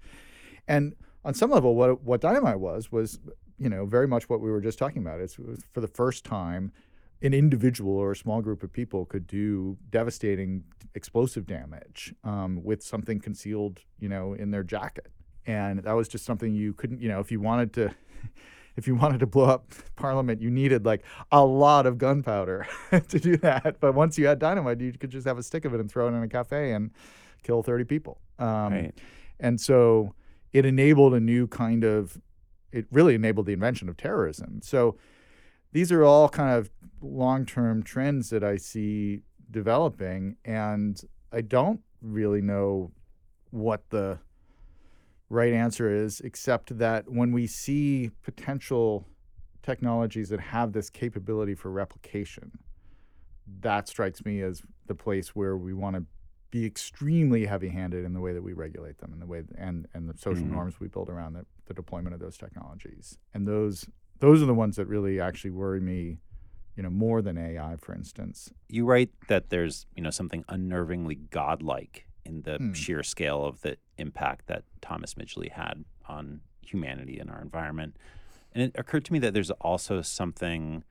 and 0.68 0.94
on 1.24 1.35
some 1.35 1.50
level, 1.50 1.74
what 1.74 2.03
what 2.03 2.20
dynamite 2.20 2.61
was 2.61 2.92
was, 2.92 3.18
you 3.59 3.68
know, 3.68 3.87
very 3.87 4.07
much 4.07 4.29
what 4.29 4.40
we 4.40 4.50
were 4.50 4.61
just 4.61 4.79
talking 4.79 5.03
about. 5.03 5.20
It's, 5.20 5.38
it 5.38 5.46
was 5.46 5.64
for 5.72 5.81
the 5.81 5.88
first 5.88 6.24
time, 6.24 6.72
an 7.22 7.33
individual 7.33 7.96
or 7.96 8.12
a 8.12 8.16
small 8.16 8.42
group 8.42 8.62
of 8.62 8.72
people 8.72 9.07
could 9.07 9.27
do 9.27 9.79
devastating 9.90 10.64
explosive 10.94 11.46
damage 11.46 12.14
um, 12.22 12.62
with 12.62 12.83
something 12.83 13.18
concealed, 13.18 13.81
you 13.98 14.09
know, 14.09 14.35
in 14.35 14.50
their 14.50 14.62
jacket, 14.62 15.11
and 15.46 15.80
that 15.80 15.92
was 15.92 16.09
just 16.09 16.24
something 16.24 16.54
you 16.54 16.72
couldn't, 16.72 17.00
you 17.00 17.09
know, 17.09 17.20
if 17.20 17.30
you 17.30 17.40
wanted 17.40 17.72
to. 17.74 17.94
If 18.76 18.88
you 18.88 18.96
wanted 18.96 19.21
to 19.21 19.27
blow 19.27 19.44
up 19.44 19.71
Parliament, 19.94 20.42
you 20.42 20.50
needed 20.50 20.85
like 20.85 21.04
a 21.31 21.44
lot 21.44 21.87
of 21.87 21.96
gunpowder 21.96 22.66
to 22.90 23.21
do 23.21 23.37
that. 23.37 23.77
But 23.79 23.94
once 23.94 24.19
you 24.19 24.27
had 24.27 24.40
dynamite, 24.40 24.81
you 24.81 24.90
could 24.94 25.10
just 25.10 25.29
have 25.29 25.38
a 25.38 25.44
stick 25.44 25.64
of 25.64 25.75
it 25.75 25.79
and 25.79 25.88
throw 25.88 26.08
it 26.08 26.10
in 26.10 26.21
a 26.21 26.27
cafe 26.27 26.73
and 26.73 26.90
kill 27.44 27.62
30 27.62 27.85
people. 27.85 28.19
Um, 28.40 28.73
right. 28.73 28.94
And 29.38 29.60
so, 29.60 30.16
it 30.54 30.64
enabled 30.64 31.12
a 31.12 31.21
new 31.21 31.46
kind 31.46 31.85
of 31.85 32.19
it 32.73 32.87
really 32.90 33.14
enabled 33.14 33.44
the 33.44 33.52
invention 33.52 33.90
of 33.90 33.96
terrorism 33.98 34.60
so 34.62 34.96
these 35.73 35.92
are 35.92 36.04
all 36.04 36.29
kind 36.29 36.56
of 36.56 36.71
long-term 37.02 37.83
trends 37.83 38.31
that 38.31 38.42
i 38.42 38.56
see 38.56 39.21
developing 39.50 40.37
and 40.46 41.02
i 41.33 41.42
don't 41.42 41.81
really 42.00 42.40
know 42.40 42.90
what 43.50 43.90
the 43.90 44.19
right 45.31 45.52
answer 45.52 45.90
is 45.90 46.20
except 46.20 46.77
that 46.79 47.10
when 47.10 47.33
we 47.33 47.46
see 47.46 48.10
potential 48.22 49.06
technologies 49.62 50.29
that 50.29 50.40
have 50.40 50.72
this 50.72 50.90
capability 50.90 51.54
for 51.54 51.70
replication 51.70 52.50
that 53.60 53.88
strikes 53.88 54.25
me 54.25 54.40
as 54.40 54.62
the 54.87 54.94
place 54.94 55.35
where 55.35 55.56
we 55.56 55.75
want 55.75 55.96
to 55.96 56.04
be 56.50 56.64
extremely 56.64 57.46
heavy-handed 57.46 58.04
in 58.04 58.12
the 58.12 58.20
way 58.20 58.33
that 58.33 58.42
we 58.42 58.52
regulate 58.52 58.98
them 58.98 59.12
and 59.12 59.20
the 59.20 59.27
way 59.27 59.42
and 59.58 59.87
and 59.92 60.08
the 60.08 60.16
social 60.16 60.44
Mhm. 60.46 60.50
norms 60.52 60.81
we 60.81 60.88
build 60.88 61.08
around 61.10 61.33
the, 61.35 61.44
the 61.66 61.75
deployment 61.75 62.14
of 62.14 62.20
those 62.20 62.38
technologies. 62.38 63.18
And 63.35 63.46
those 63.46 63.87
those 64.20 64.42
are 64.42 64.46
the 64.46 64.54
ones 64.54 64.77
that 64.77 64.87
really 64.87 65.20
actually 65.20 65.50
worry 65.50 65.81
me, 65.81 66.20
you 66.77 66.83
know, 66.83 66.90
more 66.90 67.20
than 67.20 67.37
AI, 67.37 67.77
for 67.77 67.92
instance. 67.94 68.52
You 68.68 68.87
write 68.87 69.10
that 69.29 69.50
there's, 69.50 69.87
you 69.96 70.02
know, 70.02 70.10
something 70.10 70.44
unnervingly 70.44 71.29
godlike 71.31 72.06
in 72.25 72.42
the 72.42 72.56
Hmm. 72.58 72.72
sheer 72.72 73.02
scale 73.02 73.44
of 73.44 73.60
the 73.62 73.77
impact 73.98 74.46
that 74.46 74.64
Thomas 74.81 75.14
Midgley 75.14 75.50
had 75.50 75.85
on 76.06 76.40
humanity 76.62 77.18
and 77.18 77.31
our 77.31 77.40
environment. 77.40 77.96
And 78.52 78.62
it 78.62 78.72
occurred 78.77 79.04
to 79.06 79.12
me 79.12 79.18
that 79.20 79.35
there's 79.35 79.50
also 79.50 80.00
something 80.02 80.85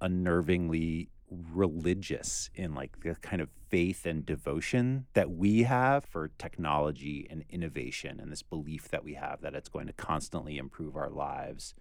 unnervingly 0.00 1.08
religious 1.30 2.48
in 2.54 2.74
like 2.74 3.00
the 3.00 3.14
kind 3.16 3.42
of 3.42 3.50
faith 3.68 4.06
and 4.06 4.24
devotion 4.24 5.06
that 5.12 5.30
we 5.30 5.64
have 5.64 6.04
for 6.04 6.28
technology 6.38 7.26
and 7.28 7.44
innovation 7.50 8.18
and 8.18 8.32
this 8.32 8.42
belief 8.42 8.88
that 8.88 9.04
we 9.04 9.14
have 9.14 9.42
that 9.42 9.54
it's 9.54 9.68
going 9.68 9.86
to 9.86 9.92
constantly 9.92 10.56
improve 10.56 10.96
our 10.96 11.10
lives. 11.10 11.74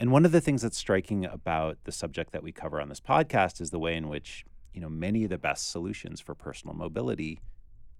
And 0.00 0.10
one 0.10 0.24
of 0.24 0.32
the 0.32 0.40
things 0.40 0.62
that's 0.62 0.76
striking 0.78 1.24
about 1.24 1.78
the 1.84 1.92
subject 1.92 2.32
that 2.32 2.42
we 2.42 2.50
cover 2.50 2.80
on 2.80 2.88
this 2.88 3.00
podcast 3.00 3.60
is 3.60 3.70
the 3.70 3.78
way 3.78 3.94
in 3.94 4.08
which, 4.08 4.44
you 4.74 4.80
know, 4.80 4.88
many 4.88 5.22
of 5.22 5.30
the 5.30 5.38
best 5.38 5.70
solutions 5.70 6.20
for 6.20 6.34
personal 6.34 6.74
mobility 6.74 7.38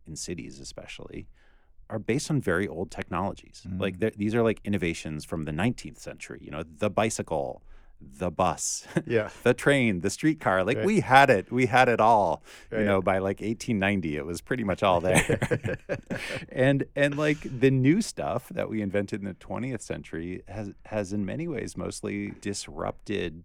in 0.06 0.16
cities 0.16 0.60
especially 0.60 1.26
are 1.90 1.98
based 1.98 2.30
on 2.30 2.40
very 2.40 2.66
old 2.66 2.90
technologies. 2.90 3.66
Like 3.78 3.98
mm. 3.98 4.14
these 4.16 4.34
are 4.34 4.42
like 4.42 4.60
innovations 4.64 5.24
from 5.24 5.44
the 5.44 5.52
19th 5.52 5.98
century, 5.98 6.38
you 6.42 6.50
know, 6.50 6.62
the 6.62 6.88
bicycle, 6.88 7.62
the 8.00 8.30
bus, 8.30 8.86
Yeah. 9.06 9.28
the 9.42 9.52
train, 9.52 10.00
the 10.00 10.08
streetcar. 10.08 10.64
Like 10.64 10.78
Right. 10.78 10.86
we 10.86 11.00
had 11.00 11.28
it. 11.28 11.52
We 11.52 11.66
had 11.66 11.88
it 11.88 12.00
all. 12.00 12.42
You 12.70 12.84
know, 12.84 13.02
by 13.02 13.18
like 13.18 13.40
1890 13.40 14.16
it 14.16 14.24
was 14.24 14.40
pretty 14.40 14.64
much 14.64 14.82
all 14.82 15.00
there. 15.00 15.38
and 16.48 16.84
and 16.96 17.18
like 17.18 17.40
the 17.60 17.70
new 17.70 18.00
stuff 18.00 18.48
that 18.48 18.70
we 18.70 18.80
invented 18.80 19.20
in 19.20 19.26
the 19.26 19.34
20th 19.34 19.82
century 19.82 20.42
has 20.48 20.70
has 20.86 21.12
in 21.12 21.26
many 21.26 21.46
ways 21.46 21.76
mostly 21.76 22.32
disrupted 22.40 23.44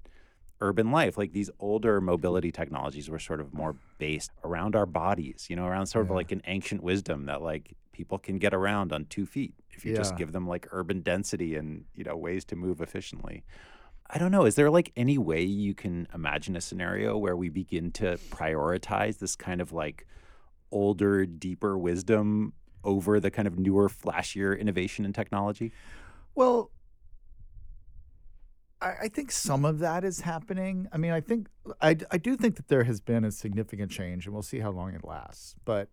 urban 0.61 0.91
life 0.91 1.17
like 1.17 1.33
these 1.33 1.49
older 1.59 2.01
mobility 2.01 2.51
technologies 2.51 3.09
were 3.09 3.19
sort 3.19 3.39
of 3.39 3.53
more 3.53 3.75
based 3.99 4.31
around 4.43 4.75
our 4.75 4.85
bodies 4.85 5.47
you 5.49 5.55
know 5.55 5.65
around 5.65 5.85
sort 5.85 6.05
of 6.05 6.11
like 6.11 6.31
an 6.31 6.41
ancient 6.45 6.81
wisdom 6.81 7.25
that 7.25 7.41
like 7.41 7.75
people 7.91 8.17
can 8.17 8.37
get 8.37 8.53
around 8.53 8.91
on 8.91 9.05
two 9.05 9.25
feet 9.25 9.53
if 9.71 9.85
you 9.85 9.95
just 9.95 10.15
give 10.17 10.31
them 10.31 10.47
like 10.47 10.67
urban 10.71 11.01
density 11.01 11.55
and 11.55 11.85
you 11.93 12.03
know 12.03 12.15
ways 12.15 12.43
to 12.43 12.55
move 12.55 12.81
efficiently 12.81 13.43
I 14.09 14.19
don't 14.19 14.31
know. 14.31 14.45
Is 14.45 14.55
there 14.55 14.69
like 14.69 14.91
any 14.95 15.17
way 15.17 15.43
you 15.43 15.73
can 15.73 16.07
imagine 16.13 16.55
a 16.55 16.61
scenario 16.61 17.17
where 17.17 17.35
we 17.35 17.49
begin 17.49 17.91
to 17.93 18.17
prioritize 18.29 19.19
this 19.19 19.35
kind 19.35 19.59
of 19.59 19.73
like 19.73 20.07
older, 20.71 21.25
deeper 21.25 21.77
wisdom 21.77 22.53
over 22.83 23.19
the 23.19 23.29
kind 23.29 23.47
of 23.47 23.59
newer, 23.59 23.89
flashier 23.89 24.57
innovation 24.57 25.03
and 25.03 25.13
technology? 25.13 25.73
Well, 26.35 26.71
I, 28.81 28.93
I 29.03 29.07
think 29.07 29.31
some 29.31 29.65
of 29.65 29.79
that 29.79 30.03
is 30.03 30.21
happening. 30.21 30.87
I 30.91 30.97
mean, 30.97 31.11
I 31.11 31.21
think 31.21 31.47
I, 31.81 31.97
I 32.11 32.17
do 32.17 32.35
think 32.35 32.55
that 32.57 32.67
there 32.67 32.83
has 32.83 33.01
been 33.01 33.23
a 33.23 33.31
significant 33.31 33.91
change, 33.91 34.25
and 34.25 34.33
we'll 34.33 34.43
see 34.43 34.59
how 34.59 34.71
long 34.71 34.93
it 34.93 35.03
lasts. 35.03 35.55
But 35.65 35.89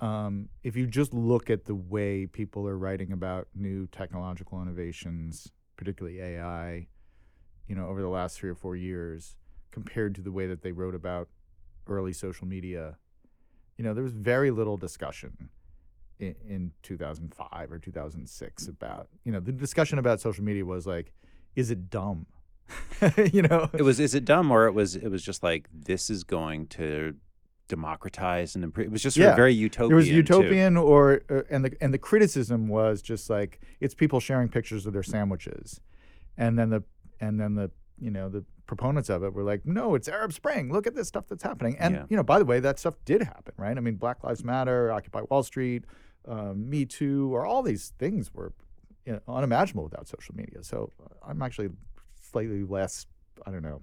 um, 0.00 0.48
if 0.62 0.76
you 0.76 0.86
just 0.86 1.14
look 1.14 1.50
at 1.50 1.64
the 1.64 1.74
way 1.74 2.26
people 2.26 2.68
are 2.68 2.76
writing 2.76 3.12
about 3.12 3.48
new 3.54 3.86
technological 3.86 4.60
innovations, 4.60 5.52
particularly 5.76 6.20
AI, 6.20 6.88
you 7.68 7.74
know, 7.74 7.88
over 7.88 8.02
the 8.02 8.08
last 8.08 8.38
three 8.38 8.50
or 8.50 8.54
four 8.54 8.76
years, 8.76 9.36
compared 9.70 10.14
to 10.14 10.20
the 10.20 10.32
way 10.32 10.46
that 10.46 10.62
they 10.62 10.72
wrote 10.72 10.94
about 10.94 11.28
early 11.86 12.12
social 12.12 12.46
media, 12.46 12.96
you 13.78 13.84
know, 13.84 13.94
there 13.94 14.04
was 14.04 14.12
very 14.12 14.50
little 14.50 14.76
discussion 14.76 15.48
in, 16.18 16.34
in 16.46 16.72
2005 16.82 17.72
or 17.72 17.78
2006 17.78 18.68
about, 18.68 19.08
you 19.24 19.32
know, 19.32 19.40
the 19.40 19.52
discussion 19.52 19.98
about 19.98 20.20
social 20.20 20.44
media 20.44 20.64
was 20.64 20.86
like, 20.86 21.12
is 21.56 21.70
it 21.70 21.90
dumb? 21.90 22.26
you 23.32 23.42
know, 23.42 23.68
It 23.74 23.82
was 23.82 24.00
is 24.00 24.14
it 24.14 24.24
dumb 24.24 24.50
or 24.50 24.66
it 24.66 24.72
was 24.72 24.96
it 24.96 25.08
was 25.08 25.22
just 25.22 25.42
like 25.42 25.68
this 25.72 26.10
is 26.10 26.24
going 26.24 26.66
to 26.68 27.14
democratize 27.68 28.54
and 28.54 28.64
improve. 28.64 28.86
It 28.86 28.92
was 28.92 29.02
just 29.02 29.16
of 29.16 29.36
very 29.36 29.54
utopian. 29.54 29.92
It 29.92 29.96
was 29.96 30.06
too. 30.06 30.14
utopian, 30.14 30.76
or 30.76 31.22
uh, 31.30 31.42
and 31.50 31.64
the 31.64 31.76
and 31.80 31.92
the 31.92 31.98
criticism 31.98 32.68
was 32.68 33.02
just 33.02 33.30
like 33.30 33.60
it's 33.80 33.94
people 33.94 34.20
sharing 34.20 34.48
pictures 34.48 34.86
of 34.86 34.92
their 34.92 35.02
sandwiches, 35.02 35.80
and 36.36 36.58
then 36.58 36.70
the 36.70 36.82
and 37.20 37.40
then 37.40 37.54
the 37.54 37.70
you 37.98 38.10
know 38.10 38.28
the 38.28 38.44
proponents 38.66 39.10
of 39.10 39.22
it 39.22 39.34
were 39.34 39.42
like, 39.42 39.66
no, 39.66 39.94
it's 39.94 40.08
Arab 40.08 40.32
Spring. 40.32 40.72
Look 40.72 40.86
at 40.86 40.94
this 40.94 41.06
stuff 41.06 41.26
that's 41.28 41.42
happening. 41.42 41.76
And 41.78 41.94
Yeah. 41.94 42.04
you 42.08 42.16
know, 42.16 42.22
by 42.22 42.38
the 42.38 42.46
way, 42.46 42.60
that 42.60 42.78
stuff 42.78 42.94
did 43.04 43.22
happen, 43.22 43.52
right? 43.58 43.76
I 43.76 43.80
mean, 43.80 43.96
Black 43.96 44.24
Lives 44.24 44.42
Matter, 44.42 44.90
Occupy 44.90 45.20
Wall 45.28 45.42
Street, 45.42 45.84
um, 46.26 46.70
Me 46.70 46.86
Too, 46.86 47.34
or 47.34 47.44
all 47.44 47.62
these 47.62 47.92
things 47.98 48.32
were 48.32 48.54
you 49.06 49.12
know, 49.12 49.20
unimaginable 49.28 49.84
without 49.84 50.08
social 50.08 50.34
media. 50.34 50.62
So 50.62 50.92
uh, 51.02 51.28
I'm 51.28 51.42
actually 51.42 51.70
slightly 52.20 52.62
less, 52.62 53.06
I 53.46 53.50
don't 53.50 53.62
know, 53.62 53.82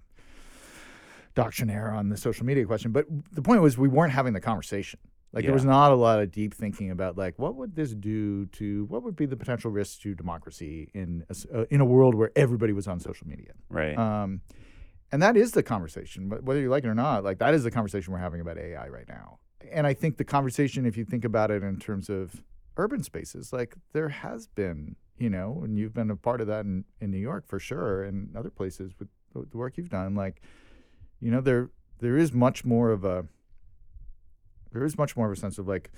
doctrinaire 1.36 1.91
on 1.91 2.09
the 2.09 2.17
social 2.17 2.45
media 2.45 2.65
question. 2.65 2.91
But 2.91 3.05
the 3.32 3.41
point 3.41 3.61
was, 3.61 3.78
we 3.78 3.88
weren't 3.88 4.13
having 4.13 4.34
the 4.34 4.41
conversation. 4.41 4.99
Like 5.34 5.45
there 5.45 5.53
was 5.53 5.63
not 5.63 5.91
a 5.91 5.95
lot 5.95 6.19
of 6.19 6.30
deep 6.30 6.53
thinking 6.53 6.91
about 6.91 7.17
like 7.17 7.39
what 7.39 7.55
would 7.55 7.74
this 7.74 7.93
do 7.93 8.47
to 8.47 8.84
what 8.86 9.01
would 9.03 9.15
be 9.15 9.26
the 9.26 9.38
potential 9.38 9.72
risks 9.72 9.97
to 9.99 10.13
democracy 10.13 10.89
in 10.93 11.24
a, 11.30 11.59
uh, 11.59 11.65
in 11.69 11.80
a 11.80 11.86
world 11.86 12.15
where 12.15 12.32
everybody 12.36 12.74
was 12.74 12.86
on 12.86 12.99
social 12.99 13.28
media. 13.28 13.53
Right. 13.69 13.97
Um, 13.97 14.41
and 15.11 15.22
that 15.22 15.38
is 15.38 15.51
the 15.51 15.63
conversation, 15.63 16.28
but 16.28 16.43
whether 16.43 16.59
you 16.59 16.69
like 16.69 16.84
it 16.84 16.89
or 16.89 16.95
not, 16.95 17.24
like 17.24 17.39
that 17.39 17.53
is 17.53 17.63
the 17.63 17.72
conversation 17.72 18.11
we're 18.11 18.19
having 18.19 18.41
about 18.41 18.57
AI 18.57 18.88
right 18.89 19.07
now. 19.07 19.39
And 19.72 19.88
I 19.88 19.93
think 19.93 20.17
the 20.17 20.24
conversation, 20.26 20.86
if 20.86 20.97
you 20.97 21.05
think 21.05 21.24
about 21.24 21.51
it 21.51 21.63
in 21.63 21.78
terms 21.78 22.09
of 22.09 22.43
urban 22.78 23.03
spaces, 23.03 23.53
like 23.53 23.76
there 23.93 24.09
has 24.09 24.47
been, 24.47 24.95
you 25.22 25.30
know, 25.30 25.61
and 25.63 25.78
you've 25.78 25.93
been 25.93 26.09
a 26.09 26.15
part 26.15 26.41
of 26.41 26.47
that 26.47 26.65
in, 26.65 26.84
in 26.99 27.11
New 27.11 27.19
York 27.19 27.43
for 27.47 27.59
sure, 27.59 28.03
and 28.03 28.36
other 28.36 28.49
places 28.49 28.91
with 28.99 29.07
the 29.34 29.45
the 29.51 29.57
work 29.57 29.78
you've 29.78 29.89
done, 29.89 30.15
like, 30.15 30.41
you 31.19 31.30
know, 31.32 31.41
there 31.41 31.69
there 31.99 32.17
is 32.17 32.34
much 32.34 32.65
more 32.65 32.89
of 32.91 33.05
a 33.05 33.26
there 34.72 34.84
is 34.84 34.97
much 34.97 35.15
more 35.15 35.28
of 35.28 35.38
a 35.38 35.39
sense 35.39 35.57
of 35.59 35.67
like, 35.67 35.91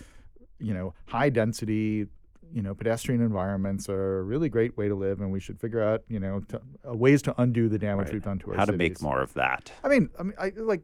you 0.60 0.74
know, 0.74 0.94
high 1.06 1.30
density, 1.30 2.08
you 2.52 2.62
know, 2.62 2.74
pedestrian 2.76 3.22
environments 3.22 3.88
are 3.88 4.20
a 4.20 4.24
really 4.24 4.50
great 4.50 4.76
way 4.78 4.88
to 4.88 4.96
live, 4.96 5.22
and 5.22 5.32
we 5.32 5.40
should 5.40 5.60
figure 5.60 5.82
out, 5.82 6.02
you 6.10 6.20
know, 6.20 6.42
to, 6.50 6.62
uh, 6.88 6.94
ways 6.94 7.22
to 7.22 7.34
undo 7.42 7.70
the 7.70 7.80
damage 7.80 8.06
Right. 8.08 8.14
we've 8.14 8.24
done 8.24 8.40
to 8.40 8.52
our 8.52 8.58
How 8.58 8.66
to 8.66 8.74
make 8.74 9.02
more 9.02 9.22
of 9.22 9.34
that. 9.36 9.72
I 9.84 9.88
mean, 9.88 10.10
I 10.20 10.24
mean, 10.24 10.34
I 10.40 10.52
like, 10.58 10.84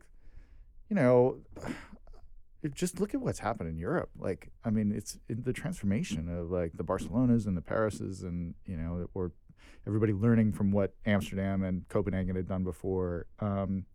you 0.89 0.95
know, 0.95 1.37
just 2.73 2.99
look 2.99 3.13
at 3.13 3.21
what's 3.21 3.39
happened 3.39 3.69
in 3.69 3.77
Europe. 3.77 4.09
Like, 4.17 4.51
I 4.65 4.69
mean, 4.69 4.91
it's 4.91 5.17
it, 5.27 5.45
the 5.45 5.53
transformation 5.53 6.27
of 6.29 6.51
like 6.51 6.73
the 6.73 6.83
Barcelonas 6.83 7.47
and 7.47 7.55
the 7.55 7.61
Parises, 7.61 8.23
and 8.23 8.55
you 8.65 8.75
know, 8.75 9.07
or 9.13 9.31
everybody 9.87 10.13
learning 10.13 10.53
from 10.53 10.71
what 10.71 10.93
Amsterdam 11.05 11.63
and 11.63 11.87
Copenhagen 11.87 12.35
had 12.35 12.47
done 12.47 12.63
before. 12.63 13.27
Um, 13.39 13.85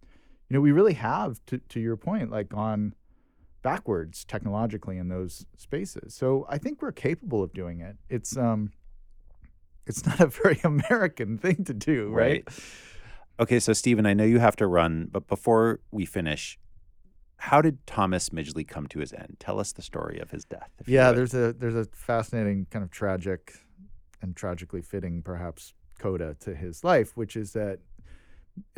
you 0.48 0.54
know, 0.54 0.60
we 0.60 0.72
really 0.72 0.94
have, 0.94 1.40
to 1.46 1.58
to 1.58 1.80
your 1.80 1.96
point, 1.96 2.30
like 2.30 2.48
gone 2.48 2.94
backwards 3.62 4.24
technologically 4.24 4.98
in 4.98 5.08
those 5.08 5.46
spaces. 5.56 6.14
So 6.14 6.46
I 6.48 6.58
think 6.58 6.80
we're 6.80 6.92
capable 6.92 7.42
of 7.42 7.52
doing 7.52 7.80
it. 7.80 7.96
It's 8.08 8.36
um, 8.36 8.72
it's 9.86 10.06
not 10.06 10.20
a 10.20 10.26
very 10.42 10.60
American 10.64 11.38
thing 11.38 11.64
to 11.64 11.74
do, 11.74 12.08
right? 12.08 12.48
Okay, 13.40 13.58
so 13.58 13.72
Steven, 13.72 14.06
I 14.06 14.14
know 14.14 14.24
you 14.24 14.38
have 14.38 14.54
to 14.56 14.66
run, 14.66 15.08
but 15.10 15.26
before 15.26 15.80
we 15.90 16.06
finish, 16.06 16.56
how 17.45 17.61
did 17.61 17.86
Thomas 17.86 18.30
Midgley 18.30 18.66
come 18.66 18.86
to 18.86 19.01
his 19.01 19.12
end? 19.12 19.36
Tell 19.38 19.61
us 19.61 19.72
the 19.72 19.82
story 19.82 20.18
of 20.18 20.30
his 20.30 20.47
death. 20.47 20.70
Yeah, 20.86 21.12
there's 21.12 21.34
a 21.34 21.53
there's 21.53 21.74
a 21.74 21.84
fascinating 21.92 22.66
kind 22.70 22.82
of 22.82 22.90
tragic 22.90 23.53
and 24.22 24.34
tragically 24.34 24.80
fitting 24.80 25.20
perhaps 25.20 25.74
coda 25.99 26.36
to 26.40 26.55
his 26.55 26.82
life, 26.82 27.14
which 27.18 27.36
is 27.36 27.53
that 27.53 27.80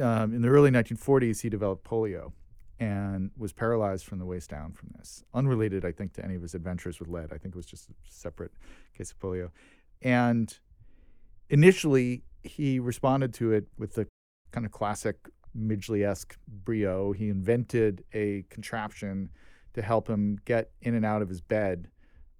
um, 0.00 0.34
in 0.34 0.42
the 0.42 0.48
early 0.48 0.72
1940s 0.72 1.42
he 1.42 1.48
developed 1.48 1.84
polio 1.84 2.32
and 2.80 3.30
was 3.38 3.52
paralyzed 3.52 4.04
from 4.04 4.18
the 4.18 4.26
waist 4.26 4.50
down 4.50 4.72
from 4.72 4.90
this, 4.98 5.22
unrelated, 5.32 5.84
I 5.84 5.92
think, 5.92 6.14
to 6.14 6.24
any 6.24 6.34
of 6.34 6.42
his 6.42 6.56
adventures 6.56 6.98
with 6.98 7.08
lead. 7.08 7.32
I 7.32 7.38
think 7.38 7.54
it 7.54 7.56
was 7.56 7.66
just 7.66 7.88
a 7.88 7.92
separate 8.08 8.50
case 8.98 9.12
of 9.12 9.20
polio, 9.20 9.50
and 10.02 10.58
initially 11.50 12.24
he 12.42 12.80
responded 12.80 13.32
to 13.34 13.52
it 13.52 13.68
with 13.78 13.94
the 13.94 14.08
kind 14.50 14.66
of 14.66 14.72
classic 14.72 15.18
Midgley-esque 15.56 16.36
brio. 16.46 17.12
He 17.12 17.28
invented 17.28 18.04
a 18.12 18.44
contraption 18.50 19.30
to 19.74 19.82
help 19.82 20.08
him 20.08 20.38
get 20.44 20.70
in 20.82 20.94
and 20.94 21.04
out 21.04 21.22
of 21.22 21.28
his 21.28 21.40
bed 21.40 21.88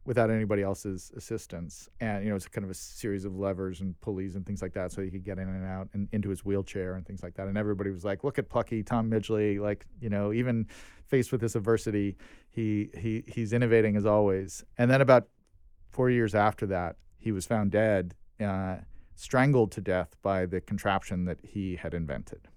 without 0.07 0.31
anybody 0.31 0.63
else's 0.63 1.11
assistance. 1.17 1.89
And 2.01 2.25
you 2.25 2.31
know, 2.31 2.37
it's 2.37 2.47
kind 2.47 2.65
of 2.65 2.71
a 2.71 2.75
series 2.75 3.25
of 3.25 3.37
levers 3.37 3.81
and 3.81 4.01
pulleys 4.01 4.37
and 4.37 4.47
things 4.47 4.63
like 4.63 4.73
that, 4.75 4.93
so 4.93 5.03
he 5.03 5.11
could 5.11 5.25
get 5.25 5.39
in 5.39 5.49
and 5.49 5.65
out 5.67 5.89
and 5.93 6.09
into 6.13 6.29
his 6.31 6.45
wheelchair 6.45 6.95
and 6.95 7.05
things 7.05 7.23
like 7.23 7.35
that. 7.35 7.49
And 7.49 7.59
everybody 7.59 7.91
was 7.91 8.05
like, 8.05 8.23
"Look 8.25 8.39
at 8.39 8.49
plucky 8.49 8.83
Tom 8.83 9.11
Midgley! 9.11 9.61
Like, 9.61 9.85
you 10.01 10.09
know, 10.09 10.33
even 10.33 10.67
faced 11.07 11.33
with 11.33 11.41
this 11.41 11.57
adversity, 11.57 12.17
he 12.51 12.91
he 12.97 13.25
he's 13.27 13.53
innovating 13.53 13.97
as 13.97 14.07
always." 14.07 14.65
And 14.79 14.91
then 14.91 15.01
about 15.01 15.29
four 15.91 16.09
years 16.09 16.35
after 16.35 16.67
that, 16.67 16.97
he 17.19 17.33
was 17.33 17.47
found 17.47 17.73
dead, 17.73 18.15
uh, 18.41 18.77
strangled 19.17 19.73
to 19.73 19.81
death 19.81 20.17
by 20.23 20.47
the 20.47 20.61
contraption 20.61 21.25
that 21.25 21.41
he 21.43 21.77
had 21.77 21.95
invented. 21.95 22.49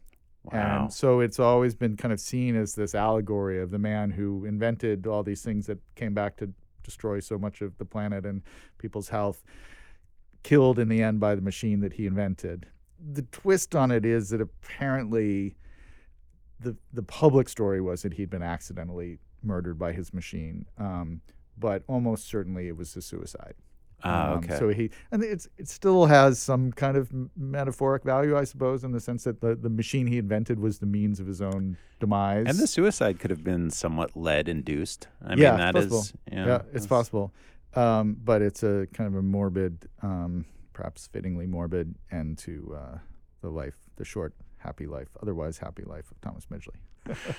Wow. 0.44 0.84
And 0.84 0.94
so 0.94 1.20
it's 1.20 1.40
always 1.40 1.76
been 1.76 1.98
kind 1.98 2.14
of 2.14 2.20
seen 2.20 2.56
as 2.56 2.76
this 2.76 2.96
allegory 2.96 3.62
of 3.62 3.72
the 3.72 3.80
man 3.80 4.12
who 4.12 4.46
invented 4.46 5.06
all 5.06 5.24
these 5.24 5.42
things 5.42 5.68
that 5.68 5.80
came 5.96 6.14
back 6.14 6.38
to 6.38 6.52
destroy 6.84 7.20
so 7.20 7.38
much 7.38 7.62
of 7.62 7.78
the 7.78 7.86
planet 7.86 8.26
and 8.26 8.42
people's 8.78 9.10
health, 9.10 9.44
killed 10.44 10.80
in 10.80 10.88
the 10.88 11.04
end 11.04 11.20
by 11.20 11.36
the 11.36 11.42
machine 11.42 11.82
that 11.82 11.94
he 11.94 12.06
invented. 12.06 12.68
The 13.14 13.24
twist 13.24 13.76
on 13.76 13.92
it 13.92 14.06
is 14.06 14.30
that 14.30 14.42
apparently 14.42 15.56
the 16.60 16.76
the 16.92 17.04
public 17.04 17.48
story 17.48 17.80
was 17.80 18.02
that 18.02 18.14
he'd 18.14 18.30
been 18.30 18.44
accidentally 18.44 19.20
murdered 19.42 19.80
by 19.80 19.94
his 19.94 20.14
machine, 20.14 20.66
um, 20.78 21.22
but 21.58 21.84
almost 21.88 22.28
certainly 22.28 22.68
it 22.68 22.76
was 22.76 22.96
a 22.96 23.02
suicide. 23.02 23.56
Ah, 24.04 24.36
Um. 24.36 24.44
So 24.58 24.70
he 24.70 24.90
and 25.12 25.24
it's 25.24 25.48
it 25.58 25.68
still 25.68 26.06
has 26.06 26.40
some 26.40 26.72
kind 26.72 26.96
of 26.98 27.12
metaphoric 27.36 28.04
value, 28.04 28.38
I 28.38 28.44
suppose, 28.46 28.84
in 28.84 28.92
the 28.92 29.00
sense 29.00 29.24
that 29.26 29.42
the, 29.42 29.56
the 29.56 29.70
machine 29.70 30.08
he 30.08 30.18
invented 30.18 30.60
was 30.60 30.80
the 30.80 30.86
means 30.86 31.20
of 31.20 31.28
his 31.28 31.42
own 31.42 31.78
demise. 32.00 32.46
and 32.48 32.58
the 32.58 32.68
suicide 32.68 33.20
could 33.20 33.30
have 33.32 33.44
been 33.44 33.70
somewhat 33.70 34.16
lead 34.16 34.48
induced. 34.48 35.08
I 35.26 35.36
yeah, 35.36 35.50
mean, 35.52 35.58
that 35.60 35.76
it's 35.76 35.86
is 35.88 35.92
possible. 35.92 36.20
yeah, 36.32 36.46
yeah, 36.46 36.62
it's 36.74 36.88
possible. 36.88 37.34
Um, 37.76 38.18
but 38.24 38.42
it's 38.42 38.64
a 38.64 38.88
kind 38.94 39.08
of 39.08 39.16
a 39.16 39.22
morbid, 39.22 39.88
um, 40.02 40.46
perhaps 40.74 41.08
fittingly 41.08 41.46
morbid 41.46 41.94
end 42.12 42.38
to 42.40 42.76
uh, 42.78 42.98
the 43.42 43.50
life, 43.50 43.76
the 43.98 44.06
short, 44.06 44.34
happy 44.58 44.88
life, 44.88 45.10
otherwise 45.22 45.58
happy 45.60 45.84
life 45.84 46.10
of 46.10 46.20
Thomas 46.22 46.48
Midgley. 46.48 46.78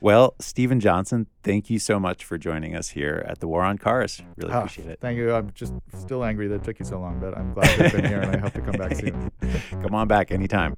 Well, 0.00 0.34
Steven 0.38 0.80
Johnson, 0.80 1.26
thank 1.42 1.68
you 1.68 1.78
so 1.78 2.00
much 2.00 2.24
for 2.24 2.38
joining 2.38 2.74
us 2.74 2.88
here 2.90 3.22
at 3.28 3.40
the 3.40 3.48
War 3.48 3.62
on 3.62 3.76
Cars. 3.76 4.22
Really 4.36 4.52
Ah, 4.52 4.60
appreciate 4.60 4.88
it. 4.88 4.98
Thank 5.00 5.18
you. 5.18 5.34
I'm 5.34 5.50
just 5.54 5.74
still 5.98 6.24
angry 6.24 6.48
that 6.48 6.54
it 6.56 6.64
took 6.64 6.78
you 6.78 6.86
so 6.86 6.98
long, 7.00 7.20
but 7.20 7.36
I'm 7.36 7.52
glad 7.52 7.76
to 7.76 7.82
have 7.82 7.92
been 7.92 8.04
here 8.06 8.20
and 8.20 8.34
I 8.34 8.38
hope 8.38 8.54
to 8.54 8.62
come 8.62 8.76
back 8.76 8.94
soon. 8.96 9.30
Come 9.82 9.94
on 9.94 10.08
back 10.08 10.30
anytime. 10.30 10.74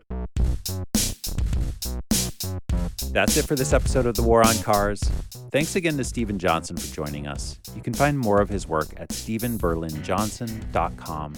That's 3.12 3.36
it 3.36 3.46
for 3.46 3.54
this 3.54 3.72
episode 3.74 4.06
of 4.06 4.14
The 4.14 4.22
War 4.22 4.44
on 4.46 4.56
Cars. 4.58 5.00
Thanks 5.52 5.76
again 5.76 5.96
to 5.98 6.04
Steven 6.04 6.38
Johnson 6.38 6.76
for 6.76 6.92
joining 6.94 7.26
us. 7.26 7.58
You 7.76 7.82
can 7.82 7.92
find 7.94 8.18
more 8.18 8.40
of 8.40 8.48
his 8.48 8.66
work 8.66 8.88
at 8.96 9.10
stevenberlinjohnson.com. 9.10 11.32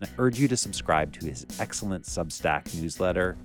And 0.00 0.02
I 0.02 0.08
urge 0.18 0.38
you 0.38 0.46
to 0.48 0.56
subscribe 0.56 1.12
to 1.18 1.26
his 1.26 1.44
excellent 1.58 2.04
Substack 2.04 2.80
newsletter, 2.80 3.36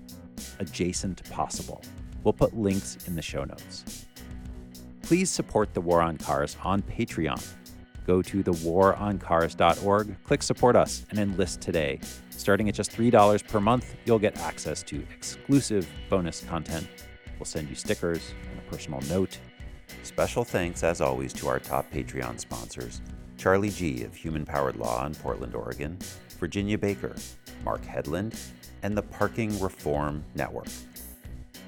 Adjacent 0.59 1.27
Possible. 1.31 1.81
We'll 2.23 2.33
put 2.33 2.57
links 2.57 2.97
in 3.07 3.15
the 3.15 3.21
show 3.21 3.43
notes. 3.43 4.05
Please 5.01 5.29
support 5.29 5.73
The 5.73 5.81
War 5.81 6.01
on 6.01 6.17
Cars 6.17 6.55
on 6.63 6.81
Patreon. 6.81 7.43
Go 8.05 8.21
to 8.21 8.43
thewaroncars.org, 8.43 10.23
click 10.23 10.43
support 10.43 10.75
us, 10.75 11.05
and 11.09 11.19
enlist 11.19 11.61
today. 11.61 11.99
Starting 12.29 12.67
at 12.69 12.75
just 12.75 12.91
$3 12.91 13.47
per 13.47 13.59
month, 13.59 13.95
you'll 14.05 14.19
get 14.19 14.37
access 14.39 14.81
to 14.83 15.03
exclusive 15.15 15.87
bonus 16.09 16.41
content. 16.41 16.87
We'll 17.37 17.45
send 17.45 17.69
you 17.69 17.75
stickers 17.75 18.33
and 18.49 18.59
a 18.59 18.63
personal 18.63 19.01
note. 19.09 19.37
Special 20.03 20.43
thanks, 20.43 20.83
as 20.83 21.01
always, 21.01 21.33
to 21.33 21.47
our 21.47 21.59
top 21.59 21.91
Patreon 21.91 22.39
sponsors 22.39 23.01
Charlie 23.37 23.69
G. 23.69 24.03
of 24.03 24.13
Human 24.13 24.45
Powered 24.45 24.75
Law 24.75 25.05
in 25.05 25.15
Portland, 25.15 25.55
Oregon, 25.55 25.97
Virginia 26.39 26.77
Baker, 26.77 27.15
Mark 27.63 27.85
Headland, 27.85 28.37
and 28.83 28.97
the 28.97 29.01
Parking 29.01 29.57
Reform 29.59 30.23
Network. 30.35 30.67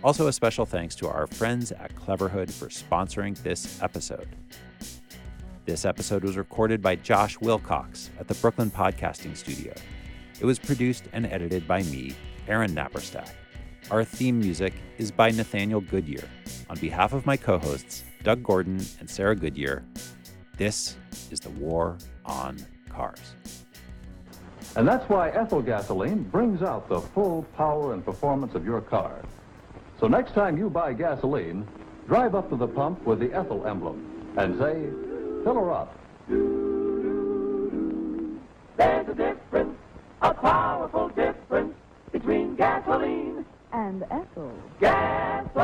Also, 0.04 0.28
a 0.28 0.34
special 0.34 0.66
thanks 0.66 0.96
to 0.96 1.08
our 1.08 1.28
friends 1.28 1.72
at 1.72 1.94
Cleverhood 1.96 2.52
for 2.52 2.70
sponsoring 2.70 3.38
this 3.44 3.80
episode. 3.84 4.28
This 5.66 5.86
episode 5.86 6.24
was 6.24 6.38
recorded 6.38 6.82
by 6.82 6.96
Josh 6.96 7.40
Wilcox 7.40 8.10
at 8.20 8.28
the 8.28 8.34
Brooklyn 8.34 8.72
Podcasting 8.72 9.38
Studio. 9.38 9.76
It 10.40 10.46
was 10.46 10.58
produced 10.58 11.04
and 11.14 11.28
edited 11.28 11.68
by 11.68 11.84
me, 11.84 12.16
Aaron 12.48 12.74
Naparstek. 12.74 13.30
Our 13.92 14.04
theme 14.04 14.40
music 14.40 14.74
is 14.98 15.12
by 15.12 15.30
Nathaniel 15.30 15.82
Goodyear. 15.82 16.28
On 16.72 16.80
behalf 16.80 17.14
of 17.14 17.28
my 17.28 17.38
co 17.38 17.60
hosts, 17.60 18.04
Doug 18.24 18.42
Gordon 18.42 18.84
and 19.00 19.08
Sarah 19.08 19.36
Goodyear, 19.36 19.86
this 20.58 20.98
is 21.30 21.40
the 21.40 21.52
War 21.52 22.00
on 22.26 22.58
Cars. 22.90 23.36
And 24.76 24.88
that's 24.88 25.08
why 25.10 25.30
ethyl 25.30 25.62
gasoline 25.62 26.24
brings 26.24 26.64
out 26.64 26.90
the 26.90 27.02
full 27.02 27.44
power 27.56 27.94
and 27.94 28.04
performance 28.04 28.56
of 28.56 28.66
your 28.66 28.82
car. 28.82 29.22
So 30.02 30.08
next 30.08 30.34
time 30.34 30.58
you 30.58 30.68
buy 30.68 30.94
gasoline, 30.94 31.68
drive 32.08 32.34
up 32.34 32.50
to 32.50 32.56
the 32.56 32.68
pump 32.68 33.06
with 33.06 33.20
the 33.20 33.32
ethyl 33.34 33.68
emblem 33.68 34.34
and 34.36 34.58
say, 34.58 34.90
fill 35.44 35.54
her 35.54 35.72
up. 35.72 35.96
There's 38.78 39.08
a 39.08 39.14
difference, 39.14 39.78
a 40.24 40.34
powerful 40.34 41.10
difference 41.10 41.76
between 42.12 42.56
gasoline 42.56 43.46
and 43.74 44.04
ethyl. 44.10 44.52
gas. 44.80 45.46